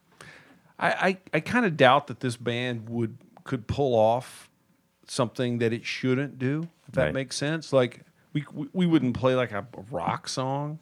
I, 0.79 0.89
I, 0.89 1.19
I 1.35 1.41
kind 1.41 1.67
of 1.67 1.77
doubt 1.77 2.07
that 2.07 2.21
this 2.21 2.39
band 2.39 2.89
would 2.89 3.19
could 3.45 3.67
pull 3.67 3.95
off 3.95 4.49
something 5.07 5.59
that 5.59 5.73
it 5.73 5.85
shouldn't 5.85 6.39
do. 6.39 6.69
If 6.89 6.95
that 6.95 7.05
Right. 7.07 7.15
makes 7.15 7.37
sense, 7.37 7.73
like 7.73 8.03
we, 8.33 8.45
we 8.53 8.69
we 8.73 8.87
wouldn't 8.87 9.15
play 9.17 9.35
like 9.35 9.53
a 9.53 9.67
rock 9.91 10.29
song. 10.29 10.79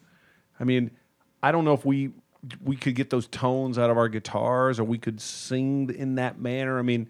I 0.59 0.63
mean, 0.63 0.91
I 1.43 1.51
don't 1.51 1.65
know 1.65 1.73
if 1.73 1.85
we 1.85 2.11
we 2.63 2.75
could 2.75 2.95
get 2.95 3.09
those 3.09 3.27
tones 3.27 3.77
out 3.77 3.89
of 3.89 3.97
our 3.97 4.09
guitars 4.09 4.79
or 4.79 4.83
we 4.83 4.97
could 4.97 5.21
sing 5.21 5.89
in 5.95 6.15
that 6.15 6.39
manner. 6.39 6.79
I 6.79 6.81
mean, 6.81 7.07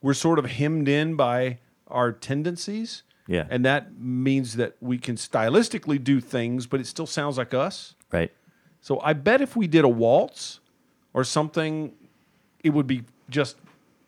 we're 0.00 0.14
sort 0.14 0.38
of 0.38 0.46
hemmed 0.46 0.88
in 0.88 1.16
by 1.16 1.58
our 1.88 2.12
tendencies. 2.12 3.02
Yeah. 3.26 3.46
And 3.50 3.64
that 3.64 3.98
means 3.98 4.56
that 4.56 4.76
we 4.80 4.98
can 4.98 5.16
stylistically 5.16 6.02
do 6.02 6.20
things, 6.20 6.66
but 6.66 6.80
it 6.80 6.86
still 6.86 7.06
sounds 7.06 7.36
like 7.38 7.52
us. 7.54 7.94
right 8.12 8.30
So 8.80 9.00
I 9.00 9.12
bet 9.12 9.40
if 9.40 9.56
we 9.56 9.66
did 9.66 9.84
a 9.84 9.88
waltz 9.88 10.60
or 11.14 11.24
something, 11.24 11.92
it 12.64 12.70
would 12.70 12.86
be 12.86 13.02
just 13.28 13.56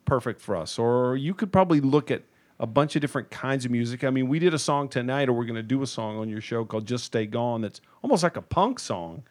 perfect 0.05 0.41
for 0.41 0.55
us. 0.57 0.79
Or 0.79 1.17
you 1.17 1.35
could 1.35 1.53
probably 1.53 1.81
look 1.81 2.11
at 2.11 2.23
a 2.63 2.67
bunch 2.67 2.95
of 2.97 3.03
different 3.03 3.29
kinds 3.31 3.65
of 3.67 3.71
music. 3.71 4.05
I 4.05 4.11
mean, 4.11 4.29
we 4.29 4.39
did 4.39 4.55
a 4.55 4.59
song 4.59 4.89
tonight, 4.89 5.29
or 5.29 5.33
we're 5.35 5.45
going 5.45 5.57
to 5.57 5.63
do 5.65 5.83
a 5.83 5.87
song 5.87 6.17
on 6.19 6.29
your 6.31 6.41
show 6.41 6.65
called 6.65 6.87
"Just 6.87 7.05
Stay 7.05 7.27
Gone." 7.27 7.61
That's 7.61 7.81
almost 8.03 8.23
like 8.23 8.37
a 8.37 8.43
punk 8.43 8.79
song 8.79 9.25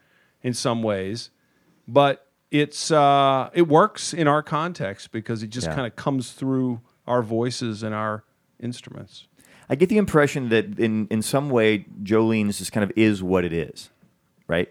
in 0.44 0.54
some 0.54 0.84
ways, 0.84 1.32
but 1.88 2.28
it's 2.52 2.92
uh, 2.92 3.50
it 3.54 3.68
works 3.70 4.14
in 4.14 4.28
our 4.28 4.44
context 4.44 5.12
because 5.12 5.42
it 5.42 5.48
just 5.50 5.68
Yeah. 5.68 5.76
kind 5.76 5.88
of 5.88 5.96
comes 5.96 6.34
through 6.34 6.82
our 7.08 7.24
voices 7.24 7.82
and 7.82 7.96
our 7.96 8.24
instruments. 8.60 9.28
I 9.70 9.76
get 9.76 9.88
the 9.88 9.98
impression 9.98 10.50
that 10.50 10.78
in, 10.78 11.08
in 11.08 11.22
some 11.22 11.50
way, 11.50 11.86
Jolenes 12.04 12.58
just 12.58 12.74
kind 12.74 12.84
of 12.84 12.92
is 12.98 13.24
what 13.24 13.46
it 13.46 13.54
is, 13.54 13.90
right? 14.48 14.70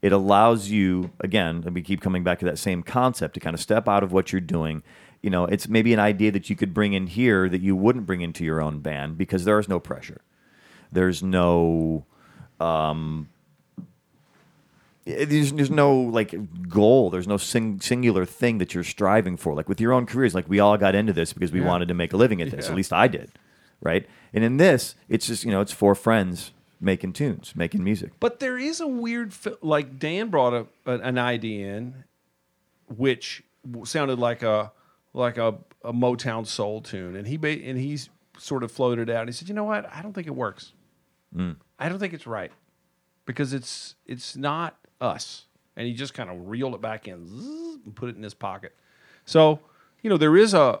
It 0.00 0.12
allows 0.12 0.70
you, 0.70 1.10
again, 1.20 1.62
and 1.66 1.74
we 1.74 1.82
keep 1.82 2.00
coming 2.00 2.24
back 2.24 2.38
to 2.38 2.46
that 2.46 2.58
same 2.58 2.82
concept, 2.82 3.34
to 3.34 3.40
kind 3.40 3.52
of 3.52 3.60
step 3.60 3.86
out 3.88 4.02
of 4.02 4.10
what 4.10 4.32
you're 4.32 4.40
doing. 4.40 4.82
You 5.22 5.30
know, 5.30 5.44
it's 5.46 5.68
maybe 5.68 5.92
an 5.92 5.98
idea 5.98 6.30
that 6.30 6.48
you 6.48 6.56
could 6.56 6.72
bring 6.72 6.92
in 6.92 7.08
here 7.08 7.48
that 7.48 7.60
you 7.60 7.74
wouldn't 7.74 8.06
bring 8.06 8.20
into 8.20 8.44
your 8.44 8.60
own 8.60 8.80
band 8.80 9.18
because 9.18 9.44
there 9.44 9.58
is 9.58 9.68
no 9.68 9.80
pressure. 9.80 10.20
There's 10.92 11.22
no, 11.22 12.04
um, 12.60 13.28
there's, 15.04 15.52
there's 15.52 15.70
no 15.70 15.94
like 15.94 16.34
goal. 16.68 17.10
There's 17.10 17.26
no 17.26 17.36
sing, 17.36 17.80
singular 17.80 18.24
thing 18.24 18.58
that 18.58 18.74
you're 18.74 18.84
striving 18.84 19.36
for. 19.36 19.54
Like 19.54 19.68
with 19.68 19.80
your 19.80 19.92
own 19.92 20.06
careers, 20.06 20.34
like 20.34 20.48
we 20.48 20.60
all 20.60 20.76
got 20.76 20.94
into 20.94 21.12
this 21.12 21.32
because 21.32 21.50
we 21.50 21.60
wanted 21.60 21.88
to 21.88 21.94
make 21.94 22.12
a 22.12 22.16
living 22.16 22.40
at 22.40 22.50
this. 22.50 22.66
Yeah. 22.66 22.70
At 22.70 22.76
least 22.76 22.92
I 22.92 23.08
did, 23.08 23.30
right? 23.80 24.06
And 24.32 24.44
in 24.44 24.58
this, 24.58 24.94
it's 25.08 25.26
just 25.26 25.44
you 25.44 25.50
know, 25.50 25.60
it's 25.60 25.72
four 25.72 25.94
friends 25.94 26.52
making 26.80 27.12
tunes, 27.12 27.54
making 27.56 27.82
music. 27.82 28.12
But 28.20 28.38
there 28.40 28.56
is 28.56 28.80
a 28.80 28.86
weird, 28.86 29.32
like 29.62 29.98
Dan 29.98 30.28
brought 30.28 30.54
a, 30.86 30.90
an 30.90 31.18
idea 31.18 31.76
in, 31.76 32.04
which 32.86 33.42
sounded 33.84 34.18
like 34.18 34.42
a 34.42 34.72
like 35.12 35.38
a, 35.38 35.56
a 35.84 35.92
Motown 35.92 36.46
soul 36.46 36.80
tune, 36.80 37.16
and 37.16 37.26
he 37.26 37.36
ba- 37.36 37.62
and 37.62 37.78
he's 37.78 38.08
sort 38.38 38.62
of 38.62 38.70
floated 38.70 39.10
out. 39.10 39.20
And 39.20 39.28
He 39.28 39.32
said, 39.32 39.48
"You 39.48 39.54
know 39.54 39.64
what? 39.64 39.90
I 39.92 40.02
don't 40.02 40.12
think 40.12 40.26
it 40.26 40.34
works. 40.34 40.72
Mm. 41.34 41.56
I 41.78 41.88
don't 41.88 41.98
think 41.98 42.14
it's 42.14 42.26
right 42.26 42.52
because 43.26 43.52
it's 43.52 43.94
it's 44.06 44.36
not 44.36 44.76
us." 45.00 45.46
And 45.76 45.86
he 45.86 45.92
just 45.94 46.12
kind 46.14 46.28
of 46.28 46.48
reeled 46.48 46.74
it 46.74 46.80
back 46.80 47.06
in 47.06 47.26
zzz, 47.26 47.84
and 47.84 47.94
put 47.94 48.08
it 48.08 48.16
in 48.16 48.22
his 48.22 48.34
pocket. 48.34 48.74
So 49.24 49.60
you 50.02 50.10
know 50.10 50.16
there 50.16 50.36
is 50.36 50.54
a 50.54 50.80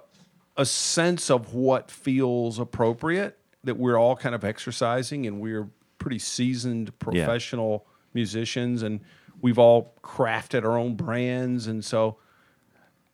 a 0.56 0.66
sense 0.66 1.30
of 1.30 1.54
what 1.54 1.90
feels 1.90 2.58
appropriate 2.58 3.38
that 3.64 3.76
we're 3.76 3.96
all 3.96 4.16
kind 4.16 4.34
of 4.34 4.44
exercising, 4.44 5.26
and 5.26 5.40
we're 5.40 5.68
pretty 5.98 6.18
seasoned 6.18 6.96
professional 6.98 7.86
musicians, 8.14 8.82
and 8.82 9.00
we've 9.40 9.58
all 9.58 9.94
crafted 10.02 10.64
our 10.64 10.76
own 10.76 10.94
brands, 10.94 11.66
and 11.66 11.84
so 11.84 12.16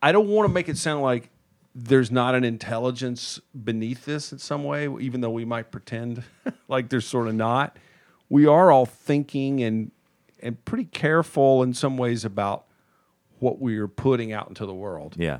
I 0.01 0.11
don't 0.11 0.27
want 0.27 0.47
to 0.47 0.53
make 0.53 0.69
it 0.69 0.77
sound 0.77 1.01
like 1.01 1.29
there's 1.73 2.11
not 2.11 2.35
an 2.35 2.43
intelligence 2.43 3.39
beneath 3.63 4.05
this 4.05 4.31
in 4.31 4.39
some 4.39 4.63
way, 4.63 4.87
even 4.99 5.21
though 5.21 5.29
we 5.31 5.45
might 5.45 5.71
pretend 5.71 6.23
like 6.67 6.89
there's 6.89 7.05
sort 7.05 7.27
of 7.27 7.35
not. 7.35 7.77
We 8.29 8.45
are 8.47 8.71
all 8.71 8.85
thinking 8.85 9.61
and 9.61 9.91
and 10.41 10.63
pretty 10.65 10.85
careful 10.85 11.63
in 11.63 11.73
some 11.73 11.97
ways 11.97 12.23
about 12.23 12.65
what 13.39 13.59
we're 13.59 13.87
putting 13.87 14.31
out 14.31 14.47
into 14.47 14.65
the 14.65 14.73
world. 14.73 15.15
Yeah, 15.17 15.39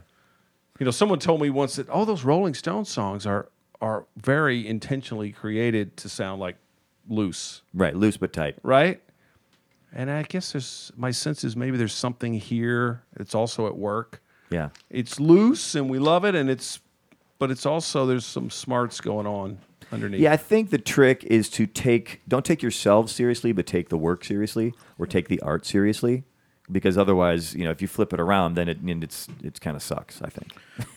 You 0.80 0.86
know, 0.86 0.92
someone 0.92 1.20
told 1.20 1.42
me 1.42 1.50
once 1.50 1.76
that 1.78 1.88
oh, 1.90 2.06
those 2.06 2.24
Rolling 2.24 2.54
Stones 2.54 2.90
songs 2.90 3.26
are 3.26 3.50
are 3.82 4.06
very 4.18 4.66
intentionally 4.68 5.32
created 5.32 5.96
to 5.98 6.10
sound 6.10 6.40
like 6.40 6.56
loose, 7.08 7.62
right. 7.74 7.96
Loose 7.96 8.18
but 8.18 8.34
tight. 8.34 8.58
right? 8.64 9.02
And 9.94 10.12
I 10.12 10.24
guess 10.24 10.52
there's 10.52 10.92
my 10.98 11.12
sense 11.12 11.44
is 11.44 11.56
maybe 11.56 11.78
there's 11.78 11.94
something 11.94 12.34
here 12.34 13.04
that's 13.16 13.34
also 13.36 13.68
at 13.68 13.78
work. 13.78 14.22
Yeah, 14.50 14.70
It's 14.90 15.20
loose 15.20 15.76
and 15.76 15.90
we 15.90 16.00
love 16.00 16.24
it, 16.26 16.36
and 16.36 16.50
it's 16.50 16.80
but 17.40 17.52
it's 17.52 17.66
also 17.66 18.06
there's 18.06 18.26
some 18.26 18.50
smarts 18.50 19.02
going 19.02 19.28
on. 19.28 19.58
underneath. 19.92 20.22
Yeah, 20.22 20.34
I 20.34 20.38
think 20.38 20.70
the 20.70 20.78
trick 20.78 21.24
is 21.24 21.50
to 21.52 21.66
take 21.68 22.22
don't 22.28 22.46
take 22.46 22.62
yourselves 22.62 23.12
seriously, 23.14 23.52
but 23.52 23.66
take 23.66 23.90
the 23.90 23.98
work 23.98 24.24
seriously, 24.24 24.74
or 24.98 25.06
take 25.08 25.28
the 25.28 25.40
art 25.42 25.66
seriously, 25.66 26.24
because 26.72 26.98
otherwise, 26.98 27.54
you 27.56 27.64
know, 27.64 27.72
if 27.72 27.82
you 27.82 27.88
flip 27.88 28.14
it 28.14 28.20
around, 28.20 28.54
then 28.56 28.70
it 28.70 28.80
and 28.80 29.04
it's 29.04 29.28
it's 29.44 29.60
kind 29.60 29.76
of 29.76 29.84
sucks. 29.84 30.22
I 30.22 30.30
think. 30.30 30.52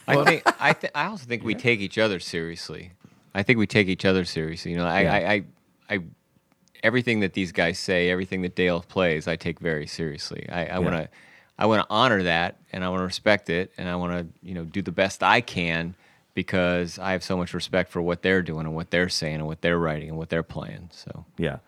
I 0.07 0.24
think 0.24 0.42
I 0.61 0.72
th- 0.74 0.92
I 0.94 1.07
also 1.07 1.24
think 1.26 1.42
we 1.42 1.55
take 1.55 1.80
each 1.80 1.99
other 1.99 2.20
seriously. 2.20 2.92
I 3.34 3.42
think 3.42 3.59
we 3.59 3.66
take 3.66 3.88
each 3.88 4.05
other 4.05 4.24
seriously. 4.24 4.72
You 4.72 4.78
know, 4.78 4.86
I, 4.86 5.01
Yeah. 5.03 5.12
I, 5.14 5.32
I, 5.90 5.94
I 5.96 5.99
everything 6.82 7.20
that 7.20 7.32
these 7.34 7.53
guys 7.53 7.78
say, 7.78 8.11
everything 8.11 8.42
that 8.42 8.55
Dale 8.55 8.80
plays, 8.80 9.26
I 9.28 9.36
take 9.36 9.59
very 9.59 9.86
seriously. 9.86 10.49
I, 10.51 10.66
I 10.66 10.78
want 10.78 10.94
to 10.96 11.09
I 11.59 11.67
want 11.67 11.83
to 11.83 11.87
honor 11.91 12.23
that 12.23 12.57
and 12.73 12.85
I 12.85 12.89
want 12.89 13.01
to 13.01 13.05
respect 13.07 13.51
it 13.51 13.73
and 13.77 13.89
I 13.89 13.97
want 13.97 14.13
to 14.13 14.47
you 14.47 14.55
know 14.55 14.65
do 14.65 14.83
the 14.83 14.93
best 14.93 15.23
I 15.23 15.41
can 15.41 15.95
because 16.35 16.99
I 16.99 17.13
have 17.13 17.25
so 17.25 17.37
much 17.37 17.53
respect 17.53 17.91
for 17.91 18.01
what 18.01 18.23
they're 18.23 18.43
doing 18.43 18.67
and 18.67 18.75
what 18.75 18.91
they're 18.91 19.09
saying 19.09 19.37
and 19.37 19.47
what 19.47 19.61
they're 19.61 19.79
writing 19.79 20.09
and 20.11 20.19
what 20.19 20.29
they're 20.29 20.43
playing. 20.45 20.91
So 20.93 21.25
Yeah. 21.37 21.59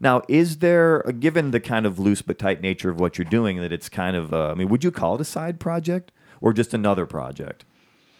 Now, 0.00 0.22
is 0.28 0.58
there, 0.58 1.04
uh, 1.08 1.10
given 1.12 1.50
the 1.50 1.58
kind 1.60 1.84
of 1.86 1.98
loose 1.98 2.22
but 2.22 2.38
tight 2.38 2.60
nature 2.60 2.88
of 2.90 3.00
what 3.00 3.18
you're 3.18 3.24
doing, 3.24 3.56
that 3.60 3.72
it's 3.72 3.88
kind 3.88 4.14
of, 4.14 4.32
uh, 4.32 4.50
I 4.50 4.54
mean, 4.54 4.68
would 4.68 4.84
you 4.84 4.92
call 4.92 5.16
it 5.16 5.20
a 5.20 5.24
side 5.24 5.58
project 5.58 6.12
or 6.40 6.52
just 6.52 6.72
another 6.72 7.04
project? 7.04 7.64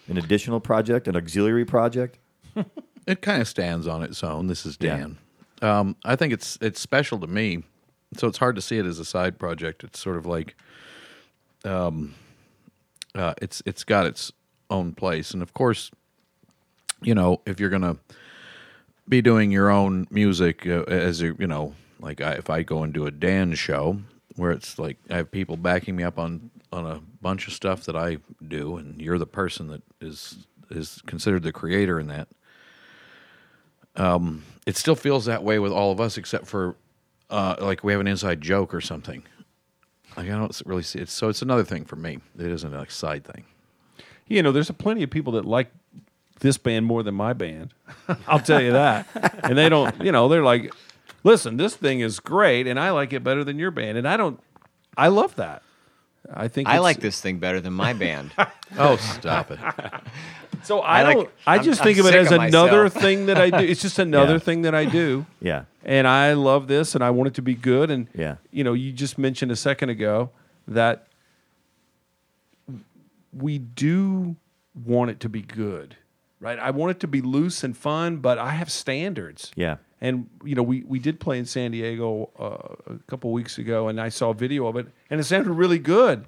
An 0.08 0.16
additional 0.16 0.58
project, 0.60 1.06
an 1.06 1.14
auxiliary 1.16 1.64
project? 1.64 2.18
It 3.06 3.22
kind 3.22 3.40
of 3.40 3.48
stands 3.48 3.86
on 3.86 4.02
its 4.02 4.22
own. 4.22 4.48
This 4.48 4.66
is 4.66 4.76
Yeah. 4.80 4.96
Dan. 4.98 5.18
Um, 5.62 5.96
I 6.04 6.14
think 6.14 6.30
it's 6.34 6.58
it's 6.60 6.78
special 6.78 7.18
to 7.20 7.26
me, 7.26 7.62
so 8.18 8.28
it's 8.28 8.36
hard 8.36 8.54
to 8.56 8.60
see 8.60 8.76
it 8.76 8.84
as 8.84 8.98
a 8.98 9.04
side 9.04 9.38
project. 9.38 9.82
It's 9.82 9.98
sort 9.98 10.18
of 10.18 10.26
like, 10.26 10.54
um, 11.64 12.14
uh, 13.14 13.34
it's 13.42 13.62
it's 13.66 13.84
got 13.84 14.06
its 14.06 14.32
own 14.70 14.94
place, 14.94 15.32
and 15.32 15.42
of 15.42 15.54
course, 15.54 15.90
you 17.02 17.14
know, 17.14 17.40
if 17.46 17.60
you're 17.60 17.70
gonna 17.70 17.96
be 19.08 19.22
doing 19.22 19.50
your 19.52 19.70
own 19.70 20.06
music 20.10 20.66
uh, 20.66 20.82
as 20.88 21.20
you 21.22 21.36
you 21.38 21.46
know, 21.46 21.74
like 22.00 22.20
I, 22.20 22.32
if 22.32 22.50
I 22.50 22.62
go 22.62 22.82
and 22.82 22.92
do 22.92 23.06
a 23.06 23.10
Dan 23.10 23.54
show 23.54 24.00
where 24.36 24.52
it's 24.52 24.78
like 24.78 24.98
I 25.10 25.16
have 25.16 25.30
people 25.30 25.56
backing 25.56 25.96
me 25.96 26.04
up 26.04 26.18
on 26.18 26.50
on 26.72 26.86
a 26.86 27.00
bunch 27.22 27.48
of 27.48 27.54
stuff 27.54 27.84
that 27.84 27.96
I 27.96 28.18
do, 28.46 28.76
and 28.76 29.00
you're 29.00 29.18
the 29.18 29.26
person 29.26 29.68
that 29.68 29.82
is 30.00 30.46
is 30.70 31.02
considered 31.06 31.42
the 31.42 31.52
creator 31.52 31.98
in 32.00 32.08
that 32.08 32.28
Um, 33.96 34.44
it 34.66 34.76
still 34.76 34.94
feels 34.94 35.24
that 35.24 35.42
way 35.42 35.58
with 35.58 35.72
all 35.72 35.90
of 35.90 36.00
us, 36.00 36.16
except 36.18 36.46
for 36.46 36.76
uh, 37.30 37.56
like 37.60 37.82
we 37.82 37.92
have 37.92 38.00
an 38.00 38.06
inside 38.06 38.40
joke 38.40 38.74
or 38.74 38.80
something. 38.80 39.22
Like 40.16 40.26
I 40.26 40.30
don't 40.30 40.62
really 40.64 40.82
see 40.82 40.98
it. 41.00 41.08
So 41.08 41.28
it's 41.28 41.42
another 41.42 41.64
thing 41.64 41.84
for 41.84 41.96
me. 41.96 42.18
It 42.38 42.46
isn't 42.46 42.74
a 42.74 42.88
side 42.90 43.24
thing. 43.24 43.44
You 44.26 44.42
know, 44.42 44.52
there's 44.52 44.70
a 44.70 44.74
plenty 44.74 45.02
of 45.02 45.10
people 45.10 45.32
that 45.34 45.44
like 45.44 45.70
this 46.40 46.58
band 46.58 46.86
more 46.86 47.02
than 47.02 47.14
my 47.14 47.32
band. 47.32 47.72
I'll 48.26 48.40
tell 48.40 48.60
you 48.60 48.72
that. 48.72 49.06
and 49.42 49.56
they 49.56 49.68
don't, 49.68 50.00
you 50.02 50.12
know, 50.12 50.28
they're 50.28 50.44
like, 50.44 50.72
listen, 51.24 51.56
this 51.56 51.74
thing 51.76 52.00
is 52.00 52.20
great 52.20 52.66
and 52.66 52.78
I 52.78 52.90
like 52.90 53.12
it 53.12 53.24
better 53.24 53.44
than 53.44 53.58
your 53.58 53.70
band. 53.70 53.98
And 53.98 54.06
I 54.06 54.16
don't, 54.16 54.40
I 54.96 55.08
love 55.08 55.36
that. 55.36 55.62
I 56.32 56.48
think 56.48 56.68
I 56.68 56.72
it's- 56.72 56.82
like 56.82 57.00
this 57.00 57.20
thing 57.20 57.38
better 57.38 57.60
than 57.60 57.72
my 57.72 57.92
band. 57.92 58.32
Oh, 58.78 58.96
stop 58.96 59.50
it! 59.50 59.58
So 60.64 60.80
I, 60.80 61.00
I 61.08 61.14
don't, 61.14 61.30
I 61.46 61.54
I'm- 61.54 61.64
just 61.64 61.80
I'm 61.80 61.84
think 61.86 61.98
of 61.98 62.06
it 62.06 62.14
as 62.14 62.30
of 62.32 62.42
another 62.42 62.88
thing 62.88 63.26
that 63.26 63.38
I 63.38 63.48
do. 63.48 63.64
It's 63.64 63.80
just 63.80 63.98
another 64.10 64.34
Yeah. 64.34 64.38
thing 64.40 64.62
that 64.62 64.74
I 64.74 64.84
do. 64.84 65.24
Yeah. 65.40 65.64
and 65.84 66.06
I 66.06 66.32
love 66.34 66.66
this, 66.68 66.94
and 66.94 67.02
I 67.02 67.10
want 67.10 67.28
it 67.28 67.34
to 67.34 67.42
be 67.42 67.54
good. 67.54 67.90
And 67.90 68.08
Yeah. 68.14 68.36
you 68.50 68.64
know, 68.64 68.72
you 68.74 68.92
just 68.92 69.16
mentioned 69.18 69.50
a 69.52 69.56
second 69.56 69.88
ago 69.90 70.30
that 70.66 71.06
we 73.32 73.58
do 73.58 74.36
want 74.84 75.10
it 75.10 75.20
to 75.20 75.28
be 75.28 75.42
good, 75.42 75.96
right? 76.40 76.58
I 76.58 76.70
want 76.70 76.90
it 76.90 77.00
to 77.00 77.06
be 77.08 77.20
loose 77.20 77.62
and 77.64 77.76
fun, 77.76 78.16
but 78.18 78.38
I 78.38 78.50
have 78.50 78.70
standards. 78.70 79.50
Yeah. 79.54 79.76
And 80.00 80.28
you 80.44 80.54
know, 80.54 80.62
we 80.62 80.84
we 80.86 80.98
did 80.98 81.18
play 81.18 81.38
in 81.38 81.44
San 81.44 81.72
Diego 81.72 82.30
uh, 82.38 82.94
a 82.94 82.98
couple 83.08 83.32
weeks 83.32 83.58
ago, 83.58 83.88
and 83.88 84.00
I 84.00 84.10
saw 84.10 84.30
a 84.30 84.34
video 84.34 84.66
of 84.66 84.76
it, 84.76 84.86
and 85.10 85.20
it 85.20 85.24
sounded 85.24 85.50
really 85.52 85.78
good, 85.78 86.26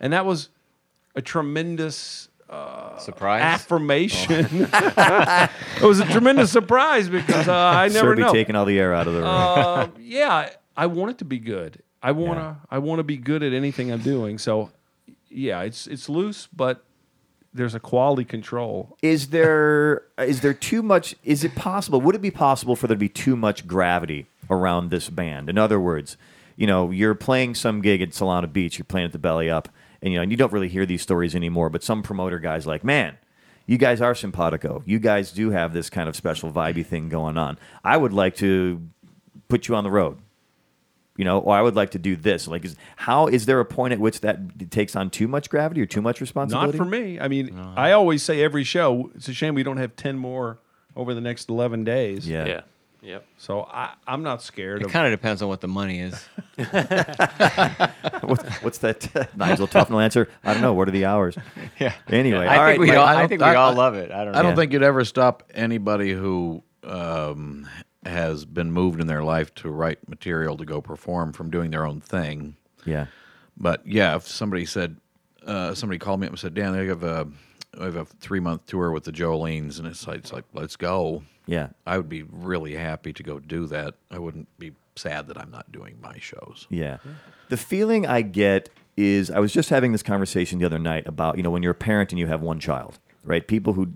and 0.00 0.12
that 0.12 0.26
was 0.26 0.48
a 1.14 1.22
tremendous 1.22 2.28
Surprise! 2.98 3.42
affirmation. 3.42 4.46
it 4.72 5.82
was 5.82 6.00
a 6.00 6.04
tremendous 6.06 6.50
surprise 6.50 7.08
because 7.08 7.48
uh, 7.48 7.54
I 7.54 7.88
never 7.88 8.00
Certainly 8.00 8.22
know. 8.24 8.32
taking 8.32 8.56
all 8.56 8.64
the 8.64 8.78
air 8.78 8.92
out 8.92 9.06
of 9.06 9.14
the 9.14 9.20
room. 9.20 9.28
Uh, 9.28 9.88
yeah, 10.00 10.50
I 10.76 10.86
want 10.86 11.12
it 11.12 11.18
to 11.18 11.24
be 11.24 11.38
good. 11.38 11.82
I 12.02 12.12
wanna 12.12 12.60
I 12.70 12.78
want 12.78 12.98
to 12.98 13.04
be 13.04 13.16
good 13.16 13.42
at 13.42 13.52
anything 13.52 13.92
I'm 13.92 14.00
doing. 14.02 14.36
So, 14.38 14.70
yeah, 15.28 15.62
it's 15.62 15.86
it's 15.86 16.08
loose, 16.08 16.48
but 16.52 16.84
there's 17.54 17.74
a 17.74 17.80
quality 17.80 18.24
control. 18.24 18.96
is 19.02 19.28
there 19.28 20.02
is 20.18 20.40
there 20.40 20.54
too 20.54 20.82
much 20.82 21.14
is 21.24 21.44
it 21.44 21.54
possible 21.54 22.00
would 22.00 22.14
it 22.14 22.22
be 22.22 22.30
possible 22.30 22.76
for 22.76 22.86
there 22.86 22.96
to 22.96 23.00
be 23.00 23.08
too 23.08 23.36
much 23.36 23.66
gravity 23.66 24.26
around 24.50 24.90
this 24.90 25.08
band? 25.08 25.48
In 25.48 25.58
other 25.58 25.80
words 25.80 26.16
you 26.56 26.66
know 26.66 26.90
you're 26.90 27.14
playing 27.14 27.54
some 27.54 27.80
gig 27.80 28.02
at 28.02 28.10
solana 28.10 28.52
beach 28.52 28.78
you're 28.78 28.84
playing 28.84 29.06
at 29.06 29.12
the 29.12 29.18
belly 29.18 29.48
up 29.48 29.68
and 30.02 30.12
you 30.12 30.18
know 30.18 30.22
and 30.22 30.30
you 30.30 30.36
don't 30.36 30.52
really 30.52 30.68
hear 30.68 30.84
these 30.84 31.00
stories 31.00 31.34
anymore 31.34 31.70
but 31.70 31.82
some 31.82 32.02
promoter 32.02 32.38
guys 32.38 32.66
like 32.66 32.84
man 32.84 33.16
you 33.66 33.78
guys 33.78 34.00
are 34.00 34.14
simpatico. 34.14 34.82
You 34.86 34.98
guys 34.98 35.32
do 35.32 35.50
have 35.50 35.72
this 35.72 35.88
kind 35.88 36.08
of 36.08 36.16
special 36.16 36.50
vibey 36.52 36.84
thing 36.84 37.08
going 37.08 37.38
on. 37.38 37.58
I 37.84 37.96
would 37.96 38.12
like 38.12 38.36
to 38.36 38.82
put 39.48 39.68
you 39.68 39.74
on 39.76 39.84
the 39.84 39.90
road 39.90 40.18
you 41.22 41.26
know 41.28 41.38
or 41.38 41.54
i 41.56 41.62
would 41.62 41.76
like 41.76 41.92
to 41.92 42.00
do 42.00 42.16
this 42.16 42.48
like 42.48 42.64
is, 42.64 42.74
how 42.96 43.28
is 43.28 43.46
there 43.46 43.60
a 43.60 43.64
point 43.64 43.92
at 43.92 44.00
which 44.00 44.22
that 44.22 44.36
takes 44.72 44.96
on 44.96 45.08
too 45.08 45.28
much 45.28 45.48
gravity 45.50 45.80
or 45.80 45.86
too 45.86 46.02
much 46.02 46.20
responsibility? 46.20 46.76
Not 46.76 46.84
for 46.84 46.90
me. 46.90 47.20
I 47.20 47.28
mean, 47.28 47.56
I 47.76 47.92
always 47.92 48.24
say 48.24 48.42
every 48.42 48.64
show. 48.64 49.12
It's 49.14 49.28
a 49.28 49.32
shame 49.32 49.54
we 49.54 49.62
don't 49.62 49.76
have 49.76 49.94
ten 49.94 50.16
more 50.18 50.58
over 50.96 51.14
the 51.14 51.20
next 51.20 51.48
eleven 51.48 51.84
days. 51.84 52.26
yeah 52.28 52.46
Yeah. 52.46 52.60
Yep. 53.04 53.24
So 53.36 53.62
I, 53.62 53.94
I'm 54.06 54.22
not 54.24 54.42
scared 54.42 54.80
It 54.82 54.86
of. 54.86 54.90
kind 54.92 55.06
of 55.06 55.12
depends 55.12 55.42
on 55.42 55.48
what 55.48 55.60
the 55.60 55.68
money 55.68 56.00
is. 56.00 56.14
What's, 58.22 58.62
what's 58.62 58.78
that? 58.78 59.30
Nigel 59.36 59.66
Tufnel 59.68 60.02
answer. 60.02 60.28
I 60.44 60.52
don't 60.52 60.62
know. 60.62 60.72
What 60.74 60.88
are 60.88 60.92
the 60.92 61.04
hours? 61.04 61.36
Yeah. 61.78 61.94
Anyway, 62.08 62.46
I 62.46 62.56
all 62.58 62.66
think 62.66 62.66
right, 62.66 62.80
we 62.80 62.86
Mike, 62.88 62.96
all. 62.98 63.06
I 63.06 63.22
I, 63.22 63.26
think 63.26 63.40
we 63.40 63.46
all 63.48 63.72
I- 63.72 63.74
love 63.74 63.94
it. 63.94 64.10
I 64.12 64.24
don't. 64.24 64.32
know. 64.32 64.38
I 64.38 64.42
don't 64.42 64.50
Yeah. 64.52 64.56
think 64.56 64.72
you'd 64.72 64.82
ever 64.84 65.04
stop 65.04 65.42
anybody 65.54 66.12
who 66.12 66.62
um, 66.84 67.68
has 68.04 68.44
been 68.44 68.72
moved 68.72 69.00
in 69.00 69.06
their 69.06 69.22
life 69.22 69.54
to 69.56 69.70
write 69.70 70.08
material 70.08 70.56
to 70.56 70.64
go 70.64 70.80
perform 70.80 71.32
from 71.32 71.50
doing 71.50 71.70
their 71.70 71.86
own 71.86 72.00
thing. 72.00 72.56
Yeah, 72.84 73.06
But 73.56 73.86
yeah, 73.86 74.16
if 74.16 74.26
somebody 74.26 74.66
said, 74.66 74.96
uh, 75.46 75.74
somebody 75.74 75.98
called 75.98 76.20
me 76.20 76.26
up 76.26 76.32
and 76.32 76.38
said, 76.40 76.54
Dan, 76.54 76.74
I 76.74 76.84
have 76.86 77.04
a, 77.04 77.28
I 77.80 77.84
have 77.84 77.96
a 77.96 78.04
three 78.04 78.40
month 78.40 78.66
tour 78.66 78.90
with 78.90 79.04
the 79.04 79.12
Jolenes, 79.12 79.78
and 79.78 79.86
it's 79.86 80.06
like, 80.06 80.18
it's 80.18 80.32
like, 80.32 80.44
let's 80.52 80.74
go. 80.76 81.22
yeah. 81.46 81.68
I 81.86 81.96
would 81.96 82.08
be 82.08 82.22
really 82.24 82.74
happy 82.74 83.12
to 83.12 83.22
go 83.22 83.38
do 83.38 83.66
that. 83.66 83.94
I 84.10 84.18
wouldn't 84.18 84.48
be 84.58 84.72
sad 84.96 85.28
that 85.28 85.38
I'm 85.38 85.50
not 85.50 85.70
doing 85.70 85.96
my 86.02 86.18
shows. 86.18 86.66
Yeah. 86.70 86.98
The 87.50 87.56
feeling 87.56 88.06
I 88.06 88.22
get 88.22 88.68
is 88.96 89.30
I 89.30 89.38
was 89.38 89.52
just 89.52 89.70
having 89.70 89.92
this 89.92 90.02
conversation 90.02 90.58
the 90.58 90.66
other 90.66 90.78
night 90.78 91.06
about, 91.06 91.36
you 91.36 91.42
know, 91.42 91.50
when 91.50 91.62
you're 91.62 91.72
a 91.72 91.74
parent 91.74 92.10
and 92.12 92.18
you 92.18 92.26
have 92.26 92.42
one 92.42 92.58
child, 92.60 92.98
right? 93.24 93.46
People 93.46 93.72
who, 93.74 93.92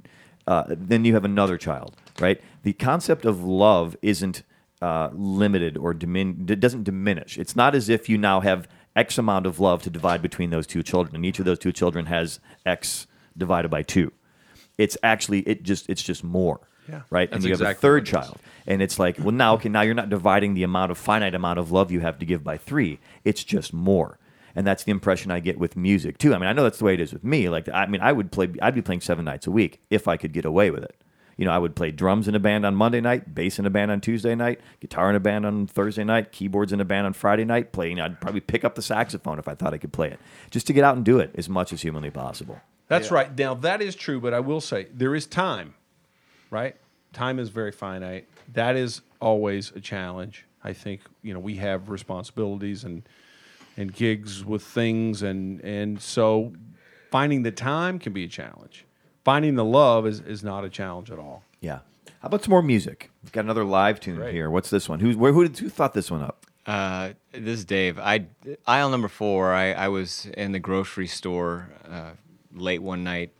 uh, 0.46 0.64
then 0.68 1.04
you 1.04 1.12
have 1.14 1.24
another 1.24 1.58
child, 1.58 1.96
right? 2.20 2.40
The 2.66 2.72
concept 2.72 3.24
of 3.24 3.44
love 3.44 3.96
isn't 4.02 4.42
uh, 4.82 5.10
limited 5.12 5.76
or 5.76 5.94
dimin- 5.94 6.50
it 6.50 6.58
doesn't 6.58 6.82
diminish. 6.82 7.38
It's 7.38 7.54
not 7.54 7.76
as 7.76 7.88
if 7.88 8.08
you 8.08 8.18
now 8.18 8.40
have 8.40 8.66
X 8.96 9.18
amount 9.18 9.46
of 9.46 9.60
love 9.60 9.84
to 9.84 9.90
divide 9.90 10.20
between 10.20 10.50
those 10.50 10.66
two 10.66 10.82
children, 10.82 11.14
and 11.14 11.24
each 11.24 11.38
of 11.38 11.44
those 11.44 11.60
two 11.60 11.70
children 11.70 12.06
has 12.06 12.40
X 12.66 13.06
divided 13.38 13.68
by 13.68 13.84
two. 13.84 14.12
It's 14.78 14.98
actually, 15.04 15.42
it 15.42 15.62
just, 15.62 15.88
it's 15.88 16.02
just 16.02 16.24
more. 16.24 16.58
Yeah. 16.88 17.02
Right. 17.08 17.30
and 17.30 17.40
That's 17.40 17.44
you 17.44 17.64
have 17.64 17.76
a 17.76 17.78
third 17.78 18.02
what 18.02 18.08
it 18.08 18.08
is. 18.08 18.10
child. 18.10 18.40
And 18.66 18.82
it's 18.82 18.98
like, 18.98 19.16
well, 19.20 19.30
now, 19.30 19.54
okay, 19.54 19.68
now 19.68 19.82
you're 19.82 19.94
not 19.94 20.10
dividing 20.10 20.54
the 20.54 20.64
amount 20.64 20.90
of 20.90 20.98
finite 20.98 21.36
amount 21.36 21.60
of 21.60 21.70
love 21.70 21.92
you 21.92 22.00
have 22.00 22.18
to 22.18 22.26
give 22.26 22.42
by 22.42 22.56
three. 22.56 22.98
It's 23.24 23.44
just 23.44 23.72
more. 23.72 24.18
And 24.56 24.66
that's 24.66 24.82
the 24.82 24.90
impression 24.90 25.30
I 25.30 25.38
get 25.38 25.56
with 25.56 25.76
music 25.76 26.18
too. 26.18 26.34
I 26.34 26.38
mean, 26.38 26.48
I 26.48 26.52
know 26.52 26.64
that's 26.64 26.78
the 26.78 26.84
way 26.86 26.94
it 26.94 27.00
is 27.00 27.12
with 27.12 27.22
me. 27.22 27.48
Like, 27.48 27.68
I 27.68 27.86
mean, 27.86 28.00
I 28.00 28.10
would 28.10 28.32
play, 28.32 28.52
I'd 28.60 28.74
be 28.74 28.82
playing 28.82 29.02
seven 29.02 29.24
nights 29.24 29.46
a 29.46 29.52
week 29.52 29.82
if 29.88 30.08
I 30.08 30.16
could 30.16 30.32
get 30.32 30.44
away 30.44 30.72
with 30.72 30.82
it. 30.82 30.96
You 31.36 31.44
know, 31.44 31.50
I 31.50 31.58
would 31.58 31.76
play 31.76 31.90
drums 31.90 32.28
in 32.28 32.34
a 32.34 32.38
band 32.38 32.64
on 32.64 32.74
Monday 32.74 33.00
night, 33.00 33.34
bass 33.34 33.58
in 33.58 33.66
a 33.66 33.70
band 33.70 33.90
on 33.90 34.00
Tuesday 34.00 34.34
night, 34.34 34.60
guitar 34.80 35.10
in 35.10 35.16
a 35.16 35.20
band 35.20 35.44
on 35.44 35.66
Thursday 35.66 36.04
night, 36.04 36.32
keyboards 36.32 36.72
in 36.72 36.80
a 36.80 36.84
band 36.84 37.06
on 37.06 37.12
Friday 37.12 37.44
night. 37.44 37.72
Playing, 37.72 38.00
I'd 38.00 38.20
probably 38.20 38.40
pick 38.40 38.64
up 38.64 38.74
the 38.74 38.82
saxophone 38.82 39.38
if 39.38 39.46
I 39.46 39.54
thought 39.54 39.74
I 39.74 39.78
could 39.78 39.92
play 39.92 40.10
it, 40.10 40.18
just 40.50 40.66
to 40.68 40.72
get 40.72 40.82
out 40.82 40.96
and 40.96 41.04
do 41.04 41.18
it 41.18 41.32
as 41.34 41.48
much 41.48 41.72
as 41.72 41.82
humanly 41.82 42.10
possible. 42.10 42.60
That's 42.88 43.10
right. 43.10 43.36
Now 43.36 43.54
that 43.54 43.82
is 43.82 43.94
true, 43.96 44.20
but 44.20 44.32
I 44.32 44.40
will 44.40 44.60
say 44.60 44.86
there 44.94 45.14
is 45.14 45.26
time, 45.26 45.74
right? 46.50 46.76
Time 47.12 47.38
is 47.38 47.48
very 47.48 47.72
finite. 47.72 48.28
That 48.52 48.76
is 48.76 49.02
always 49.20 49.72
a 49.72 49.80
challenge. 49.80 50.46
I 50.62 50.72
think 50.72 51.02
you 51.22 51.34
know 51.34 51.40
we 51.40 51.56
have 51.56 51.90
responsibilities 51.90 52.84
and 52.84 53.02
and 53.76 53.92
gigs 53.92 54.44
with 54.44 54.62
things, 54.62 55.22
and 55.22 55.60
and 55.60 56.00
so 56.00 56.52
finding 57.10 57.42
the 57.42 57.52
time 57.52 57.98
can 57.98 58.12
be 58.12 58.24
a 58.24 58.28
challenge. 58.28 58.84
Finding 59.26 59.56
the 59.56 59.64
love 59.64 60.06
is, 60.06 60.20
is 60.20 60.44
not 60.44 60.64
a 60.64 60.68
challenge 60.68 61.10
at 61.10 61.18
all. 61.18 61.42
Yeah. 61.60 61.80
How 62.20 62.28
about 62.28 62.44
some 62.44 62.52
more 62.52 62.62
music? 62.62 63.10
We've 63.24 63.32
got 63.32 63.40
another 63.40 63.64
live 63.64 63.98
tune 63.98 64.14
Great. 64.14 64.32
here. 64.32 64.48
What's 64.48 64.70
this 64.70 64.88
one? 64.88 65.00
Who's 65.00 65.16
where? 65.16 65.32
Who 65.32 65.48
did 65.48 65.58
who 65.58 65.68
thought 65.68 65.94
this 65.94 66.12
one 66.12 66.22
up? 66.22 66.46
Uh, 66.64 67.10
this 67.32 67.58
is 67.58 67.64
Dave. 67.64 67.98
I 67.98 68.26
aisle 68.68 68.88
number 68.88 69.08
four. 69.08 69.52
I, 69.52 69.72
I 69.72 69.88
was 69.88 70.26
in 70.26 70.52
the 70.52 70.60
grocery 70.60 71.08
store 71.08 71.70
uh, 71.90 72.10
late 72.54 72.80
one 72.80 73.02
night, 73.02 73.32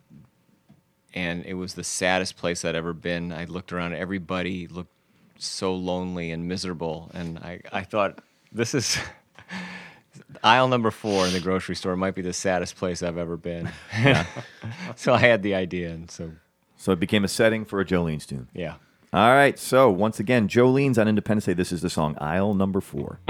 and 1.14 1.47
it 1.47 1.55
was 1.55 1.74
the 1.74 1.84
saddest 1.84 2.37
place 2.37 2.64
I'd 2.64 2.74
ever 2.74 2.93
been. 2.93 3.30
I 3.32 3.45
looked 3.45 3.72
around, 3.72 3.95
everybody 3.95 4.66
looked 4.66 4.91
so 5.39 5.72
lonely 5.72 6.32
and 6.32 6.49
miserable, 6.49 7.12
and 7.14 7.39
I, 7.39 7.61
I 7.70 7.84
thought 7.84 8.18
this 8.51 8.74
is 8.74 8.99
aisle 10.43 10.68
number 10.68 10.91
four 10.91 11.26
in 11.26 11.32
the 11.32 11.41
grocery 11.41 11.74
store 11.76 11.97
might 11.97 12.14
be 12.14 12.22
the 12.22 12.32
saddest 12.32 12.76
place 12.76 13.03
I've 13.03 13.18
ever 13.18 13.37
been. 13.37 13.70
so 14.97 15.14
I 15.14 15.18
had 15.18 15.43
the 15.43 15.55
idea, 15.55 15.91
and 15.91 16.11
so 16.11 16.32
So 16.76 16.93
it 16.93 17.01
became 17.01 17.24
a 17.24 17.28
setting 17.28 17.64
for 17.64 17.80
a 17.80 17.84
Jolenes 17.84 18.26
tune. 18.26 18.49
yeah. 18.55 18.74
All 19.12 19.30
right. 19.30 19.59
So 19.59 19.89
once 19.89 20.20
again, 20.20 20.47
Jolenes 20.49 20.99
on 20.99 21.09
Independence 21.09 21.47
Day. 21.47 21.55
This 21.55 21.72
is 21.72 21.80
the 21.80 21.89
song 21.89 22.16
Aisle 22.20 22.53
Number 22.55 22.80
Four. 22.82 23.20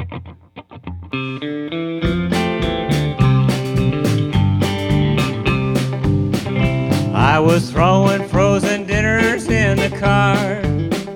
I 7.14 7.38
was 7.40 7.70
throwing 7.70 8.26
frozen 8.28 8.86
dinners 8.86 9.48
in 9.48 9.78
the 9.78 9.90
car. 9.98 10.36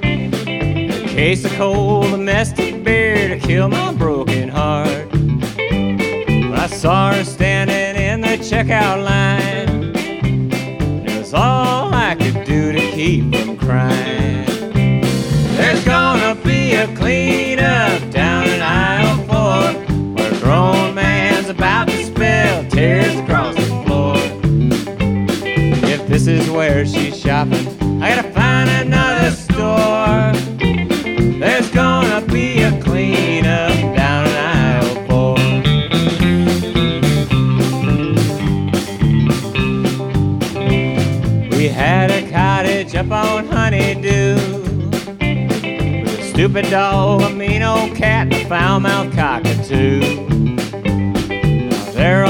A 0.02 1.08
case 1.08 1.44
of 1.44 1.52
cold 1.52 2.06
a 2.06 2.10
domestic 2.12 2.82
beer 2.82 3.28
to 3.28 3.38
kill 3.38 3.68
my 3.68 3.92
broken 3.94 4.48
heart. 4.48 5.09
I 6.60 6.66
saw 6.66 7.14
her 7.14 7.24
standing 7.24 7.96
in 7.96 8.20
the 8.20 8.36
checkout 8.36 9.02
line, 9.02 9.96
it 11.06 11.18
was 11.18 11.32
all 11.32 11.90
I 11.94 12.14
could 12.14 12.44
do 12.44 12.72
to 12.72 12.78
keep 12.90 13.34
from 13.34 13.56
crying. 13.56 14.44
There's 15.56 15.82
gonna 15.86 16.34
be 16.44 16.74
a 16.74 16.86
cleanup 16.94 18.10
down 18.10 18.46
in 18.46 18.60
aisle 18.60 19.16
four, 19.24 19.72
where 20.12 20.34
a 20.34 20.38
grown 20.38 20.94
man's 20.94 21.48
about 21.48 21.88
to 21.88 22.04
spill 22.04 22.68
tears 22.68 23.18
across 23.20 23.54
the 23.54 23.82
floor. 23.86 24.16
If 25.88 26.06
this 26.08 26.26
is 26.26 26.50
where 26.50 26.84
she's 26.84 27.18
shopping, 27.18 27.79
stupid 46.40 46.70
dog, 46.70 47.20
a 47.20 47.28
mean 47.28 47.62
old 47.62 47.94
cat, 47.94 48.22
and 48.22 48.32
a 48.32 48.44
foul 48.46 48.80
mouthed 48.80 49.14
cockatoo. 49.14 50.00
Now 51.68 51.92
they're 51.92 52.24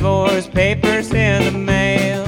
divorce 0.00 0.46
papers 0.46 1.12
in 1.12 1.44
the 1.44 1.50
mail. 1.50 2.24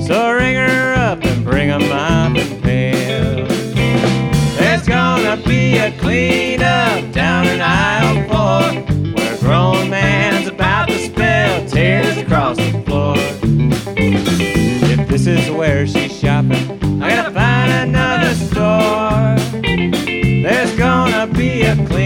So 0.00 0.30
ring 0.30 0.54
her 0.54 0.94
up 0.94 1.24
and 1.24 1.44
bring 1.44 1.72
a 1.72 1.80
mop 1.80 2.36
and 2.36 2.62
pail. 2.62 3.44
There's 4.56 4.86
gonna 4.86 5.42
be 5.44 5.78
a 5.78 5.90
cleanup 5.98 7.12
down 7.12 7.48
in 7.48 7.60
aisle 7.60 8.28
four, 8.28 8.62
where 9.14 9.34
a 9.34 9.38
grown 9.38 9.90
man's 9.90 10.46
about 10.46 10.86
to 10.86 10.98
spill 11.00 11.66
tears 11.66 12.16
across 12.16 12.58
the 12.58 12.80
floor. 12.86 13.16
If 13.96 15.08
this 15.08 15.26
is 15.26 15.50
where 15.50 15.84
she's 15.84 16.16
shopping, 16.16 17.02
I 17.02 17.10
gotta 17.10 17.32
find 17.32 17.72
another 17.88 18.34
store. 18.34 19.34
There's 20.44 20.76
gonna 20.78 21.26
be 21.26 21.62
a 21.62 21.74
cleanup 21.74 22.05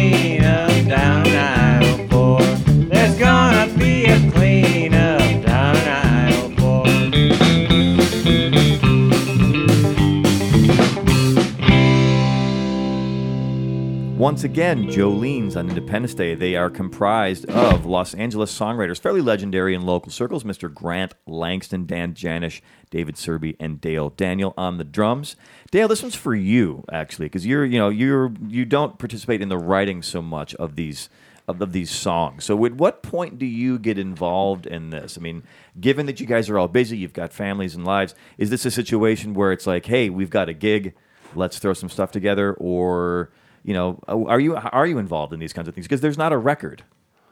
Once 14.31 14.45
again, 14.45 14.85
Jolenes 14.85 15.57
on 15.57 15.69
Independence 15.69 16.15
Day. 16.15 16.37
They 16.37 16.55
are 16.55 16.71
comprised 16.71 17.51
of 17.51 17.85
Los 17.85 18.15
Angeles 18.15 18.57
songwriters, 18.57 19.01
fairly 19.01 19.21
legendary 19.21 19.75
in 19.75 19.83
local 19.83 20.13
circles, 20.13 20.45
Mr. 20.45 20.73
Grant 20.73 21.15
Langston, 21.27 21.85
Dan 21.85 22.15
Janisch, 22.15 22.61
David 22.91 23.17
Serby, 23.17 23.57
and 23.59 23.81
Dale 23.81 24.11
Daniel 24.11 24.55
on 24.57 24.79
the 24.79 24.85
drums. 24.85 25.35
Dale, 25.73 25.89
this 25.89 26.01
one's 26.01 26.15
for 26.15 26.33
you 26.33 26.85
actually, 26.93 27.27
because 27.27 27.45
you're 27.45 27.65
you 27.65 27.77
know 27.77 27.89
you're 27.89 28.33
you 28.47 28.65
don't 28.65 29.01
participate 29.01 29.43
in 29.43 29.49
the 29.49 29.59
writing 29.59 30.01
so 30.01 30.23
much 30.23 30.55
of 30.55 30.77
these 30.77 31.09
of, 31.49 31.61
of 31.61 31.73
these 31.73 31.91
songs. 31.91 32.45
So, 32.45 32.65
at 32.65 32.75
what 32.75 33.03
point 33.03 33.37
do 33.37 33.47
you 33.47 33.81
get 33.81 33.99
involved 33.99 34.65
in 34.65 34.91
this? 34.91 35.19
I 35.19 35.21
mean, 35.21 35.43
given 35.81 36.07
that 36.07 36.21
you 36.21 36.27
guys 36.27 36.49
are 36.49 36.57
all 36.57 36.69
busy, 36.69 36.97
you've 36.97 37.13
got 37.13 37.33
families 37.33 37.75
and 37.75 37.85
lives, 37.85 38.15
is 38.39 38.49
this 38.49 38.65
a 38.65 38.71
situation 38.71 39.35
where 39.35 39.51
it's 39.51 39.67
like, 39.67 39.87
hey, 39.87 40.09
we've 40.09 40.31
got 40.31 40.49
a 40.49 40.55
gig, 40.55 40.95
let's 41.35 41.59
throw 41.59 41.75
some 41.75 41.89
stuff 41.89 42.13
together, 42.13 42.55
or 42.55 43.33
you 43.65 43.75
know, 43.75 43.99
are 44.09 44.41
you 44.41 44.57
are 44.57 44.87
you 44.87 44.99
involved 44.99 45.33
in 45.33 45.41
these 45.41 45.53
kinds 45.53 45.69
of 45.69 45.75
things? 45.75 45.87
Because 45.87 46.01
there's 46.01 46.19
not 46.19 46.33
a 46.33 46.39
record. 46.39 46.83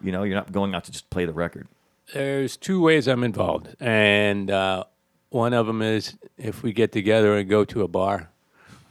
You 0.03 0.13
know, 0.13 0.23
you're 0.23 0.37
not 0.37 0.53
going 0.53 0.75
out 0.75 0.85
to 0.85 0.93
just 0.93 1.11
play 1.11 1.25
the 1.25 1.33
record. 1.33 1.67
There's 2.15 2.57
two 2.57 2.81
ways 2.81 3.07
I'm 3.09 3.25
involved, 3.25 3.75
and 3.81 4.51
uh, 4.51 4.85
one 5.31 5.53
of 5.53 5.67
them 5.67 5.83
is 5.83 6.17
if 6.37 6.63
we 6.63 6.73
get 6.73 6.93
together 6.93 7.37
and 7.37 7.49
go 7.49 7.65
to 7.67 7.83
a 7.83 7.89
bar. 7.89 8.31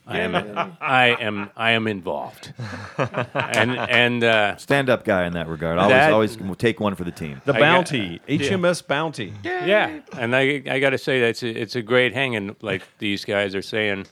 I 0.09 0.19
am, 0.19 0.35
I 0.79 1.07
am, 1.19 1.49
I 1.57 1.71
am 1.71 1.85
involved, 1.85 2.53
and 2.97 3.71
and 3.77 4.23
uh, 4.23 4.55
Stand 4.55 4.89
up 4.89 5.03
guy 5.03 5.25
in 5.25 5.33
that 5.33 5.49
regard. 5.49 5.77
Always, 5.77 5.91
That- 5.93 6.13
always 6.13 6.37
take 6.57 6.79
one 6.79 6.95
for 6.95 7.03
the 7.03 7.11
team. 7.11 7.41
The 7.43 7.51
I 7.53 7.59
got- 7.59 7.61
Bounty, 7.61 8.21
HMS 8.29 8.87
Bounty. 8.87 9.33
yeah, 9.43 9.99
and 10.17 10.33
I 10.33 10.63
I 10.69 10.79
got 10.79 10.91
to 10.91 10.97
say 10.97 11.19
that's 11.19 11.43
a, 11.43 11.49
it's 11.49 11.75
a 11.75 11.81
great 11.81 12.13
hanging. 12.13 12.55
Like 12.61 12.83
these 12.99 13.25
guys 13.25 13.53
are 13.53 13.61
saying, 13.61 14.05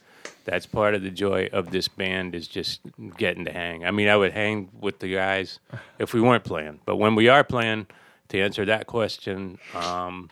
that's 0.45 0.65
part 0.65 0.95
of 0.95 1.01
the 1.03 1.09
joy 1.09 1.49
of 1.51 1.71
this 1.71 1.87
band 1.87 2.33
is 2.35 2.47
just 2.47 2.81
getting 3.17 3.45
to 3.45 3.51
hang. 3.51 3.85
I 3.85 3.91
mean, 3.91 4.07
I 4.07 4.15
would 4.15 4.31
hang 4.31 4.69
with 4.79 4.99
the 4.99 5.13
guys 5.13 5.59
if 5.99 6.13
we 6.13 6.21
weren't 6.21 6.43
playing, 6.43 6.79
but 6.85 6.95
when 6.97 7.15
we 7.15 7.27
are 7.27 7.43
playing, 7.43 7.87
to 8.29 8.39
answer 8.41 8.65
that 8.65 8.87
question, 8.87 9.59
um, 9.75 10.29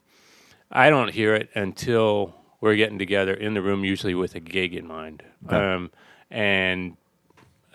I 0.71 0.89
don't 0.89 1.11
hear 1.11 1.35
it 1.35 1.49
until 1.53 2.33
we're 2.59 2.75
getting 2.75 2.97
together 2.97 3.33
in 3.33 3.53
the 3.53 3.61
room, 3.61 3.83
usually 3.83 4.15
with 4.15 4.33
a 4.35 4.39
gig 4.39 4.73
in 4.73 4.87
mind. 4.87 5.21
Um, 5.49 5.91
and 6.31 6.97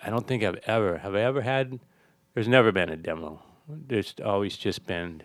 I 0.03 0.09
don't 0.09 0.27
think 0.27 0.43
I've 0.43 0.59
ever 0.65 0.97
have 0.97 1.15
I 1.15 1.21
ever 1.21 1.41
had. 1.41 1.79
There's 2.33 2.47
never 2.47 2.71
been 2.71 2.89
a 2.89 2.97
demo. 2.97 3.41
There's 3.67 4.13
always 4.25 4.57
just 4.57 4.85
been 4.87 5.23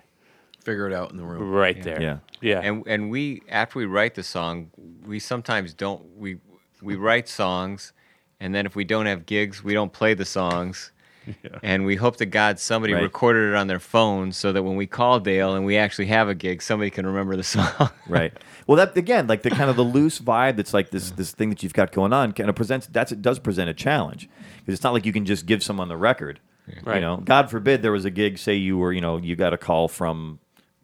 Figure 0.62 0.86
it 0.88 0.94
out 0.94 1.10
in 1.10 1.16
the 1.16 1.24
room. 1.24 1.50
right 1.50 1.82
there. 1.82 2.00
Yeah. 2.00 2.18
yeah. 2.40 2.60
And 2.60 2.84
and 2.86 3.10
we 3.10 3.42
after 3.48 3.78
we 3.78 3.86
write 3.86 4.14
the 4.14 4.22
song, 4.22 4.70
we 5.04 5.18
sometimes 5.18 5.74
don't 5.74 6.04
we 6.16 6.38
we 6.84 6.96
write 6.96 7.28
songs, 7.28 7.92
and 8.40 8.54
then 8.54 8.66
if 8.66 8.76
we 8.76 8.84
don't 8.84 9.06
have 9.06 9.26
gigs, 9.26 9.64
we 9.64 9.72
don't 9.72 9.92
play 9.92 10.14
the 10.14 10.24
songs. 10.24 10.90
And 11.62 11.86
we 11.86 11.96
hope 11.96 12.16
to 12.18 12.26
God 12.26 12.58
somebody 12.60 12.92
Right. 12.92 13.02
recorded 13.02 13.48
it 13.48 13.54
on 13.54 13.66
their 13.66 13.80
phone 13.80 14.30
so 14.30 14.52
that 14.52 14.62
when 14.62 14.76
we 14.76 14.86
call 14.86 15.20
Dale 15.20 15.54
and 15.54 15.64
we 15.64 15.78
actually 15.78 16.04
have 16.08 16.28
a 16.28 16.34
gig, 16.34 16.60
somebody 16.60 16.90
can 16.90 17.06
remember 17.06 17.34
the 17.34 17.42
song. 17.56 17.88
right. 18.06 18.30
Well, 18.66 18.76
that 18.76 18.94
again, 18.94 19.26
like 19.26 19.40
the 19.40 19.48
kind 19.48 19.70
of 19.70 19.76
the 19.76 19.84
loose 19.84 20.18
vibe 20.20 20.56
that's 20.56 20.74
like 20.74 20.90
this 20.90 21.12
this 21.12 21.32
thing 21.32 21.48
that 21.48 21.62
you've 21.62 21.72
got 21.72 21.92
going 21.92 22.12
on, 22.12 22.32
kind 22.32 22.50
of 22.50 22.56
presents. 22.56 22.86
That's 22.88 23.10
it 23.10 23.22
does 23.22 23.38
present 23.38 23.70
a 23.70 23.74
challenge 23.74 24.28
because 24.58 24.74
it's 24.74 24.84
not 24.84 24.92
like 24.92 25.06
you 25.06 25.14
can 25.14 25.24
just 25.24 25.46
give 25.46 25.62
someone 25.62 25.88
the 25.88 25.96
record. 25.96 26.40
Right. 26.82 26.96
You 26.96 27.00
know, 27.00 27.16
God 27.16 27.50
forbid 27.50 27.80
there 27.80 27.92
was 27.92 28.04
a 28.04 28.10
gig. 28.10 28.36
Say 28.36 28.56
you 28.56 28.76
were, 28.76 28.92
you 28.92 29.00
know, 29.00 29.16
you 29.16 29.34
got 29.34 29.54
a 29.54 29.58
call 29.58 29.88
from 29.88 30.40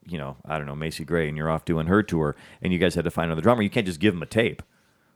you 0.07 0.17
know, 0.17 0.37
I 0.47 0.57
don't 0.57 0.67
know, 0.67 0.75
Macy 0.75 1.05
Gray, 1.05 1.29
and 1.29 1.37
you're 1.37 1.51
off 1.51 1.67
doing 1.67 1.87
her 1.87 2.03
tour, 2.03 2.35
and 2.63 2.73
you 2.73 2.79
guys 2.79 2.95
had 2.95 3.05
to 3.05 3.11
find 3.11 3.27
another 3.27 3.43
drummer. 3.43 3.61
You 3.61 3.69
can't 3.71 3.87
just 3.87 4.01
give 4.01 4.15
them 4.15 4.23
a 4.23 4.27
tape, 4.27 4.63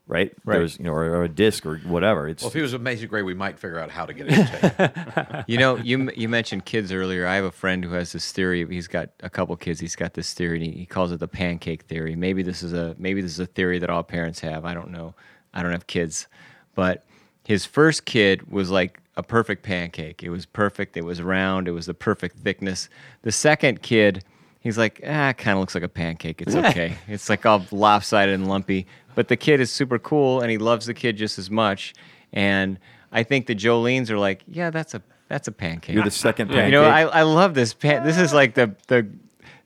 right? 0.06 0.32
Right. 0.44 0.58
There's, 0.58 0.78
you 0.78 0.84
know, 0.84 0.92
or, 0.92 1.04
or 1.04 1.24
a 1.24 1.28
disc 1.28 1.64
or 1.64 1.78
whatever. 1.78 2.28
It's 2.28 2.42
Well, 2.42 2.48
if 2.48 2.54
he 2.54 2.62
was 2.62 2.72
with 2.72 2.82
Macy 2.82 3.06
Gray, 3.06 3.22
we 3.22 3.34
might 3.34 3.58
figure 3.58 3.78
out 3.78 3.90
how 3.90 4.06
to 4.06 4.12
get 4.12 4.26
it. 4.28 5.44
You 5.46 5.58
know, 5.58 5.76
you 5.76 6.10
you 6.16 6.28
mentioned 6.28 6.64
kids 6.64 6.92
earlier. 6.92 7.26
I 7.26 7.34
have 7.34 7.44
a 7.44 7.50
friend 7.52 7.84
who 7.84 7.92
has 7.92 8.12
this 8.12 8.32
theory. 8.32 8.66
He's 8.66 8.88
got 8.88 9.10
a 9.20 9.30
couple 9.30 9.54
kids. 9.56 9.80
He's 9.80 9.96
got 9.96 10.14
this 10.14 10.32
theory. 10.32 10.56
And 10.62 10.66
he, 10.66 10.80
he 10.80 10.86
calls 10.86 11.12
it 11.12 11.20
the 11.20 11.28
pancake 11.28 11.82
theory. 11.82 12.16
Maybe 12.16 12.42
this 12.42 12.62
is 12.62 12.72
a 12.72 12.94
maybe 12.98 13.20
this 13.20 13.32
is 13.32 13.40
a 13.40 13.46
theory 13.46 13.78
that 13.78 13.90
all 13.90 14.02
parents 14.02 14.40
have. 14.40 14.64
I 14.64 14.74
don't 14.74 14.90
know. 14.90 15.14
I 15.52 15.62
don't 15.62 15.72
have 15.72 15.86
kids, 15.86 16.26
but 16.74 17.04
his 17.44 17.66
first 17.66 18.04
kid 18.06 18.50
was 18.50 18.70
like 18.70 19.00
a 19.16 19.22
perfect 19.22 19.62
pancake. 19.62 20.22
It 20.22 20.30
was 20.30 20.46
perfect. 20.46 20.96
It 20.96 21.04
was 21.04 21.22
round. 21.22 21.68
It 21.68 21.72
was 21.72 21.86
the 21.86 21.94
perfect 21.94 22.38
thickness. 22.38 22.88
The 23.22 23.32
second 23.32 23.82
kid, 23.82 24.24
he's 24.60 24.78
like, 24.78 25.00
ah, 25.06 25.32
kind 25.34 25.56
of 25.56 25.60
looks 25.60 25.74
like 25.74 25.84
a 25.84 25.88
pancake. 25.88 26.40
It's 26.42 26.54
okay. 26.54 26.96
it's 27.06 27.28
like 27.28 27.46
all 27.46 27.64
lopsided 27.70 28.34
and 28.34 28.48
lumpy. 28.48 28.86
But 29.14 29.28
the 29.28 29.36
kid 29.36 29.60
is 29.60 29.70
super 29.70 29.98
cool, 29.98 30.40
and 30.40 30.50
he 30.50 30.58
loves 30.58 30.86
the 30.86 30.94
kid 30.94 31.16
just 31.16 31.38
as 31.38 31.50
much. 31.50 31.94
And 32.32 32.78
I 33.12 33.22
think 33.22 33.46
the 33.46 33.54
Jolenes 33.54 34.10
are 34.10 34.18
like, 34.18 34.42
yeah, 34.48 34.70
that's 34.70 34.94
a 34.94 35.02
that's 35.28 35.48
a 35.48 35.52
pancake. 35.52 35.94
you're 35.94 36.04
the 36.04 36.10
second 36.10 36.48
pancake. 36.48 36.66
You 36.66 36.72
know, 36.72 36.84
I, 36.84 37.02
I 37.02 37.22
love 37.22 37.54
this. 37.54 37.72
Pan- 37.74 38.04
this 38.04 38.18
is 38.18 38.32
like 38.34 38.54
the 38.54 38.74
the 38.88 39.06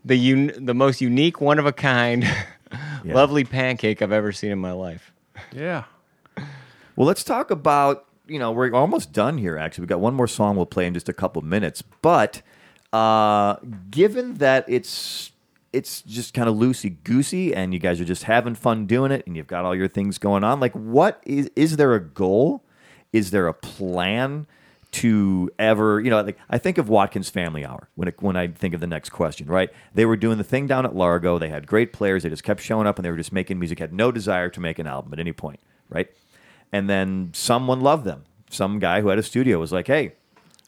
the 0.05 0.16
un- 0.16 0.53
the 0.66 0.74
most 0.74 1.01
unique, 1.01 1.40
one 1.40 1.59
of 1.59 1.66
a 1.66 1.72
kind, 1.72 2.24
Yeah. 3.05 3.14
lovely 3.14 3.44
pancake 3.44 4.03
I've 4.03 4.12
ever 4.12 4.32
seen 4.32 4.51
in 4.51 4.59
my 4.59 4.72
life. 4.72 5.12
Yeah. 5.55 5.84
Well, 6.96 7.07
let's 7.07 7.22
talk 7.24 7.51
about, 7.51 8.07
you 8.26 8.38
know, 8.38 8.51
we're 8.53 8.72
almost 8.74 9.12
done 9.12 9.38
here, 9.38 9.57
actually. 9.57 9.82
We've 9.82 9.88
got 9.88 10.01
one 10.01 10.14
more 10.14 10.26
song 10.26 10.57
we'll 10.57 10.66
play 10.66 10.86
in 10.86 10.94
just 10.94 11.09
a 11.09 11.12
couple 11.12 11.40
minutes. 11.42 11.80
But 11.82 12.42
uh, 12.92 13.57
given 13.90 14.34
that 14.34 14.64
it's 14.68 15.30
it's 15.73 16.03
just 16.03 16.35
kind 16.35 16.49
of 16.49 16.57
loosey 16.57 16.97
goosey 17.05 17.55
and 17.55 17.73
you 17.73 17.81
guys 17.81 18.01
are 18.01 18.05
just 18.05 18.25
having 18.25 18.55
fun 18.55 18.87
doing 18.87 19.12
it 19.12 19.27
and 19.27 19.37
you've 19.37 19.47
got 19.47 19.64
all 19.64 19.75
your 19.75 19.89
things 19.89 20.19
going 20.19 20.45
on, 20.45 20.61
like, 20.61 20.73
what 20.73 21.23
is, 21.27 21.51
is 21.57 21.77
there 21.77 21.95
a 21.95 22.01
goal? 22.01 22.64
Is 23.12 23.31
there 23.31 23.47
a 23.47 23.55
plan? 23.55 24.47
to 24.91 25.51
ever, 25.59 26.01
you 26.01 26.11
know, 26.11 26.23
like 26.23 26.39
I 26.49 26.59
think 26.59 26.79
of 26.79 26.89
Watkins 26.89 27.29
Family 27.29 27.64
Hour 27.64 27.89
when 27.95 28.09
it, 28.09 28.23
when 28.23 28.37
I 28.37 28.49
think 28.49 28.75
of 28.75 28.81
the 28.81 28.87
next 28.87 29.11
question, 29.11 29.47
right? 29.47 29.71
They 29.95 30.07
were 30.07 30.16
doing 30.16 30.39
the 30.39 30.45
thing 30.45 30.66
down 30.66 30.87
at 30.87 30.95
Largo. 30.95 31.39
They 31.39 31.51
had 31.51 31.66
great 31.66 31.93
players. 31.93 32.23
They 32.23 32.31
just 32.31 32.43
kept 32.43 32.61
showing 32.62 32.87
up 32.87 32.99
and 32.99 33.05
they 33.05 33.11
were 33.11 33.16
just 33.16 33.33
making 33.33 33.59
music. 33.59 33.79
Had 33.79 33.93
no 33.93 34.11
desire 34.11 34.49
to 34.49 34.61
make 34.61 34.79
an 34.79 34.87
album 34.87 35.12
at 35.12 35.21
any 35.21 35.33
point, 35.33 35.61
right? 35.91 36.09
And 36.73 36.89
then 36.89 37.31
someone 37.35 37.81
loved 37.81 38.05
them. 38.05 38.25
Some 38.51 38.79
guy 38.79 39.03
who 39.03 39.09
had 39.09 39.19
a 39.19 39.23
studio 39.23 39.59
was 39.59 39.73
like, 39.73 39.87
"Hey, 39.87 40.12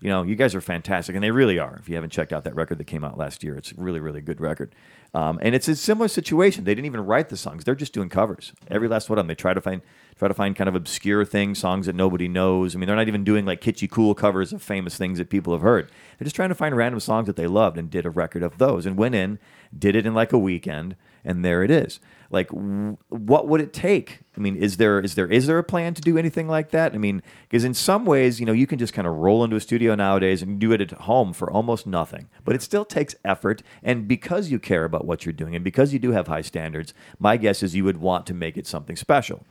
you 0.01 0.09
know, 0.09 0.23
you 0.23 0.35
guys 0.35 0.55
are 0.55 0.61
fantastic," 0.61 1.15
and 1.15 1.23
they 1.23 1.31
really 1.31 1.59
are. 1.59 1.77
If 1.79 1.89
you 1.89 1.95
haven't 1.95 2.11
checked 2.11 2.33
out 2.33 2.45
that 2.45 2.55
record 2.55 2.79
that 2.79 2.87
came 2.87 3.05
out 3.05 3.19
last 3.19 3.43
year, 3.43 3.57
it's 3.57 3.73
a 3.73 3.75
really, 3.77 4.01
really 4.01 4.21
good 4.21 4.41
record. 4.41 4.75
Um, 5.13 5.39
and 5.43 5.55
it's 5.55 5.69
a 5.69 5.75
similar 5.75 6.09
situation. 6.09 6.65
They 6.65 6.75
didn't 6.75 6.87
even 6.87 7.05
write 7.05 7.29
the 7.29 7.37
songs; 7.37 7.65
they're 7.65 7.75
just 7.75 7.93
doing 7.93 8.09
covers. 8.09 8.53
Every 8.69 8.89
last 8.89 9.11
one 9.11 9.19
of 9.19 9.25
them. 9.25 9.29
They 9.29 9.35
try 9.35 9.55
to 9.55 9.61
find 9.61 9.83
try 10.19 10.29
to 10.29 10.35
find 10.35 10.55
kind 10.55 10.69
of 10.69 10.75
obscure 10.75 11.25
things, 11.25 11.59
songs 11.59 11.87
that 11.87 11.95
nobody 11.95 12.29
knows. 12.29 12.75
I 12.75 12.79
mean, 12.79 12.87
they're 12.87 12.97
not 12.97 13.09
even 13.09 13.25
doing 13.25 13.47
like 13.47 13.61
kitschy, 13.61 13.91
cool 13.91 14.15
covers 14.15 14.53
of 14.53 14.63
famous 14.63 14.97
things 14.97 15.19
that 15.19 15.31
people 15.31 15.53
have 15.55 15.63
heard. 15.63 15.91
They're 16.19 16.27
just 16.27 16.37
trying 16.37 16.51
to 16.51 16.55
find 16.55 16.77
random 16.77 17.01
songs 17.01 17.27
that 17.27 17.37
they 17.37 17.47
loved 17.47 17.79
and 17.79 17.91
did 17.91 18.05
a 18.05 18.11
record 18.11 18.43
of 18.43 18.59
those, 18.59 18.87
and 18.87 18.97
went 18.97 19.15
in, 19.15 19.39
did 19.77 19.97
it 19.97 20.07
in 20.07 20.15
like 20.15 20.33
a 20.33 20.39
weekend, 20.39 20.97
and 21.25 21.45
there 21.45 21.63
it 21.63 21.71
is. 21.71 22.01
Like, 22.33 22.49
w- 22.51 22.97
what 23.09 23.49
would 23.49 23.61
it 23.61 23.73
take? 23.73 24.21
I 24.37 24.41
mean, 24.41 24.57
is 24.57 24.77
there 24.77 25.01
is 25.01 25.17
there 25.17 25.27
is 25.27 25.47
there 25.49 25.59
a 25.59 25.65
plan 25.65 25.95
to 25.95 26.01
do 26.01 26.17
anything 26.17 26.47
like 26.47 26.71
that? 26.71 26.95
I 26.95 26.99
mean, 26.99 27.23
because 27.43 27.65
in 27.65 27.75
some 27.75 28.07
ways, 28.07 28.39
you 28.39 28.47
know, 28.47 28.53
you 28.53 28.69
can 28.69 28.79
just 28.79 28.93
kind 28.93 29.07
of 29.07 29.17
roll 29.17 29.43
into 29.43 29.57
a 29.57 29.61
studio 29.61 29.97
nowadays 29.97 30.41
and 30.41 30.59
do 30.59 30.71
it 30.73 30.81
at 30.81 30.93
home 30.93 31.33
for 31.33 31.51
almost 31.51 31.87
nothing. 31.89 32.29
But 32.45 32.55
it 32.55 32.63
still 32.63 32.85
takes 32.85 33.17
effort, 33.25 33.63
and 33.83 34.07
because 34.07 34.49
you 34.51 34.61
care 34.61 34.85
about 34.85 35.05
what 35.05 35.27
you're 35.27 35.33
doing, 35.33 35.57
and 35.57 35.65
because 35.65 35.93
you 35.93 35.99
do 35.99 36.13
have 36.13 36.29
high 36.29 36.43
standards, 36.43 36.95
my 37.19 37.37
guess 37.37 37.63
is 37.63 37.75
you 37.75 37.85
would 37.85 37.99
want 37.99 38.27
to 38.27 38.35
make 38.35 38.57
it 38.57 38.67
something 38.67 38.97
special. 38.97 39.45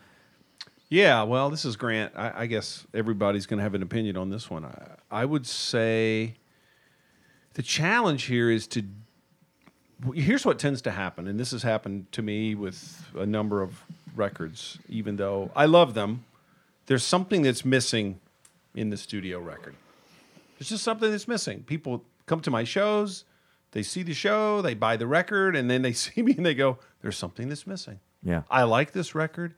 Yeah, 0.88 1.22
well, 1.24 1.50
this 1.52 1.66
is 1.66 1.76
Grant. 1.76 2.14
I, 2.16 2.32
I 2.36 2.46
guess 2.48 2.88
everybody's 2.96 3.46
going 3.46 3.60
to 3.60 3.64
have 3.64 3.76
an 3.76 3.84
opinion 3.84 4.18
on 4.18 4.30
this 4.30 4.50
one. 4.50 4.66
I, 4.66 4.96
I 5.12 5.26
would 5.26 5.46
say 5.46 6.38
the 7.56 7.62
challenge 7.62 8.24
here 8.24 8.50
is 8.50 8.68
to. 8.68 8.84
Here's 10.14 10.46
what 10.46 10.60
tends 10.60 10.82
to 10.84 10.92
happen, 10.92 11.28
and 11.28 11.40
this 11.40 11.52
has 11.52 11.64
happened 11.64 12.12
to 12.14 12.22
me 12.22 12.56
with 12.56 13.06
a 13.16 13.26
number 13.26 13.62
of 13.62 13.84
records, 14.16 14.78
even 14.88 15.18
though 15.18 15.52
I 15.56 15.66
love 15.66 15.94
them. 15.94 16.24
There's 16.86 17.04
something 17.04 17.42
that's 17.42 17.66
missing 17.66 18.20
in 18.74 18.90
the 18.90 18.98
studio 18.98 19.40
record. 19.40 19.76
There's 20.58 20.70
just 20.70 20.84
something 20.84 21.12
that's 21.12 21.28
missing. 21.28 21.64
People 21.64 22.04
come 22.26 22.40
to 22.42 22.52
my 22.52 22.64
shows, 22.64 23.26
they 23.72 23.84
see 23.84 24.04
the 24.04 24.14
show, 24.14 24.62
they 24.62 24.74
buy 24.74 24.98
the 24.98 25.08
record, 25.08 25.56
and 25.56 25.70
then 25.70 25.82
they 25.82 25.94
see 26.06 26.22
me 26.22 26.34
and 26.36 26.46
they 26.46 26.56
go, 26.56 26.78
There's 27.02 27.18
something 27.18 27.50
that's 27.50 27.68
missing. 27.68 28.00
Yeah. 28.24 28.44
I 28.50 28.64
like 28.64 28.92
this 28.92 29.16
record, 29.16 29.54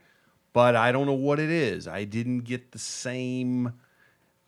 but 0.54 0.76
I 0.76 0.92
don't 0.92 1.06
know 1.06 1.14
what 1.14 1.40
it 1.40 1.50
is. 1.50 1.88
I 1.88 2.04
didn't 2.04 2.42
get 2.42 2.72
the 2.72 2.80
same 2.80 3.74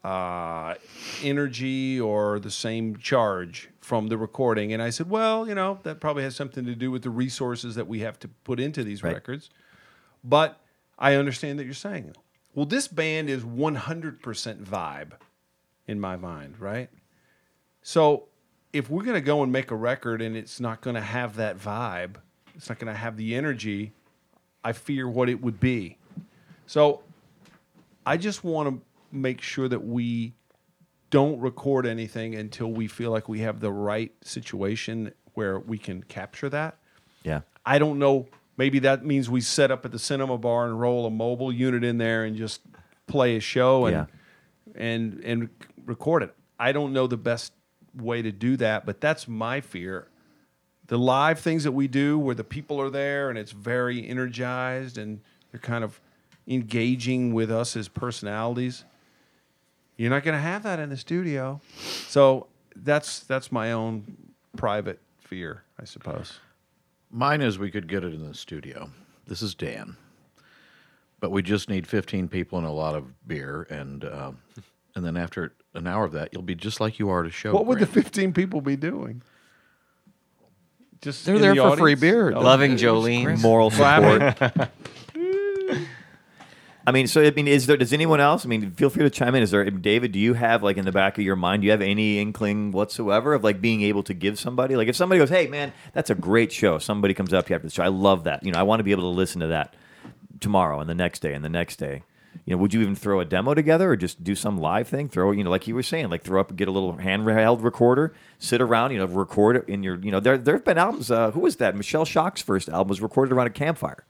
uh, 0.03 0.75
energy 1.23 1.99
or 1.99 2.39
the 2.39 2.51
same 2.51 2.97
charge 2.97 3.69
from 3.83 4.07
the 4.07 4.17
recording. 4.17 4.71
And 4.73 4.81
I 4.81 4.89
said, 4.89 5.09
well, 5.09 5.47
you 5.47 5.53
know, 5.53 5.79
that 5.83 5.99
probably 5.99 6.23
has 6.23 6.35
something 6.35 6.65
to 6.65 6.75
do 6.75 6.89
with 6.89 7.03
the 7.03 7.09
resources 7.09 7.75
that 7.75 7.87
we 7.87 7.99
have 7.99 8.17
to 8.19 8.27
put 8.27 8.59
into 8.59 8.83
these 8.83 9.03
Right. 9.03 9.13
records. 9.13 9.49
But 10.23 10.59
I 10.97 11.15
understand 11.15 11.59
that 11.59 11.65
you're 11.65 11.73
saying, 11.73 12.15
well, 12.55 12.65
this 12.65 12.87
band 12.87 13.29
is 13.29 13.43
100% 13.43 14.63
vibe 14.63 15.11
in 15.87 15.99
my 15.99 16.15
mind, 16.15 16.59
right? 16.59 16.89
So 17.81 18.25
if 18.71 18.89
we're 18.89 19.03
going 19.03 19.15
to 19.15 19.21
go 19.21 19.43
and 19.43 19.51
make 19.51 19.69
a 19.69 19.75
record 19.75 20.21
and 20.21 20.37
it's 20.37 20.59
not 20.59 20.81
going 20.81 20.95
to 20.95 21.01
have 21.01 21.35
that 21.35 21.59
vibe, 21.59 22.15
it's 22.55 22.69
not 22.69 22.79
going 22.79 22.93
to 22.93 22.97
have 22.97 23.17
the 23.17 23.35
energy, 23.35 23.91
I 24.63 24.71
fear 24.71 25.09
what 25.09 25.27
it 25.27 25.41
would 25.41 25.59
be. 25.59 25.97
So 26.67 27.01
I 28.05 28.15
just 28.15 28.43
want 28.45 28.69
to 28.69 28.81
make 29.11 29.41
sure 29.41 29.67
that 29.67 29.83
we 29.85 30.33
don't 31.13 31.39
record 31.39 31.85
anything 31.85 32.33
until 32.33 32.71
we 32.71 32.87
feel 32.87 33.11
like 33.11 33.29
we 33.29 33.41
have 33.41 33.59
the 33.59 33.71
right 33.71 34.11
situation 34.23 35.13
where 35.35 35.59
we 35.59 35.77
can 35.77 36.01
capture 36.01 36.49
that. 36.49 36.79
Yeah. 37.21 37.41
I 37.63 37.77
don't 37.77 37.99
know. 37.99 38.25
Maybe 38.57 38.79
that 38.79 39.05
means 39.05 39.29
we 39.29 39.39
set 39.39 39.69
up 39.69 39.85
at 39.85 39.91
the 39.91 39.99
cinema 39.99 40.39
bar 40.39 40.65
and 40.65 40.81
roll 40.81 41.05
a 41.05 41.11
mobile 41.11 41.53
unit 41.53 41.83
in 41.83 41.99
there 41.99 42.23
and 42.23 42.35
just 42.35 42.61
play 43.05 43.35
a 43.35 43.39
show 43.39 43.85
and 43.85 43.93
Yeah. 43.95 44.05
and 44.73 45.19
and 45.23 45.49
record 45.85 46.23
it. 46.23 46.33
I 46.59 46.71
don't 46.71 46.93
know 46.93 47.05
the 47.05 47.17
best 47.17 47.53
way 47.95 48.23
to 48.23 48.31
do 48.31 48.57
that, 48.57 48.83
but 48.83 48.99
that's 48.99 49.27
my 49.27 49.61
fear. 49.61 50.07
The 50.87 50.97
live 50.97 51.37
things 51.39 51.63
that 51.63 51.73
we 51.73 51.87
do 51.87 52.17
where 52.17 52.33
the 52.33 52.43
people 52.43 52.81
are 52.81 52.89
there 52.89 53.29
and 53.29 53.37
it's 53.37 53.51
very 53.51 54.07
energized 54.09 54.97
and 54.97 55.21
they're 55.51 55.59
kind 55.59 55.83
of 55.83 56.01
engaging 56.47 57.35
with 57.35 57.51
us 57.51 57.75
as 57.75 57.87
personalities. 57.87 58.83
You're 59.97 60.09
not 60.09 60.23
going 60.23 60.35
to 60.35 60.41
have 60.41 60.63
that 60.63 60.79
in 60.79 60.89
the 60.89 60.97
studio. 60.97 61.61
So 62.07 62.47
that's 62.75 63.19
that's 63.21 63.51
my 63.51 63.71
own 63.71 64.17
private 64.57 64.99
fear, 65.19 65.63
I 65.79 65.85
suppose. 65.85 66.39
Mine 67.11 67.41
is 67.41 67.59
we 67.59 67.69
could 67.69 67.87
get 67.87 68.03
it 68.03 68.13
in 68.13 68.27
the 68.27 68.33
studio. 68.33 68.89
This 69.27 69.41
is 69.41 69.53
Dan, 69.53 69.95
but 71.19 71.31
we 71.31 71.41
just 71.41 71.69
need 71.69 71.87
15 71.87 72.27
people 72.27 72.57
and 72.57 72.67
a 72.67 72.71
lot 72.71 72.95
of 72.95 73.05
beer, 73.27 73.67
and 73.69 74.03
um, 74.05 74.39
and 74.95 75.05
then 75.05 75.15
after 75.15 75.53
an 75.75 75.87
hour 75.87 76.05
of 76.05 76.11
that, 76.13 76.29
you'll 76.33 76.41
be 76.41 76.55
just 76.55 76.79
like 76.79 76.99
you 76.99 77.09
are 77.09 77.23
to 77.23 77.31
show. 77.31 77.53
What 77.53 77.65
would 77.67 77.79
the 77.79 77.85
15 77.85 78.33
people 78.33 78.61
be 78.61 78.75
doing? 78.75 79.21
Just 81.01 81.25
They're 81.25 81.37
there 81.37 81.53
the 81.53 81.61
for 81.61 81.77
free 81.77 81.95
beer. 81.95 82.33
Oh, 82.33 82.39
Loving 82.39 82.77
Jolene. 82.77 83.39
Moral 83.41 83.69
support. 83.69 84.69
I 86.85 86.91
mean, 86.91 87.07
so 87.07 87.23
I 87.23 87.31
mean, 87.31 87.47
is 87.47 87.65
there? 87.65 87.77
Does 87.77 87.93
anyone 87.93 88.19
else? 88.19 88.45
I 88.45 88.49
mean, 88.49 88.71
feel 88.71 88.89
free 88.89 89.03
to 89.03 89.09
chime 89.09 89.35
in. 89.35 89.43
Is 89.43 89.51
there, 89.51 89.63
David? 89.69 90.11
Do 90.11 90.19
you 90.19 90.33
have 90.33 90.63
like 90.63 90.75
in 90.75 90.83
the 90.83 90.91
back 90.91 91.17
of 91.17 91.23
your 91.23 91.37
mind? 91.37 91.61
Do 91.61 91.65
you 91.65 91.71
have 91.71 91.81
any 91.81 92.19
inkling 92.19 92.71
whatsoever 92.71 93.33
of 93.33 93.43
like 93.43 93.61
being 93.61 93.81
able 93.83 94.03
to 94.03 94.13
give 94.13 94.37
somebody? 94.37 94.75
Like, 94.75 94.89
if 94.89 94.95
somebody 94.95 95.19
goes, 95.19 95.29
"Hey, 95.29 95.47
man, 95.47 95.71
that's 95.93 96.09
a 96.09 96.15
great 96.15 96.51
show," 96.51 96.79
somebody 96.79 97.13
comes 97.13 97.31
up 97.31 97.45
to 97.45 97.51
you 97.51 97.55
after 97.55 97.67
the 97.67 97.73
show, 97.73 97.83
I 97.83 97.87
love 97.87 98.25
that. 98.25 98.43
You 98.43 98.51
know, 98.51 98.59
I 98.59 98.63
want 98.63 98.81
to 98.81 98.83
be 98.83 98.91
able 98.91 99.03
to 99.03 99.07
listen 99.07 99.39
to 99.41 99.47
that 99.47 99.75
tomorrow 100.41 100.81
and 100.81 100.89
the 100.89 100.95
next 100.95 101.19
day 101.19 101.33
and 101.33 101.43
the 101.43 101.49
next 101.49 101.77
day. 101.77 102.03
You 102.45 102.55
know, 102.55 102.57
would 102.57 102.73
you 102.73 102.81
even 102.81 102.95
throw 102.95 103.21
a 103.21 103.25
demo 103.25 103.53
together 103.53 103.91
or 103.91 103.95
just 103.95 104.21
do 104.21 104.35
some 104.35 104.57
live 104.57 104.89
thing? 104.89 105.07
Throw, 105.07 105.31
you 105.31 105.43
know, 105.43 105.49
like 105.49 105.67
you 105.67 105.75
were 105.75 105.83
saying, 105.83 106.09
like 106.09 106.23
throw 106.23 106.41
up, 106.41 106.53
get 106.55 106.67
a 106.67 106.71
little 106.71 106.95
handheld 106.95 107.63
recorder, 107.63 108.13
sit 108.39 108.59
around, 108.59 108.91
you 108.91 108.97
know, 108.97 109.05
record 109.05 109.55
it 109.55 109.69
in 109.69 109.83
your, 109.83 109.97
you 109.99 110.11
know, 110.11 110.19
there 110.19 110.37
there 110.37 110.55
have 110.55 110.65
been 110.65 110.77
albums. 110.77 111.09
Uh, 111.09 111.31
who 111.31 111.39
was 111.39 111.57
that? 111.57 111.77
Michelle 111.77 112.03
Shocked's 112.03 112.41
first 112.41 112.67
album 112.67 112.89
was 112.89 112.99
recorded 112.99 113.31
around 113.31 113.47
a 113.47 113.51
campfire, 113.51 114.03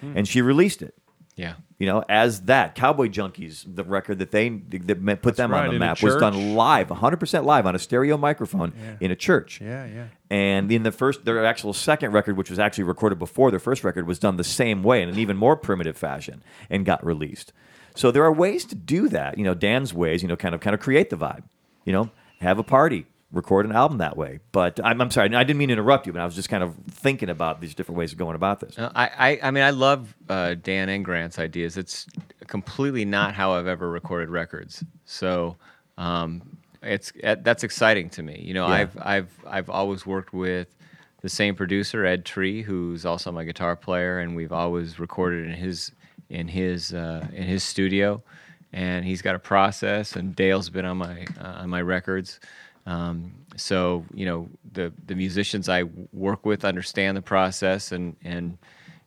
and 0.00 0.26
she 0.26 0.40
released 0.40 0.80
it 0.80 0.94
Yeah. 1.36 1.54
you 1.78 1.86
know, 1.86 2.02
as 2.08 2.42
that 2.42 2.74
Cowboy 2.74 3.08
Junkies, 3.08 3.64
the 3.66 3.84
record 3.84 4.20
that 4.20 4.30
they 4.30 4.48
that 4.48 5.20
put 5.20 5.36
them 5.36 5.52
right, 5.52 5.66
on 5.66 5.74
the 5.74 5.78
map 5.78 6.02
was 6.02 6.16
done 6.16 6.54
live, 6.54 6.88
100% 6.88 7.44
live 7.44 7.66
on 7.66 7.74
a 7.74 7.78
stereo 7.78 8.16
microphone 8.16 8.72
in 9.00 9.10
a 9.10 9.16
church. 9.16 9.60
Yeah, 9.60 9.84
yeah. 9.84 10.06
And 10.30 10.72
in 10.72 10.82
the 10.82 10.92
first, 10.92 11.26
their 11.26 11.44
actual 11.44 11.74
second 11.74 12.12
record, 12.12 12.38
which 12.38 12.48
was 12.48 12.58
actually 12.58 12.84
recorded 12.84 13.18
before 13.18 13.50
their 13.50 13.60
first 13.60 13.84
record, 13.84 14.06
was 14.06 14.18
done 14.18 14.38
the 14.38 14.44
same 14.44 14.82
way 14.82 15.02
in 15.02 15.10
an 15.10 15.18
even 15.18 15.36
more 15.36 15.56
primitive 15.56 15.98
fashion 15.98 16.42
and 16.70 16.86
got 16.86 17.04
released. 17.04 17.52
So 17.94 18.10
there 18.10 18.24
are 18.24 18.32
ways 18.32 18.64
to 18.66 18.74
do 18.74 19.08
that. 19.10 19.36
You 19.36 19.44
know, 19.44 19.54
Dan's 19.54 19.92
ways. 19.92 20.22
You 20.22 20.28
know, 20.28 20.36
kind 20.36 20.54
of 20.54 20.62
kind 20.62 20.72
of 20.72 20.80
create 20.80 21.10
the 21.10 21.16
vibe. 21.16 21.42
You 21.84 21.92
know, 21.92 22.10
have 22.40 22.58
a 22.58 22.64
party, 22.64 23.06
record 23.32 23.66
an 23.66 23.72
album 23.72 23.98
that 23.98 24.16
way. 24.16 24.38
But 24.52 24.80
I'm, 24.82 25.00
I'm 25.00 25.10
sorry, 25.10 25.34
I 25.34 25.44
didn't 25.44 25.58
mean 25.58 25.68
to 25.68 25.72
interrupt 25.74 26.06
you, 26.06 26.12
but 26.12 26.20
I 26.22 26.24
was 26.24 26.34
just 26.34 26.48
kind 26.48 26.62
of 26.62 26.74
thinking 26.90 27.28
about 27.28 27.60
these 27.60 27.74
different 27.74 27.98
ways 27.98 28.12
of 28.12 28.18
going 28.18 28.36
about 28.36 28.60
this. 28.60 28.78
Uh, 28.78 28.90
I, 28.94 29.06
I, 29.06 29.40
I 29.44 29.50
mean, 29.50 29.64
I 29.64 29.70
love 29.70 30.14
uh, 30.28 30.54
Dan 30.54 30.88
and 30.88 31.04
Grant's 31.04 31.38
ideas. 31.38 31.76
It's 31.76 32.06
completely 32.46 33.04
not 33.04 33.34
how 33.34 33.52
I've 33.52 33.66
ever 33.66 33.90
recorded 33.90 34.28
records. 34.28 34.84
So 35.04 35.56
um, 35.98 36.58
it's 36.82 37.12
uh, 37.24 37.36
that's 37.42 37.64
exciting 37.64 38.10
to 38.10 38.22
me. 38.22 38.40
You 38.40 38.54
know, 38.54 38.66
Yeah. 38.68 38.74
I've 38.74 38.98
I've 39.00 39.38
I've 39.46 39.70
always 39.70 40.06
worked 40.06 40.32
with 40.32 40.68
the 41.22 41.28
same 41.28 41.56
producer, 41.56 42.04
Ed 42.04 42.24
Tree, 42.24 42.62
who's 42.62 43.04
also 43.04 43.32
my 43.32 43.44
guitar 43.44 43.74
player, 43.74 44.20
and 44.20 44.36
we've 44.36 44.52
always 44.52 45.00
recorded 45.00 45.46
in 45.46 45.54
his 45.54 45.90
in 46.30 46.48
his 46.48 46.92
uh, 46.94 47.26
in 47.32 47.44
his 47.44 47.62
studio. 47.64 48.22
And 48.72 49.04
he's 49.06 49.22
got 49.22 49.34
a 49.34 49.38
process, 49.38 50.16
and 50.16 50.36
Dale's 50.36 50.68
been 50.68 50.84
on 50.84 50.98
my 50.98 51.24
uh, 51.40 51.62
on 51.62 51.70
my 51.70 51.80
records. 51.80 52.40
Um, 52.86 53.32
so 53.56 54.04
you 54.14 54.26
know 54.26 54.48
the 54.72 54.92
the 55.06 55.14
musicians 55.14 55.68
I 55.68 55.84
work 56.12 56.46
with 56.46 56.64
understand 56.64 57.16
the 57.16 57.22
process, 57.22 57.92
and 57.92 58.16
and 58.22 58.58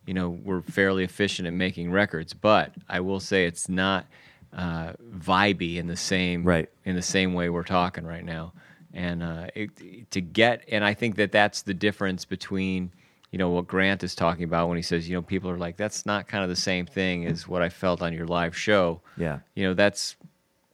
you 0.06 0.14
know 0.14 0.30
we're 0.30 0.62
fairly 0.62 1.04
efficient 1.04 1.48
at 1.48 1.54
making 1.54 1.92
records. 1.92 2.34
But 2.34 2.74
I 2.90 3.00
will 3.00 3.20
say 3.20 3.46
it's 3.46 3.70
not 3.70 4.06
uh, 4.54 4.94
vibey 5.18 5.78
in 5.78 5.88
the 5.88 5.96
same 5.96 6.44
Right. 6.44 6.70
in 6.84 6.96
the 6.96 7.02
same 7.02 7.34
way 7.34 7.50
we're 7.50 7.64
talking 7.64 8.06
right 8.06 8.26
now. 8.26 8.54
And 8.92 9.22
uh, 9.22 9.48
it, 9.54 10.10
to 10.10 10.20
get, 10.20 10.64
and 10.72 10.84
I 10.84 10.96
think 10.96 11.16
that 11.18 11.32
that's 11.32 11.62
the 11.62 11.76
difference 11.76 12.26
between, 12.26 12.92
you 13.30 13.38
know, 13.38 13.52
what 13.52 13.68
Grant 13.68 14.04
is 14.04 14.16
talking 14.16 14.44
about 14.46 14.68
when 14.68 14.78
he 14.78 14.82
says, 14.82 15.08
you 15.08 15.16
know, 15.16 15.22
people 15.22 15.48
are 15.52 15.60
like, 15.60 15.78
that's 15.78 16.08
not 16.08 16.28
kind 16.28 16.44
of 16.44 16.50
the 16.50 16.56
same 16.56 16.88
thing 16.88 17.28
as 17.28 17.48
what 17.48 17.62
I 17.62 17.70
felt 17.70 18.02
on 18.02 18.14
your 18.14 18.26
live 18.26 18.58
show. 18.58 19.00
Yeah. 19.16 19.42
You 19.54 19.68
know, 19.68 19.74
that's, 19.76 20.16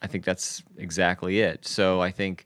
I 0.01 0.08
think 0.08 0.24
that's 0.24 0.64
exactly 0.78 1.41
it. 1.41 1.68
So 1.68 1.99
I 1.99 2.10
think, 2.10 2.45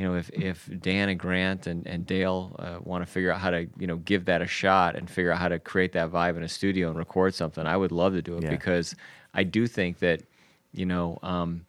you 0.00 0.08
know, 0.08 0.14
if, 0.14 0.30
if 0.30 0.66
Dan 0.80 1.10
and 1.10 1.20
Grant 1.20 1.66
and, 1.66 1.86
and 1.86 2.06
Dale 2.06 2.56
uh, 2.58 2.78
want 2.82 3.04
to 3.04 3.12
figure 3.12 3.30
out 3.30 3.38
how 3.38 3.50
to, 3.50 3.66
you 3.78 3.86
know, 3.86 3.96
give 3.96 4.24
that 4.24 4.40
a 4.40 4.46
shot 4.46 4.96
and 4.96 5.10
figure 5.10 5.30
out 5.30 5.38
how 5.38 5.48
to 5.48 5.58
create 5.58 5.92
that 5.92 6.10
vibe 6.10 6.38
in 6.38 6.42
a 6.42 6.48
studio 6.48 6.88
and 6.88 6.96
record 6.96 7.34
something, 7.34 7.66
I 7.66 7.76
would 7.76 7.92
love 7.92 8.14
to 8.14 8.22
do 8.22 8.38
it 8.38 8.44
Yeah. 8.44 8.48
because 8.50 8.94
I 9.34 9.44
do 9.44 9.66
think 9.66 9.98
that, 9.98 10.22
you 10.72 10.86
know, 10.86 11.18
um, 11.22 11.66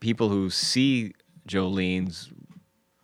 people 0.00 0.30
who 0.30 0.48
see 0.48 1.12
Jolenes 1.46 2.32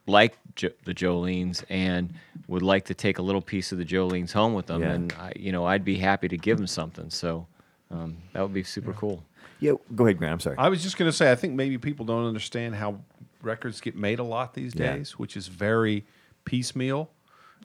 like 0.07 0.39
jo- 0.57 0.71
the 0.87 0.95
Jolenes 0.95 1.63
and 1.69 2.15
would 2.49 2.63
like 2.63 2.87
to 2.87 2.95
take 2.95 3.19
a 3.19 3.23
little 3.23 3.43
piece 3.43 3.73
of 3.73 3.77
the 3.79 3.85
Jolenes 3.85 4.33
home 4.33 4.55
with 4.55 4.67
them, 4.69 4.81
Yeah. 4.81 4.93
and 4.93 5.13
I, 5.19 5.33
you 5.37 5.53
know, 5.53 5.67
I'd 5.67 5.85
be 5.85 5.97
happy 5.99 6.29
to 6.29 6.39
give 6.39 6.57
them 6.57 6.67
something. 6.67 7.11
So 7.11 7.47
um, 7.91 8.17
that 8.33 8.41
would 8.41 8.55
be 8.55 8.63
super 8.63 8.95
cool. 8.95 9.23
Yeah, 9.61 9.73
go 9.95 10.05
ahead, 10.07 10.17
Grant. 10.17 10.33
I'm 10.33 10.41
sorry. 10.41 10.57
I 10.57 10.71
was 10.71 10.83
just 10.83 10.97
going 10.97 11.11
to 11.11 11.17
say, 11.17 11.31
I 11.31 11.35
think 11.35 11.53
maybe 11.53 11.77
people 11.77 12.07
don't 12.07 12.25
understand 12.25 12.75
how 12.75 13.01
records 13.43 13.81
get 13.81 13.97
made 13.97 14.19
a 14.19 14.25
lot 14.25 14.55
these 14.55 14.75
Yeah. 14.75 14.97
days, 14.97 15.19
which 15.19 15.37
is 15.37 15.49
very 15.49 16.05
piecemeal, 16.45 17.11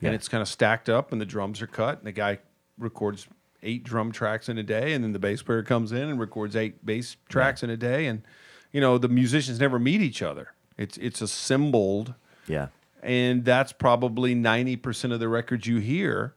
Yeah. 0.00 0.08
and 0.08 0.14
it's 0.14 0.28
kind 0.28 0.42
of 0.42 0.48
stacked 0.48 0.88
up, 0.88 1.12
and 1.12 1.20
the 1.20 1.26
drums 1.26 1.60
are 1.62 1.66
cut, 1.66 1.98
and 1.98 2.06
the 2.06 2.12
guy 2.12 2.38
records 2.78 3.26
eight 3.62 3.82
drum 3.84 4.12
tracks 4.12 4.48
in 4.48 4.58
a 4.58 4.62
day, 4.62 4.92
and 4.92 5.02
then 5.02 5.12
the 5.12 5.18
bass 5.18 5.42
player 5.42 5.62
comes 5.62 5.92
in 5.92 6.08
and 6.08 6.20
records 6.20 6.54
eight 6.54 6.84
bass 6.84 7.16
tracks 7.28 7.62
in 7.62 7.70
a 7.70 7.76
day, 7.76 8.06
and 8.06 8.22
you 8.72 8.80
know 8.80 8.98
the 8.98 9.08
musicians 9.08 9.58
never 9.58 9.78
meet 9.78 10.00
each 10.00 10.22
other. 10.22 10.52
It's 10.76 10.96
it's 10.98 11.20
assembled, 11.22 12.14
yeah. 12.46 12.68
and 13.02 13.44
that's 13.44 13.72
probably 13.72 14.34
ninety 14.34 14.76
percent 14.76 15.12
of 15.12 15.20
the 15.20 15.28
records 15.28 15.66
you 15.66 15.78
hear. 15.78 16.34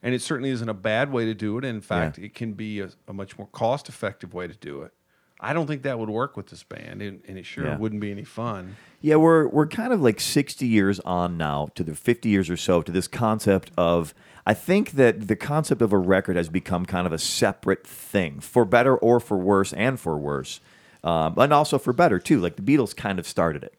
And 0.00 0.14
it 0.14 0.22
certainly 0.22 0.50
isn't 0.50 0.68
a 0.68 0.74
bad 0.74 1.10
way 1.10 1.24
to 1.24 1.34
do 1.34 1.58
it. 1.58 1.64
In 1.64 1.80
fact, 1.80 2.18
Yeah. 2.18 2.26
it 2.26 2.34
can 2.34 2.52
be 2.52 2.78
a, 2.80 2.90
a 3.08 3.12
much 3.12 3.36
more 3.36 3.48
cost 3.48 3.88
effective 3.88 4.32
way 4.32 4.46
to 4.46 4.54
do 4.54 4.82
it. 4.82 4.92
I 5.40 5.52
don't 5.52 5.66
think 5.66 5.82
that 5.82 5.98
would 5.98 6.10
work 6.10 6.36
with 6.36 6.48
this 6.48 6.62
band, 6.64 7.00
and, 7.00 7.20
and 7.28 7.38
it 7.38 7.46
sure 7.46 7.66
Yeah. 7.66 7.76
wouldn't 7.78 8.00
be 8.00 8.10
any 8.10 8.24
fun. 8.24 8.76
Yeah, 9.00 9.16
we're 9.16 9.46
we're 9.46 9.68
kind 9.68 9.92
of 9.92 10.00
like 10.00 10.18
60 10.18 10.66
years 10.66 10.98
on 11.00 11.36
now 11.36 11.68
to 11.76 11.84
the 11.84 11.94
50 11.94 12.28
years 12.28 12.50
or 12.50 12.56
so 12.56 12.82
to 12.82 12.90
this 12.90 13.06
concept 13.06 13.70
of 13.76 14.12
I 14.46 14.54
think 14.54 14.92
that 14.92 15.28
the 15.28 15.36
concept 15.36 15.82
of 15.82 15.92
a 15.92 15.98
record 15.98 16.36
has 16.36 16.48
become 16.48 16.86
kind 16.86 17.06
of 17.06 17.12
a 17.12 17.18
separate 17.18 17.86
thing, 17.86 18.40
for 18.40 18.64
better 18.64 18.96
or 18.96 19.20
for 19.20 19.36
worse, 19.38 19.72
and 19.74 20.00
for 20.00 20.16
worse, 20.18 20.60
um, 21.04 21.34
and 21.38 21.52
also 21.52 21.78
for 21.78 21.92
better 21.92 22.18
too. 22.18 22.40
Like 22.40 22.56
the 22.56 22.62
Beatles 22.62 22.96
kind 22.96 23.18
of 23.20 23.26
started 23.26 23.62
it, 23.62 23.74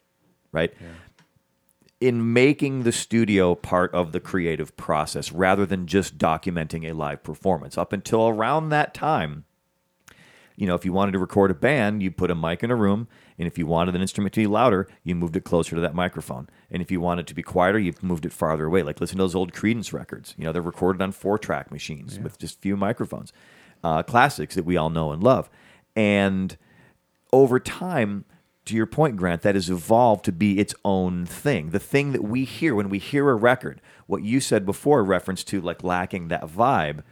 right? 0.52 0.72
In 2.00 2.32
making 2.32 2.84
the 2.84 2.92
studio 2.92 3.54
part 3.54 3.92
of 3.92 4.12
the 4.12 4.20
creative 4.20 4.74
process 4.78 5.32
rather 5.32 5.66
than 5.66 5.86
just 5.86 6.16
documenting 6.16 6.88
a 6.88 6.94
live 6.94 7.22
performance. 7.22 7.76
Up 7.76 7.92
until 7.92 8.26
around 8.28 8.70
that 8.70 8.94
time, 8.94 9.44
you 10.60 10.66
know, 10.66 10.74
if 10.74 10.84
you 10.84 10.92
wanted 10.92 11.12
to 11.12 11.18
record 11.18 11.50
a 11.50 11.54
band, 11.54 12.02
you 12.02 12.10
put 12.10 12.30
a 12.30 12.34
mic 12.34 12.62
in 12.62 12.70
a 12.70 12.76
room, 12.76 13.08
and 13.38 13.48
if 13.48 13.56
you 13.56 13.64
wanted 13.64 13.94
an 13.94 14.02
instrument 14.02 14.34
to 14.34 14.42
be 14.42 14.46
louder, 14.46 14.86
you 15.02 15.14
moved 15.14 15.34
it 15.34 15.42
closer 15.42 15.74
to 15.74 15.80
that 15.80 15.94
microphone. 15.94 16.50
And 16.70 16.82
if 16.82 16.90
you 16.90 17.00
wanted 17.00 17.22
it 17.22 17.26
to 17.28 17.34
be 17.34 17.42
quieter, 17.42 17.78
you 17.78 17.94
moved 18.02 18.26
it 18.26 18.32
farther 18.32 18.66
away. 18.66 18.82
Like 18.82 19.00
listen 19.00 19.16
to 19.16 19.22
those 19.22 19.34
old 19.34 19.54
Creedence 19.54 19.94
records. 19.94 20.34
You 20.36 20.44
know, 20.44 20.52
they're 20.52 20.60
recorded 20.60 21.00
on 21.00 21.12
four-track 21.12 21.72
machines 21.72 22.18
with 22.18 22.38
just 22.38 22.60
few 22.60 22.76
microphones. 22.76 23.32
Uh, 23.82 24.02
classics 24.02 24.54
that 24.54 24.66
we 24.66 24.76
all 24.76 24.90
know 24.90 25.12
and 25.12 25.24
love. 25.24 25.48
And 25.96 26.58
over 27.32 27.58
time, 27.58 28.26
to 28.66 28.76
your 28.76 28.84
point, 28.84 29.16
Grant, 29.16 29.40
that 29.40 29.54
has 29.54 29.70
evolved 29.70 30.26
to 30.26 30.32
be 30.32 30.58
its 30.58 30.74
own 30.84 31.24
thing. 31.24 31.70
The 31.70 31.78
thing 31.78 32.12
that 32.12 32.22
we 32.22 32.44
hear 32.44 32.74
when 32.74 32.90
we 32.90 32.98
hear 32.98 33.30
a 33.30 33.34
record, 33.34 33.80
what 34.06 34.22
you 34.22 34.40
said 34.40 34.66
before, 34.66 35.02
reference 35.02 35.42
to 35.44 35.62
like 35.62 35.82
lacking 35.82 36.28
that 36.28 36.44
vibe, 36.44 37.02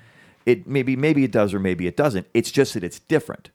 it 0.48 0.66
maybe 0.66 0.96
maybe 0.96 1.24
it 1.24 1.30
does 1.30 1.52
or 1.52 1.60
maybe 1.60 1.86
it 1.86 1.96
doesn't. 1.96 2.26
It's 2.32 2.50
just 2.50 2.74
that 2.74 2.82
it's 2.82 2.98
different. 2.98 3.50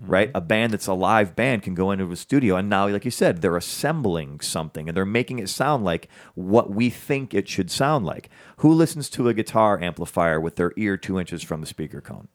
Mm-hmm. 0.00 0.10
Right? 0.10 0.30
A 0.34 0.40
band 0.40 0.72
that's 0.72 0.88
a 0.88 0.92
live 0.92 1.36
band 1.36 1.62
can 1.62 1.76
go 1.76 1.92
into 1.92 2.10
a 2.10 2.16
studio 2.16 2.56
and 2.56 2.68
now, 2.68 2.88
like 2.88 3.04
you 3.04 3.12
said, 3.12 3.40
they're 3.40 3.56
assembling 3.56 4.40
something 4.40 4.88
and 4.88 4.96
they're 4.96 5.06
making 5.06 5.38
it 5.38 5.48
sound 5.48 5.84
like 5.84 6.08
what 6.34 6.70
we 6.70 6.90
think 6.90 7.32
it 7.32 7.48
should 7.48 7.70
sound 7.70 8.04
like. 8.04 8.28
Who 8.56 8.72
listens 8.72 9.08
to 9.10 9.28
a 9.28 9.34
guitar 9.34 9.80
amplifier 9.80 10.40
with 10.40 10.56
their 10.56 10.72
ear 10.76 10.96
two 10.96 11.20
inches 11.20 11.44
from 11.44 11.60
the 11.60 11.68
speaker 11.68 12.00
cone? 12.00 12.26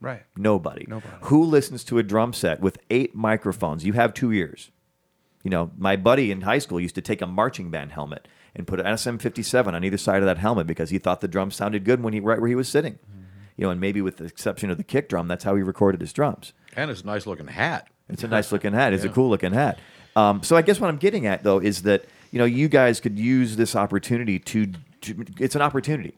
Right. 0.00 0.22
Nobody. 0.36 0.86
Nobody. 0.88 1.16
Who 1.22 1.42
listens 1.42 1.82
to 1.84 1.98
a 1.98 2.04
drum 2.04 2.32
set 2.32 2.60
with 2.60 2.78
eight 2.88 3.16
microphones? 3.16 3.84
You 3.84 3.94
have 3.94 4.14
two 4.14 4.32
ears. 4.32 4.70
You 5.42 5.50
know, 5.50 5.72
my 5.76 5.96
buddy 5.96 6.30
in 6.30 6.42
high 6.42 6.58
school 6.58 6.80
used 6.80 6.94
to 6.94 7.02
take 7.02 7.22
a 7.22 7.26
marching 7.26 7.70
band 7.70 7.90
helmet 7.92 8.28
and 8.54 8.66
put 8.66 8.80
an 8.80 8.86
SM57 8.86 9.72
on 9.72 9.84
either 9.84 9.96
side 9.96 10.22
of 10.22 10.26
that 10.26 10.38
helmet 10.38 10.66
because 10.66 10.90
he 10.90 10.98
thought 10.98 11.20
the 11.20 11.28
drum 11.28 11.50
sounded 11.50 11.84
good 11.84 12.02
when 12.02 12.12
he 12.12 12.20
right 12.20 12.40
where 12.40 12.48
he 12.48 12.54
was 12.54 12.68
sitting. 12.68 12.98
You 13.60 13.66
know, 13.66 13.72
and 13.72 13.80
maybe 13.80 14.00
with 14.00 14.16
the 14.16 14.24
exception 14.24 14.70
of 14.70 14.78
the 14.78 14.82
kick 14.84 15.10
drum, 15.10 15.28
that's 15.28 15.44
how 15.44 15.54
he 15.54 15.62
recorded 15.62 16.00
his 16.00 16.14
drums. 16.14 16.54
And 16.76 16.90
it's 16.90 17.02
a 17.02 17.06
nice 17.06 17.26
looking 17.26 17.46
hat. 17.46 17.88
It's 18.08 18.24
a 18.24 18.28
nice 18.28 18.50
looking 18.52 18.72
hat. 18.72 18.94
It's 18.94 19.04
a 19.04 19.08
cool 19.18 19.28
looking 19.28 19.52
hat. 19.52 19.78
Um, 20.16 20.42
so 20.42 20.56
I 20.56 20.62
guess 20.62 20.80
what 20.80 20.88
I'm 20.88 20.96
getting 20.96 21.26
at 21.26 21.42
though 21.42 21.58
is 21.58 21.82
that 21.82 22.06
you 22.30 22.38
know 22.38 22.46
you 22.46 22.68
guys 22.68 23.00
could 23.00 23.18
use 23.18 23.56
this 23.56 23.76
opportunity 23.76 24.38
to. 24.38 24.66
to 25.02 25.26
it's 25.38 25.54
an 25.54 25.60
opportunity 25.60 26.14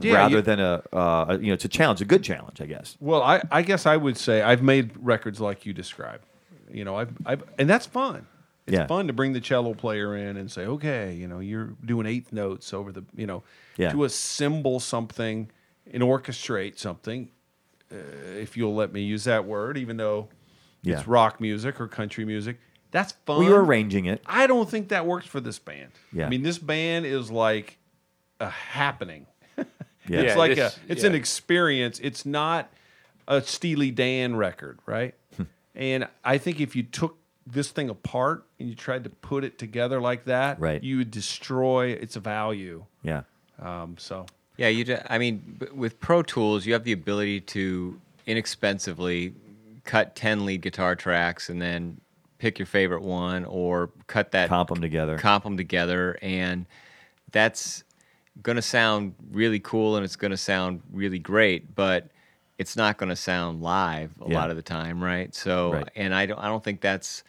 Yeah, 0.00 0.14
rather 0.14 0.36
you- 0.36 0.42
than 0.42 0.58
a, 0.58 0.82
uh, 0.92 1.36
you 1.38 1.48
know 1.48 1.52
it's 1.52 1.66
a 1.66 1.68
challenge, 1.68 2.00
a 2.00 2.06
good 2.06 2.24
challenge, 2.24 2.62
I 2.62 2.66
guess. 2.66 2.96
Well, 2.98 3.22
I, 3.22 3.42
I 3.52 3.60
guess 3.60 3.84
I 3.84 3.98
would 3.98 4.16
say 4.16 4.40
I've 4.40 4.62
made 4.62 4.92
records 4.96 5.38
like 5.38 5.66
you 5.66 5.74
describe. 5.74 6.22
You 6.72 6.84
know, 6.86 6.96
I've, 6.96 7.12
I've 7.26 7.42
and 7.58 7.68
that's 7.68 7.84
fun. 7.84 8.26
It's 8.66 8.74
Yeah. 8.78 8.86
fun 8.86 9.06
to 9.08 9.12
bring 9.12 9.34
the 9.34 9.40
cello 9.40 9.74
player 9.74 10.16
in 10.16 10.38
and 10.38 10.50
say, 10.50 10.64
okay, 10.64 11.12
you 11.12 11.28
know, 11.28 11.40
you're 11.40 11.74
doing 11.84 12.06
eighth 12.06 12.32
notes 12.32 12.72
over 12.72 12.90
the, 12.90 13.04
you 13.14 13.26
know, 13.26 13.42
Yeah. 13.76 13.92
to 13.92 14.04
assemble 14.04 14.80
something 14.80 15.50
and 15.90 16.02
orchestrate 16.02 16.78
something. 16.78 17.30
Uh, 17.92 17.96
if 18.38 18.56
you'll 18.56 18.74
let 18.74 18.92
me 18.92 19.02
use 19.02 19.24
that 19.24 19.44
word, 19.44 19.76
even 19.76 19.96
though 19.96 20.28
Yeah. 20.82 20.98
it's 20.98 21.08
rock 21.08 21.40
music 21.40 21.80
or 21.80 21.88
country 21.88 22.24
music, 22.24 22.58
that's 22.92 23.12
fun. 23.26 23.38
Well, 23.40 23.48
you're 23.48 23.64
arranging 23.64 24.06
it. 24.06 24.22
I 24.26 24.46
don't 24.46 24.68
think 24.68 24.88
that 24.88 25.06
works 25.06 25.26
for 25.26 25.40
this 25.40 25.58
band. 25.58 25.92
Yeah. 26.12 26.26
I 26.26 26.28
mean, 26.28 26.42
this 26.42 26.58
band 26.58 27.06
is 27.06 27.30
like 27.30 27.78
a 28.38 28.48
happening. 28.48 29.26
Yeah. 29.56 29.64
It's 30.22 30.32
Yeah, 30.32 30.34
like 30.36 30.54
this- 30.56 30.76
a 30.76 30.80
it's 30.92 31.04
an 31.04 31.14
experience. 31.14 32.00
It's 32.00 32.24
not 32.26 32.72
a 33.28 33.40
Steely 33.42 33.90
Dan 33.90 34.34
record, 34.34 34.78
right? 34.86 35.14
Hmm. 35.36 35.42
and 35.74 36.08
I 36.24 36.38
think 36.38 36.58
if 36.60 36.74
you 36.74 36.82
took 36.82 37.16
this 37.46 37.70
thing 37.70 37.88
apart 37.90 38.46
and 38.58 38.68
you 38.68 38.74
tried 38.74 39.04
to 39.04 39.10
put 39.10 39.44
it 39.44 39.58
together 39.58 40.00
like 40.00 40.24
that, 40.24 40.58
Right. 40.58 40.82
you 40.82 40.96
would 40.98 41.10
destroy 41.10 41.88
its 41.88 42.16
value. 42.16 42.86
Yeah. 43.02 43.22
Um, 43.60 43.96
so 43.98 44.26
Yeah, 44.60 44.68
you. 44.68 44.98
I 45.08 45.16
mean, 45.16 45.58
with 45.74 45.98
Pro 46.00 46.22
Tools, 46.22 46.66
you 46.66 46.74
have 46.74 46.84
the 46.84 46.92
ability 46.92 47.40
to 47.40 47.98
inexpensively 48.26 49.32
cut 49.86 50.14
ten 50.14 50.44
lead 50.44 50.60
guitar 50.60 50.94
tracks 50.94 51.48
and 51.48 51.62
then 51.62 51.98
pick 52.36 52.58
your 52.58 52.66
favorite 52.66 53.00
one, 53.00 53.46
or 53.46 53.88
cut 54.06 54.32
that 54.32 54.50
comp 54.50 54.68
them 54.68 54.82
together. 54.82 55.16
comp 55.16 55.44
them 55.44 55.56
together, 55.56 56.18
and 56.20 56.66
that's 57.32 57.84
going 58.42 58.56
to 58.56 58.62
sound 58.62 59.14
really 59.32 59.60
cool 59.60 59.96
and 59.96 60.04
it's 60.04 60.16
going 60.16 60.30
to 60.30 60.36
sound 60.36 60.82
really 60.92 61.18
great, 61.18 61.74
but 61.74 62.08
it's 62.58 62.76
not 62.76 62.98
going 62.98 63.08
to 63.08 63.16
sound 63.16 63.62
live 63.62 64.10
a 64.20 64.28
Yeah. 64.28 64.38
lot 64.40 64.50
of 64.50 64.56
the 64.56 64.62
time, 64.62 65.02
right? 65.02 65.34
So, 65.34 65.72
Right. 65.72 65.88
and 65.96 66.14
I 66.14 66.26
don't, 66.26 66.38
I 66.38 66.46
don't 66.48 66.62
think 66.62 66.80
that's, 66.80 67.22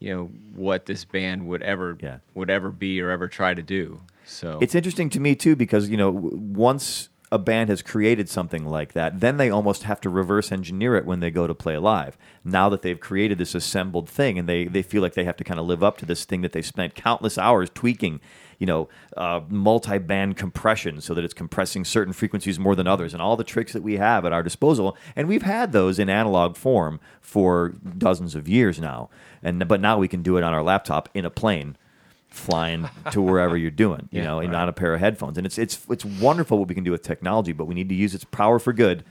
you 0.00 0.12
know, 0.14 0.24
what 0.54 0.86
this 0.86 1.04
band 1.04 1.46
would 1.48 1.62
ever, 1.62 1.96
Yeah. 2.00 2.18
would 2.34 2.50
ever 2.50 2.70
be 2.70 3.00
or 3.00 3.10
ever 3.10 3.28
try 3.28 3.54
to 3.54 3.62
do. 3.62 4.00
So 4.28 4.58
It's 4.60 4.74
interesting 4.74 5.10
to 5.10 5.20
me 5.20 5.34
too 5.34 5.56
because 5.56 5.88
you 5.88 5.96
know 5.96 6.10
once 6.10 7.08
a 7.30 7.38
band 7.38 7.68
has 7.68 7.82
created 7.82 8.28
something 8.28 8.64
like 8.64 8.92
that, 8.94 9.20
then 9.20 9.36
they 9.36 9.50
almost 9.50 9.82
have 9.82 10.00
to 10.00 10.08
reverse 10.08 10.50
engineer 10.50 10.96
it 10.96 11.04
when 11.04 11.20
they 11.20 11.30
go 11.30 11.46
to 11.46 11.54
play 11.54 11.76
live. 11.76 12.16
Now 12.42 12.68
that 12.70 12.82
they've 12.82 12.98
created 12.98 13.38
this 13.38 13.54
assembled 13.54 14.08
thing 14.08 14.38
and 14.38 14.48
they, 14.48 14.64
they 14.64 14.82
feel 14.82 15.02
like 15.02 15.14
they 15.14 15.24
have 15.24 15.36
to 15.36 15.44
kind 15.44 15.60
of 15.60 15.66
live 15.66 15.82
up 15.82 15.98
to 15.98 16.06
this 16.06 16.24
thing 16.24 16.40
that 16.40 16.52
they've 16.52 16.64
spent 16.64 16.94
countless 16.94 17.36
hours 17.36 17.68
tweaking, 17.74 18.20
you 18.58 18.66
know, 18.66 18.88
uh, 19.16 19.40
multi 19.48 19.98
band 19.98 20.36
compression 20.38 21.00
so 21.00 21.12
that 21.12 21.22
it's 21.22 21.34
compressing 21.34 21.84
certain 21.84 22.14
frequencies 22.14 22.58
more 22.58 22.74
than 22.74 22.86
others 22.86 23.12
and 23.12 23.20
all 23.20 23.36
the 23.36 23.44
tricks 23.44 23.74
that 23.74 23.82
we 23.82 23.98
have 23.98 24.24
at 24.24 24.32
our 24.32 24.42
disposal. 24.42 24.96
And 25.14 25.28
we've 25.28 25.42
had 25.42 25.72
those 25.72 25.98
in 25.98 26.08
analog 26.08 26.56
form 26.56 26.98
for 27.20 27.74
dozens 27.98 28.34
of 28.34 28.48
years 28.48 28.80
now. 28.80 29.10
And, 29.42 29.68
but 29.68 29.82
now 29.82 29.98
we 29.98 30.08
can 30.08 30.22
do 30.22 30.38
it 30.38 30.44
on 30.44 30.54
our 30.54 30.62
laptop 30.62 31.10
in 31.12 31.26
a 31.26 31.30
plane 31.30 31.76
flying 32.38 32.88
to 33.12 33.20
wherever 33.20 33.56
you're 33.56 33.70
doing, 33.70 34.08
you 34.10 34.22
know, 34.22 34.38
and 34.40 34.54
on 34.54 34.68
a 34.68 34.72
pair 34.72 34.94
of 34.94 35.00
headphones. 35.00 35.36
And 35.36 35.46
it's 35.46 35.58
it's 35.58 35.78
it's 35.90 36.04
wonderful 36.04 36.58
what 36.58 36.68
we 36.68 36.74
can 36.74 36.84
do 36.84 36.90
with 36.92 37.02
technology, 37.02 37.52
but 37.52 37.66
we 37.66 37.74
need 37.74 37.88
to 37.90 37.94
use 37.94 38.14
its 38.14 38.24
power 38.24 38.58
for 38.58 38.72
good, 38.72 39.04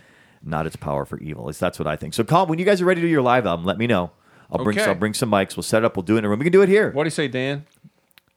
not 0.43 0.65
its 0.65 0.75
power 0.75 1.05
for 1.05 1.19
evil. 1.19 1.43
At 1.43 1.47
least 1.47 1.59
that's 1.59 1.77
what 1.79 1.87
I 1.87 1.95
think. 1.95 2.13
So, 2.13 2.23
Colin, 2.23 2.49
when 2.49 2.59
you 2.59 2.65
guys 2.65 2.81
are 2.81 2.85
ready 2.85 3.01
to 3.01 3.07
do 3.07 3.11
your 3.11 3.21
live 3.21 3.45
album, 3.45 3.65
let 3.65 3.77
me 3.77 3.87
know. 3.87 4.11
I'll 4.51 4.63
bring 4.63 4.77
Okay. 4.79 4.87
I'll 4.89 4.95
bring 4.95 5.13
some 5.13 5.29
mics. 5.29 5.55
We'll 5.57 5.63
set 5.63 5.79
it 5.79 5.85
up. 5.85 5.95
We'll 5.97 6.03
do 6.03 6.15
it 6.15 6.19
in 6.19 6.25
a 6.25 6.29
room. 6.29 6.39
We 6.39 6.45
can 6.45 6.53
do 6.53 6.61
it 6.61 6.69
here. 6.69 6.91
What 6.91 7.03
do 7.03 7.07
you 7.07 7.11
say, 7.11 7.27
Dan? 7.27 7.65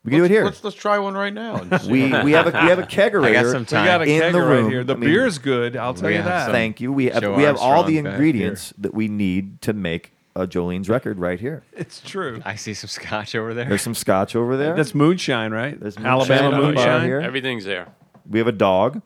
We 0.05 0.11
can 0.11 0.19
do 0.21 0.25
it 0.25 0.31
here. 0.31 0.45
Let's 0.45 0.65
let's 0.65 0.77
try 0.77 0.99
one 0.99 1.15
right 1.15 1.33
now. 1.33 1.63
We 1.89 2.05
we 2.23 2.33
have 2.33 2.47
a 2.47 2.51
we 2.53 2.69
have 2.69 2.79
a 2.79 2.85
kegerator. 2.85 3.25
I 3.27 3.33
got 3.33 3.47
some 3.51 3.63
We 3.63 3.87
got 3.87 4.01
a 4.03 4.05
In 4.05 4.23
kegger 4.23 4.33
the 4.33 4.41
room. 4.41 4.65
right 4.65 4.73
here. 4.73 4.85
The 4.85 4.95
I 4.95 4.97
mean, 4.97 5.11
beer's 5.11 5.39
good. 5.39 5.77
I'll 5.77 5.95
tell 5.95 6.11
you 6.11 6.23
that. 6.23 6.51
Thank 6.51 6.81
you. 6.81 6.91
We 6.93 7.07
have 7.07 7.23
Joe 7.23 7.37
we 7.37 7.43
have 7.45 7.59
all 7.59 7.85
the 7.85 7.99
ingredients 7.99 8.73
that 8.79 8.95
we 8.95 9.09
need 9.09 9.61
to 9.63 9.73
make 9.73 10.13
a 10.37 10.47
Jolenes 10.47 10.89
record 10.89 11.19
right 11.19 11.41
here. 11.41 11.63
It's 11.73 12.01
true. 12.01 12.41
I 12.45 12.55
see 12.57 12.75
some 12.75 12.89
scotch 12.89 13.35
over 13.35 13.53
there. 13.55 13.67
There's 13.69 13.83
some 13.83 13.95
scotch 13.95 14.35
over 14.37 14.57
there. 14.57 14.75
That's 14.77 14.95
moonshine, 14.95 15.53
right? 15.53 15.79
There's 15.79 15.97
Alabama 15.97 16.23
moonshine 16.23 16.45
on 16.45 16.53
the 16.53 16.59
bar 16.75 16.85
moonshine. 16.87 17.05
here. 17.07 17.21
Everything's 17.21 17.65
there. 17.65 17.89
we 18.29 18.39
have 18.39 18.49
a 18.49 18.53
dog. 18.53 19.03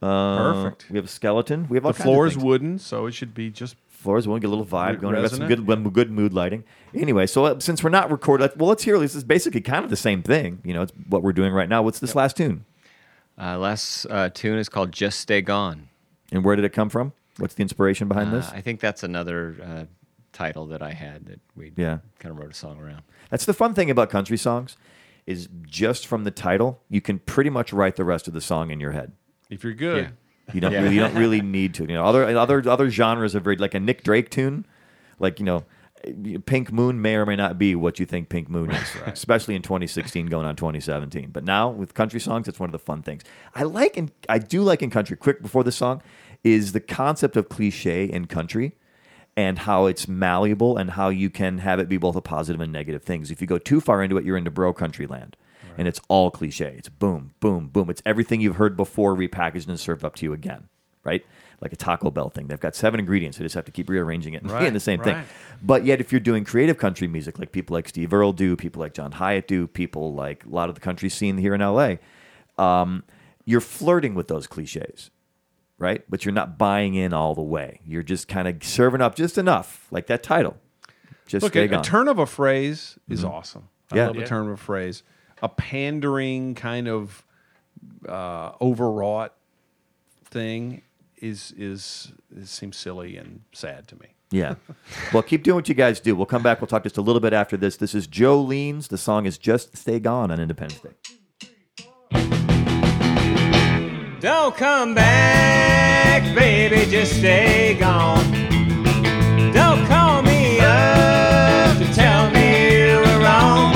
Perfect. 0.00 0.86
We 0.90 0.96
have 0.96 1.04
a 1.04 1.08
skeleton. 1.08 1.66
We 1.68 1.76
have 1.76 1.84
all 1.86 1.92
The 1.92 1.98
kinds 1.98 2.04
floor 2.06 2.24
of 2.26 2.30
is 2.30 2.34
things. 2.36 2.44
wooden, 2.44 2.78
so 2.78 3.06
it 3.06 3.12
should 3.12 3.34
be 3.34 3.50
just 3.50 3.76
floors. 3.88 4.26
We 4.26 4.30
want 4.30 4.42
to 4.42 4.48
get 4.48 4.52
a 4.52 4.56
little 4.56 4.66
vibe 4.66 5.00
going. 5.00 5.14
We 5.14 5.22
got 5.22 5.30
some 5.30 5.46
good, 5.46 5.92
good 5.92 6.10
mood 6.10 6.32
lighting. 6.32 6.64
Anyway, 6.94 7.26
so 7.26 7.44
uh, 7.44 7.60
since 7.60 7.84
we're 7.84 7.90
not 7.90 8.10
recording, 8.10 8.48
well, 8.56 8.68
let's 8.68 8.82
hear. 8.84 8.98
This 8.98 9.14
is 9.14 9.24
basically 9.24 9.60
kind 9.60 9.84
of 9.84 9.90
the 9.90 9.96
same 9.96 10.22
thing. 10.22 10.60
You 10.64 10.72
know, 10.74 10.82
it's 10.82 10.92
what 11.08 11.22
we're 11.22 11.32
doing 11.34 11.52
right 11.52 11.68
now. 11.68 11.82
What's 11.82 11.98
this 12.00 12.14
last 12.14 12.36
tune? 12.36 12.64
Uh, 13.40 13.58
last 13.58 14.06
uh, 14.10 14.30
tune 14.30 14.58
is 14.58 14.68
called 14.68 14.90
"Just 14.92 15.20
Stay 15.20 15.42
Gone." 15.42 15.88
And 16.32 16.44
where 16.44 16.56
did 16.56 16.64
it 16.64 16.72
come 16.72 16.88
from? 16.88 17.12
What's 17.38 17.54
the 17.54 17.62
inspiration 17.62 18.08
behind 18.08 18.30
Uh, 18.30 18.36
this? 18.36 18.50
I 18.50 18.60
think 18.60 18.80
that's 18.80 19.02
another 19.02 19.56
uh, 19.62 19.84
title 20.32 20.66
that 20.66 20.82
I 20.82 20.92
had 20.92 21.26
that 21.26 21.40
we 21.56 21.72
Yeah. 21.76 21.98
kind 22.18 22.32
of 22.32 22.38
wrote 22.40 22.50
a 22.50 22.54
song 22.54 22.78
around. 22.78 23.02
That's 23.30 23.44
the 23.44 23.54
fun 23.54 23.74
thing 23.74 23.90
about 23.90 24.10
country 24.10 24.36
songs, 24.36 24.76
is 25.26 25.48
just 25.62 26.06
from 26.06 26.24
the 26.24 26.30
title, 26.30 26.80
you 26.88 27.00
can 27.00 27.18
pretty 27.20 27.50
much 27.50 27.72
write 27.72 27.96
the 27.96 28.04
rest 28.04 28.26
of 28.28 28.34
the 28.34 28.40
song 28.40 28.70
in 28.70 28.80
your 28.80 28.92
head. 28.92 29.12
if 29.50 29.64
you're 29.64 29.72
good. 29.74 30.04
Yeah. 30.04 30.54
You 30.54 30.60
don't 30.60 30.72
Yeah. 30.72 30.82
really, 30.82 30.94
you 30.94 31.00
don't 31.00 31.14
really 31.16 31.40
need 31.40 31.74
to. 31.74 31.82
You 31.82 31.94
know, 31.94 32.04
other 32.04 32.24
other 32.36 32.62
other 32.68 32.90
genres 32.90 33.34
are 33.36 33.40
very 33.40 33.56
like 33.56 33.74
a 33.74 33.80
Nick 33.80 34.02
Drake 34.04 34.30
tune, 34.30 34.64
like 35.18 35.38
you 35.40 35.44
know, 35.44 35.64
Pink 36.46 36.72
Moon 36.72 37.02
may 37.02 37.14
or 37.16 37.26
may 37.26 37.36
not 37.36 37.58
be 37.58 37.74
what 37.74 38.00
you 38.00 38.06
think 38.06 38.28
Pink 38.30 38.48
Moon 38.48 38.70
is, 38.70 38.88
especially 39.06 39.54
in 39.54 39.62
2016 39.62 40.26
going 40.26 40.46
on 40.46 40.56
2017. 40.56 41.30
But 41.30 41.44
now 41.44 41.68
with 41.68 41.94
country 41.94 42.20
songs, 42.20 42.48
it's 42.48 42.58
one 42.58 42.68
of 42.68 42.72
the 42.72 42.78
fun 42.78 43.02
things 43.02 43.22
I 43.54 43.64
like. 43.64 43.96
And 43.96 44.10
I 44.28 44.38
do 44.38 44.62
like 44.62 44.82
in 44.82 44.90
country. 44.90 45.16
Quick 45.16 45.42
before 45.42 45.62
the 45.62 45.72
song 45.72 46.00
is 46.42 46.72
the 46.72 46.80
concept 46.80 47.36
of 47.36 47.48
cliche 47.48 48.04
in 48.04 48.26
country. 48.26 48.72
And 49.36 49.60
how 49.60 49.86
it's 49.86 50.06
malleable, 50.08 50.76
and 50.76 50.90
how 50.90 51.08
you 51.08 51.30
can 51.30 51.58
have 51.58 51.78
it 51.78 51.88
be 51.88 51.96
both 51.96 52.16
a 52.16 52.20
positive 52.20 52.60
and 52.60 52.72
negative 52.72 53.02
things. 53.02 53.30
If 53.30 53.40
you 53.40 53.46
go 53.46 53.58
too 53.58 53.80
far 53.80 54.02
into 54.02 54.18
it, 54.18 54.24
you're 54.24 54.36
into 54.36 54.50
bro 54.50 54.72
country 54.72 55.06
land 55.06 55.36
and 55.78 55.88
it's 55.88 56.00
all 56.08 56.30
cliche. 56.30 56.74
It's 56.76 56.88
boom, 56.90 57.32
boom, 57.40 57.68
boom. 57.68 57.88
It's 57.88 58.02
everything 58.04 58.40
you've 58.40 58.56
heard 58.56 58.76
before 58.76 59.14
repackaged 59.16 59.66
and 59.68 59.78
served 59.80 60.04
up 60.04 60.14
to 60.16 60.26
you 60.26 60.32
again, 60.34 60.68
right? 61.04 61.24
Like 61.60 61.72
a 61.72 61.76
Taco 61.76 62.10
Bell 62.10 62.28
thing. 62.28 62.48
They've 62.48 62.60
got 62.60 62.74
seven 62.74 63.00
ingredients. 63.00 63.38
They 63.38 63.44
just 63.44 63.54
have 63.54 63.64
to 63.66 63.72
keep 63.72 63.88
rearranging 63.88 64.34
it 64.34 64.42
and 64.42 64.50
Right, 64.50 64.70
the 64.70 64.80
same 64.80 65.00
thing. 65.00 65.14
right. 65.14 65.26
But 65.62 65.84
yet, 65.86 66.00
if 66.00 66.12
you're 66.12 66.20
doing 66.20 66.44
creative 66.44 66.76
country 66.76 67.06
music, 67.08 67.38
like 67.38 67.52
people 67.52 67.74
like 67.74 67.88
Steve 67.88 68.12
Earle 68.12 68.32
do, 68.32 68.56
people 68.56 68.80
like 68.80 68.92
John 68.94 69.12
Hiatt 69.12 69.46
do, 69.46 69.66
people 69.68 70.12
like 70.12 70.44
a 70.44 70.48
lot 70.50 70.68
of 70.68 70.74
the 70.74 70.80
country 70.82 71.08
scene 71.08 71.38
here 71.38 71.54
in 71.54 71.60
LA, 71.60 71.94
um, 72.58 73.04
you're 73.44 73.60
flirting 73.60 74.14
with 74.14 74.28
those 74.28 74.46
cliches, 74.46 75.10
right? 75.80 76.04
But 76.08 76.24
you're 76.24 76.34
not 76.34 76.56
buying 76.58 76.94
in 76.94 77.12
all 77.12 77.34
the 77.34 77.42
way. 77.42 77.80
You're 77.84 78.04
just 78.04 78.28
kind 78.28 78.46
of 78.46 78.62
serving 78.62 79.00
up 79.00 79.16
just 79.16 79.36
enough, 79.38 79.88
like 79.90 80.06
that 80.06 80.22
title. 80.22 80.56
Just 81.26 81.42
Look, 81.42 81.52
stay 81.54 81.68
a, 81.68 81.80
a 81.80 81.82
turn 81.82 82.06
of 82.06 82.18
a 82.20 82.26
phrase 82.26 82.98
is 83.08 83.24
awesome. 83.24 83.68
I 83.90 83.96
Yeah. 83.96 84.06
love 84.08 84.18
a 84.18 84.26
turn 84.26 84.46
of 84.46 84.52
a 84.52 84.56
phrase. 84.56 85.02
A 85.42 85.48
pandering 85.48 86.54
kind 86.54 86.86
of 86.86 87.24
uh, 88.08 88.52
overwrought 88.60 89.34
thing 90.26 90.82
is 91.16 91.52
is 91.56 92.12
it 92.36 92.46
seems 92.46 92.76
silly 92.76 93.16
and 93.16 93.42
sad 93.52 93.88
to 93.88 93.96
me. 93.96 94.08
Yeah. 94.30 94.54
Well, 95.12 95.22
keep 95.24 95.42
doing 95.42 95.56
what 95.56 95.68
you 95.68 95.74
guys 95.74 95.98
do. 95.98 96.14
We'll 96.14 96.26
come 96.26 96.42
back. 96.42 96.60
We'll 96.60 96.68
talk 96.68 96.84
just 96.84 96.96
a 96.98 97.00
little 97.02 97.20
bit 97.20 97.32
after 97.32 97.56
this. 97.56 97.76
This 97.76 97.94
is 97.96 98.06
Jolenes. 98.06 98.86
The 98.88 98.98
song 98.98 99.26
is 99.26 99.38
Just 99.38 99.76
Stay 99.76 99.98
Gone 99.98 100.30
on 100.30 100.38
Independence 100.38 100.80
Day. 100.80 100.90
Don't 104.20 104.54
come 104.54 104.94
back, 104.94 105.69
baby, 106.34 106.90
just 106.90 107.18
stay 107.18 107.74
gone. 107.78 108.24
Don't 109.52 109.86
call 109.86 110.22
me 110.22 110.58
up 110.60 111.76
to 111.78 111.86
tell 111.94 112.30
me 112.30 112.46
you 112.72 112.96
were 112.98 113.18
wrong. 113.24 113.72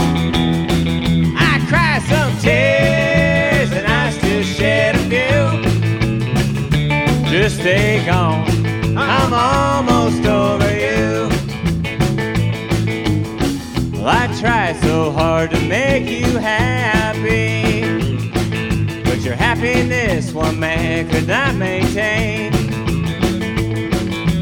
I 1.37 1.65
cry 1.69 2.01
some 2.09 2.33
tears 2.39 3.71
and 3.73 3.87
I 3.87 4.11
still 4.11 4.43
shed 4.43 4.97
a 4.97 5.05
few. 5.13 5.45
Just 7.31 7.61
stay 7.61 8.05
gone, 8.05 8.49
I'm 8.97 9.33
almost 9.33 10.25
over 10.27 10.71
you. 10.87 11.29
Well, 13.93 14.09
I 14.09 14.27
try 14.41 14.73
so 14.83 15.13
hard 15.13 15.51
to 15.51 15.61
make 15.69 16.09
you 16.09 16.39
happy. 16.39 17.74
Happiness 19.75 20.33
one 20.33 20.61
man 20.61 21.11
could 21.11 21.27
not 21.27 21.57
maintain. 21.57 22.53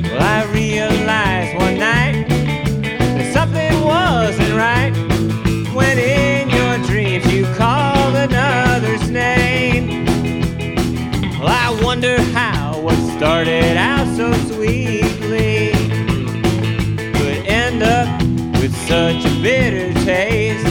Well, 0.03 0.20
I 0.20 0.45
realized 0.53 1.59
one 1.59 1.78
night 1.78 2.28
that 2.28 3.33
something 3.33 3.80
wasn't 3.83 4.53
right 4.53 4.93
when 5.74 5.99
in 5.99 6.51
your 6.51 6.76
dreams 6.87 7.33
you 7.33 7.47
called 7.55 8.14
another's 8.14 9.09
name. 9.09 10.05
Well, 11.41 11.49
I 11.49 11.80
wonder 11.83 12.20
how 12.33 12.78
what 12.80 12.97
started 13.16 13.78
out 13.78 14.07
so 14.14 14.35
sweetly 14.53 15.72
could 17.14 17.47
end 17.47 17.83
up 17.83 18.20
with 18.61 18.76
such 18.87 19.24
a 19.24 19.43
bitter 19.43 19.95
taste. 20.05 20.66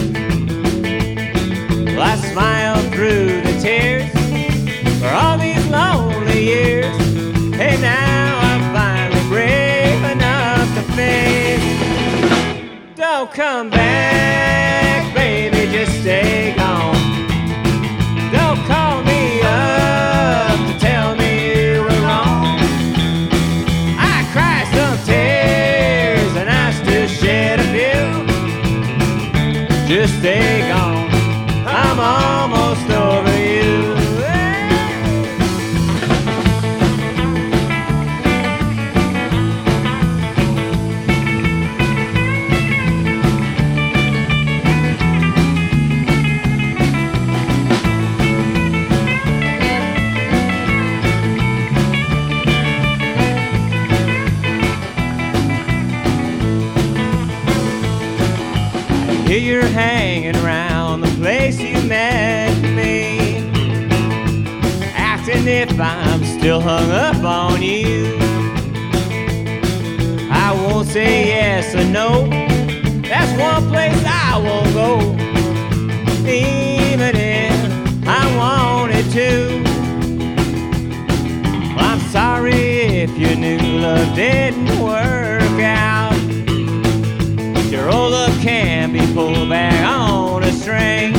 Well, 1.95 2.03
I 2.03 2.15
smiled 2.17 2.93
through 2.93 3.41
the 3.41 3.59
tears 3.59 4.20
all 5.11 5.37
these 5.37 5.65
lonely 5.67 6.43
years. 6.45 6.95
Hey, 7.55 7.77
now 7.81 8.39
I'm 8.49 8.73
finally 8.73 9.23
brave 9.29 10.03
enough 10.11 10.67
to 10.75 10.81
face. 10.93 11.63
Don't 12.95 13.31
come 13.31 13.69
back, 13.69 15.13
baby, 15.13 15.71
just 15.71 16.01
stay 16.01 16.53
gone. 16.55 16.95
Don't 18.31 18.59
call 18.65 19.03
me 19.03 19.41
up 19.43 20.57
to 20.67 20.79
tell 20.79 21.15
me 21.15 21.31
you 21.55 21.81
were 21.81 22.01
wrong. 22.07 22.57
I 23.99 24.25
cried 24.33 24.67
some 24.75 24.97
tears 25.05 26.35
and 26.35 26.49
I 26.49 26.71
still 26.71 27.07
shed 27.07 27.59
a 27.59 27.67
few. 27.75 28.01
Just 29.87 30.19
stay 30.19 30.67
gone. 30.69 30.80
Here 59.31 59.39
you're 59.39 59.63
hanging 59.63 60.35
around 60.43 60.99
the 60.99 61.07
place 61.11 61.57
you 61.57 61.81
met 61.83 62.53
me, 62.75 63.37
asking 64.93 65.47
if 65.47 65.79
I'm 65.79 66.21
still 66.25 66.59
hung 66.59 66.91
up 66.91 67.23
on 67.23 67.61
you. 67.61 68.17
I 70.29 70.51
won't 70.51 70.89
say 70.89 71.27
yes 71.27 71.73
or 71.73 71.85
no. 71.85 72.27
That's 73.07 73.31
one 73.39 73.69
place 73.69 74.03
I 74.05 74.37
won't 74.37 74.73
go, 74.73 74.99
even 76.27 77.15
if 77.15 78.05
I 78.05 78.35
wanted 78.35 79.09
to. 79.11 79.63
I'm 81.77 82.01
sorry 82.11 83.03
if 83.03 83.17
your 83.17 83.37
new 83.37 83.79
love 83.79 84.13
didn't 84.13 84.77
work 84.81 85.61
out 85.61 86.10
roller 87.85 88.27
can 88.41 88.91
be 88.91 88.99
pulled 89.13 89.49
back 89.49 89.85
on 89.85 90.43
a 90.43 90.51
string. 90.51 91.13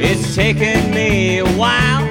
It's 0.00 0.34
taken 0.34 0.90
me 0.90 1.38
a 1.38 1.46
while 1.56 2.06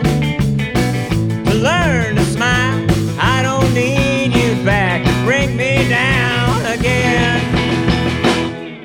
to 1.46 1.54
learn 1.54 2.16
to 2.16 2.26
smile. 2.26 2.86
I 3.20 3.42
don't 3.44 3.74
need 3.74 4.34
you 4.34 4.56
back 4.64 5.06
to 5.06 5.12
bring 5.26 5.56
me 5.58 5.88
down 5.90 6.66
again. 6.66 7.42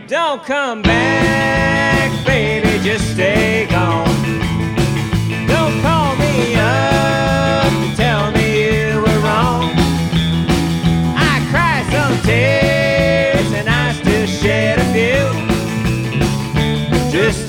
Don't 0.07 0.43
come 0.45 0.83
back, 0.83 2.27
baby, 2.27 2.79
just 2.83 3.13
stay. 3.15 3.72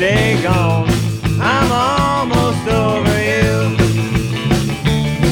Stay 0.04 0.44
gone. 0.44 0.86
I'm 1.40 1.72
almost 1.72 2.68
over 2.68 3.18
you. 3.24 3.78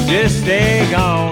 Just 0.07 0.43
stay 0.43 0.89
gone. 0.89 1.31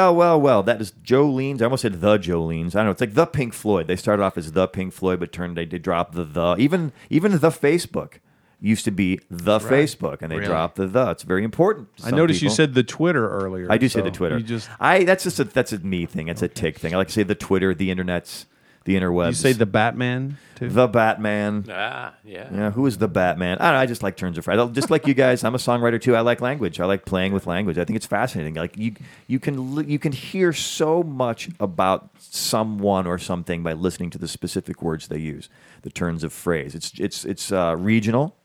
Well, 0.00 0.14
well, 0.16 0.40
well. 0.40 0.62
That 0.62 0.80
is 0.80 0.92
Jolenes. 1.04 1.60
I 1.60 1.64
almost 1.64 1.82
said 1.82 2.00
the 2.00 2.18
Jolenes. 2.18 2.74
I 2.74 2.78
don't 2.78 2.86
know. 2.86 2.90
It's 2.92 3.00
like 3.02 3.12
the 3.14 3.26
Pink 3.26 3.52
Floyd. 3.52 3.86
They 3.86 3.96
started 3.96 4.22
off 4.22 4.38
as 4.38 4.52
the 4.52 4.66
Pink 4.66 4.94
Floyd, 4.94 5.20
but 5.20 5.30
turned 5.30 5.56
they 5.58 5.66
did 5.66 5.82
drop 5.82 6.12
the 6.14 6.24
the. 6.24 6.56
Even 6.58 6.92
even 7.10 7.32
the 7.32 7.50
Facebook 7.50 8.14
used 8.62 8.84
to 8.86 8.90
be 8.90 9.20
the 9.30 9.58
Facebook, 9.58 10.22
and 10.22 10.30
they 10.32 10.36
Really? 10.36 10.48
dropped 10.48 10.76
the 10.76 10.86
the. 10.86 11.10
It's 11.10 11.22
very 11.22 11.44
important. 11.44 11.88
I 12.02 12.10
noticed 12.12 12.40
you 12.40 12.48
said 12.48 12.72
the 12.72 12.82
Twitter 12.82 13.28
earlier. 13.28 13.66
I 13.70 13.76
do 13.76 13.88
say 13.90 14.00
the 14.00 14.10
Twitter. 14.10 14.38
You 14.38 14.44
just 14.44 14.70
I 14.80 15.04
that's 15.04 15.24
just 15.24 15.38
a 15.38 15.44
that's 15.44 15.72
a 15.72 15.78
me 15.80 16.06
thing. 16.06 16.28
It's 16.28 16.42
a 16.42 16.48
tick 16.48 16.78
thing. 16.78 16.94
I 16.94 16.96
like 16.96 17.08
to 17.08 17.12
say 17.12 17.22
the 17.22 17.34
Twitter, 17.34 17.74
the 17.74 17.94
internets, 17.94 18.46
the 18.84 18.96
interwebs. 18.96 19.28
you 19.28 19.34
say 19.34 19.52
the 19.52 19.66
Batman 19.66 20.38
too. 20.54 20.68
the 20.68 20.88
Batman. 20.88 21.64
Ah, 21.70 22.14
yeah. 22.24 22.48
Yeah, 22.52 22.70
who 22.70 22.86
is 22.86 22.98
the 22.98 23.08
Batman? 23.08 23.58
I 23.60 23.66
don't 23.66 23.74
know. 23.74 23.80
I 23.80 23.86
just 23.86 24.02
like 24.02 24.16
turns 24.16 24.38
of 24.38 24.44
phrase. 24.44 24.58
Just 24.72 24.90
like 24.90 25.06
you 25.06 25.14
guys, 25.14 25.44
I'm 25.44 25.54
a 25.54 25.58
songwriter 25.58 26.00
too. 26.00 26.16
I 26.16 26.20
like 26.20 26.40
language. 26.40 26.80
I 26.80 26.86
like 26.86 27.04
playing 27.04 27.32
with 27.32 27.46
language. 27.46 27.78
I 27.78 27.84
think 27.84 27.96
it's 27.96 28.06
fascinating. 28.06 28.54
Like 28.54 28.76
you, 28.76 28.94
you 29.26 29.38
can 29.38 29.88
you 29.88 29.98
can 29.98 30.12
hear 30.12 30.52
so 30.52 31.02
much 31.02 31.50
about 31.58 32.10
someone 32.18 33.06
or 33.06 33.18
something 33.18 33.62
by 33.62 33.72
listening 33.74 34.10
to 34.10 34.18
the 34.18 34.28
specific 34.28 34.82
words 34.82 35.08
they 35.08 35.18
use. 35.18 35.48
The 35.82 35.90
turns 35.90 36.24
of 36.24 36.32
phrase. 36.32 36.74
It's 36.74 36.92
it's 36.98 37.24
it's 37.24 37.52
uh, 37.52 37.76
regional, 37.78 38.36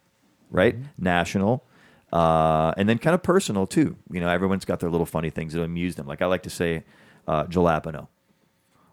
right? 0.52 0.76
National. 0.98 1.64
Uh, 2.14 2.74
and 2.78 2.88
then 2.88 2.98
kind 2.98 3.14
of 3.14 3.24
personal 3.24 3.68
too. 3.68 3.98
You 4.12 4.20
know, 4.22 4.30
everyone's 4.30 4.64
got 4.66 4.80
their 4.80 4.90
little 4.90 5.06
funny 5.06 5.30
things 5.30 5.54
that 5.54 5.62
amuse 5.62 5.96
them. 5.96 6.08
Like 6.08 6.22
I 6.22 6.28
like 6.28 6.44
to 6.44 6.50
say, 6.50 6.84
uh, 7.28 7.46
jalapeno 7.46 8.08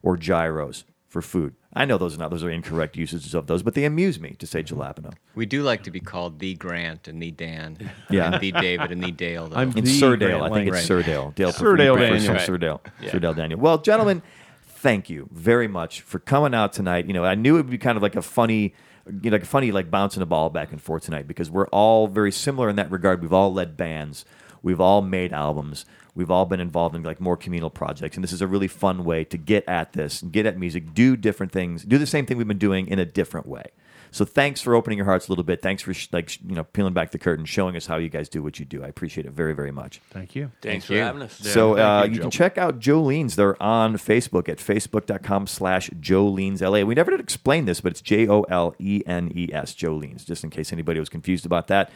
or 0.03 0.17
gyros 0.17 0.85
for 1.13 1.21
food. 1.21 1.55
I 1.75 1.85
know 1.85 1.99
those 1.99 2.15
are 2.15 2.19
not 2.19 2.31
those 2.31 2.43
are 2.43 2.49
incorrect 2.49 2.97
usages 2.97 3.35
of 3.35 3.47
those, 3.47 3.63
but 3.63 3.75
they 3.75 3.85
amuse 3.85 4.19
me 4.19 4.31
to 4.39 4.47
say 4.47 4.63
mm-hmm. 4.63 4.81
jalapeno. 4.81 5.13
We 5.35 5.45
do 5.45 5.63
like 5.63 5.83
to 5.83 5.91
be 5.91 6.01
called 6.01 6.39
the 6.39 6.55
Grant 6.55 7.07
and 7.07 7.21
the 7.23 7.31
Dan. 7.31 7.91
Yeah. 8.09 8.33
And 8.33 8.41
the 8.41 8.51
David 8.51 8.93
and 8.93 9.03
the 9.05 9.13
Dale. 9.13 9.49
Though. 9.49 9.57
I'm 9.57 9.77
In 9.77 9.85
The 9.85 9.91
Surdale, 9.91 10.39
Grant 10.39 10.43
I 10.43 10.49
think 10.55 10.69
it's 10.69 10.89
Lang. 10.89 11.03
Surdale. 11.03 11.35
Dale 11.35 11.53
Surdale 11.53 11.97
prefers 11.97 12.25
Daniel. 12.25 12.59
Surdale. 12.59 12.81
Yeah. 13.01 13.11
Surdale 13.11 13.37
Daniel. 13.37 13.61
Well, 13.61 13.79
gentlemen, 13.79 14.23
thank 14.63 15.11
you 15.11 15.29
very 15.33 15.69
much 15.69 16.01
for 16.01 16.19
coming 16.19 16.55
out 16.55 16.73
tonight. 16.73 17.07
You 17.07 17.13
know, 17.13 17.25
I 17.25 17.35
knew 17.35 17.57
it 17.57 17.59
would 17.59 17.71
be 17.71 17.79
kind 17.79 17.97
of 17.97 18.03
like 18.03 18.17
a 18.17 18.23
funny, 18.23 18.75
you 19.07 19.31
know, 19.31 19.35
like 19.35 19.43
a 19.43 19.47
funny 19.47 19.71
like 19.71 19.91
bouncing 19.91 20.23
a 20.23 20.27
ball 20.27 20.49
back 20.49 20.73
and 20.73 20.81
forth 20.81 21.05
tonight 21.05 21.29
because 21.29 21.51
we're 21.51 21.69
all 21.69 22.07
very 22.07 22.33
similar 22.33 22.71
in 22.71 22.77
that 22.77 22.91
regard. 22.91 23.21
We've 23.21 23.35
all 23.35 23.53
led 23.53 23.77
bands, 23.77 24.25
we've 24.63 24.81
all 24.81 25.03
made 25.03 25.35
albums, 25.35 25.85
we've 26.15 26.31
all 26.31 26.45
been 26.45 26.61
involved 26.61 26.95
in 26.95 27.03
like 27.03 27.21
more 27.21 27.37
communal 27.37 27.71
projects, 27.71 28.17
and 28.17 28.25
this 28.25 28.33
is 28.33 28.43
a 28.43 28.47
really 28.47 28.69
fun 28.69 29.05
way 29.05 29.25
to 29.25 29.39
get 29.39 29.67
at 29.69 29.93
this, 29.93 30.23
get 30.23 30.47
at 30.47 30.59
music, 30.59 30.95
do 30.95 31.17
different 31.17 31.53
things, 31.53 31.85
do 31.85 31.99
the 31.99 32.07
same 32.07 32.27
thing 32.27 32.37
we've 32.37 32.49
been 32.49 32.59
doing 32.59 32.87
in 32.87 32.99
a 32.99 33.05
different 33.07 33.47
way. 33.47 33.65
So 34.13 34.27
thanks 34.27 34.61
for 34.61 34.75
opening 34.75 34.99
your 34.99 35.07
hearts 35.07 35.29
a 35.29 35.33
little 35.33 35.43
bit. 35.43 35.63
Thanks 35.63 35.83
for 35.83 35.95
sh- 35.95 36.09
like 36.13 36.29
sh- 36.29 36.39
you 36.47 36.55
know 36.55 36.65
peeling 36.65 36.93
back 36.93 37.11
the 37.11 37.19
curtain, 37.19 37.47
showing 37.47 37.77
us 37.77 37.87
how 37.87 37.97
you 37.97 38.11
guys 38.11 38.29
do 38.29 38.43
what 38.43 38.59
you 38.59 38.65
do. 38.65 38.85
I 38.85 38.89
appreciate 38.89 39.27
it 39.27 39.33
very 39.33 39.55
very 39.55 39.73
much. 39.73 40.01
Thank 40.11 40.37
you. 40.37 40.53
Thanks 40.61 40.63
Thank 40.63 40.85
for 40.85 40.93
you. 40.93 41.01
having 41.01 41.23
us. 41.23 41.39
So 41.39 41.75
thank 41.75 41.87
uh, 41.87 42.07
you, 42.07 42.15
you, 42.15 42.21
can 42.21 42.31
check 42.31 42.59
out 42.59 42.79
Jolenes. 42.79 43.35
They're 43.35 43.61
on 43.61 43.95
Facebook 43.97 44.49
at 44.49 44.59
facebook.com 44.59 45.47
slash 45.47 45.89
Jolenes 45.91 46.61
LA. 46.61 46.85
We 46.85 46.95
never 46.95 47.11
did 47.11 47.21
explain 47.21 47.65
this, 47.65 47.81
but 47.81 47.93
it's 47.93 48.03
J 48.03 48.29
O 48.29 48.43
L 48.43 48.75
E 48.79 49.03
N 49.07 49.33
E 49.35 49.49
S, 49.53 49.75
Jolenes, 49.75 50.27
just 50.27 50.45
in 50.45 50.51
case 50.51 50.73
anybody 50.73 51.01
was 51.01 51.09
confused 51.09 51.47
about 51.47 51.69
that. 51.69 51.91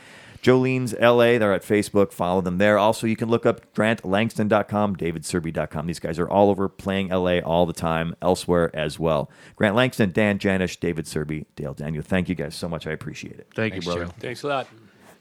Jolenes 0.47 0.95
LA, 1.01 1.39
they're 1.39 1.53
at 1.53 1.63
Facebook. 1.63 2.13
Follow 2.13 2.41
them 2.41 2.59
there. 2.59 2.79
Also, 2.79 3.07
you 3.07 3.17
can 3.17 3.29
look 3.29 3.45
up 3.45 3.73
grantlangston.com, 3.75 4.95
davidserby.com. 4.95 5.87
These 5.87 5.99
guys 5.99 6.21
are 6.21 6.29
all 6.29 6.51
over 6.51 6.69
playing 6.69 7.09
LA 7.09 7.39
all 7.41 7.67
the 7.67 7.73
time, 7.73 8.15
elsewhere 8.23 8.71
as 8.73 8.97
well. 8.97 9.29
Grant 9.57 9.75
Langston, 9.75 10.13
Dan 10.13 10.39
Janisch, 10.39 10.79
David 10.79 11.07
Serby, 11.07 11.47
Dale 11.57 11.75
Daniel. 11.75 12.05
Thank 12.07 12.29
you 12.29 12.35
guys 12.35 12.55
so 12.55 12.69
much. 12.69 12.87
I 12.87 12.93
appreciate 12.93 13.39
it. 13.39 13.49
Thank 13.55 13.75
Thanks, 13.75 13.87
you, 13.87 13.93
brother. 13.93 14.07
Joe. 14.07 14.15
Thanks 14.21 14.43
a 14.43 14.49
lot. 14.49 14.69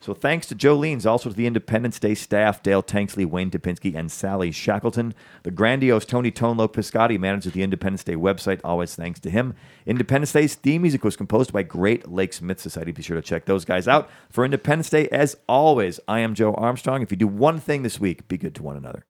So 0.02 0.14
thanks 0.14 0.46
to 0.48 0.56
Jolenes, 0.56 1.08
also 1.08 1.30
to 1.30 1.36
the 1.36 1.48
Independence 1.48 1.98
Day 1.98 2.14
staff, 2.14 2.62
Dale 2.62 2.84
Tanksley, 2.84 3.26
Wayne 3.26 3.50
Topinski, 3.50 3.96
and 3.96 4.12
Sally 4.12 4.52
Shackleton. 4.52 5.16
The 5.42 5.50
grandiose 5.50 6.06
Tony 6.06 6.32
Tonlo 6.32 6.72
Piscotti 6.72 7.20
manages 7.20 7.54
the 7.54 7.64
Independence 7.64 8.04
Day 8.04 8.16
website. 8.16 8.62
Always 8.64 8.96
thanks 8.96 9.20
to 9.22 9.32
him. 9.32 9.56
Independence 9.88 10.32
Day's 10.32 10.54
theme 10.54 10.84
music 10.84 11.04
was 11.04 11.16
composed 11.16 11.52
by 11.52 11.64
Great 11.64 12.08
Lakes 12.08 12.40
Myth 12.40 12.60
Society. 12.60 12.92
Be 12.92 13.02
sure 13.02 13.16
to 13.16 13.22
check 13.24 13.46
those 13.46 13.66
guys 13.66 13.88
out. 13.88 14.08
For 14.30 14.46
Independence 14.46 14.92
Day, 14.92 15.08
as 15.10 15.38
always, 15.50 16.00
I 16.08 16.20
am 16.20 16.36
Joe 16.36 16.54
Armstrong. 16.54 17.02
If 17.02 17.10
you 17.10 17.18
do 17.18 17.28
one 17.28 17.60
thing 17.60 17.82
this 17.82 18.00
week, 18.00 18.28
be 18.28 18.38
good 18.38 18.54
to 18.56 18.64
one 18.64 18.78
another. 18.78 19.04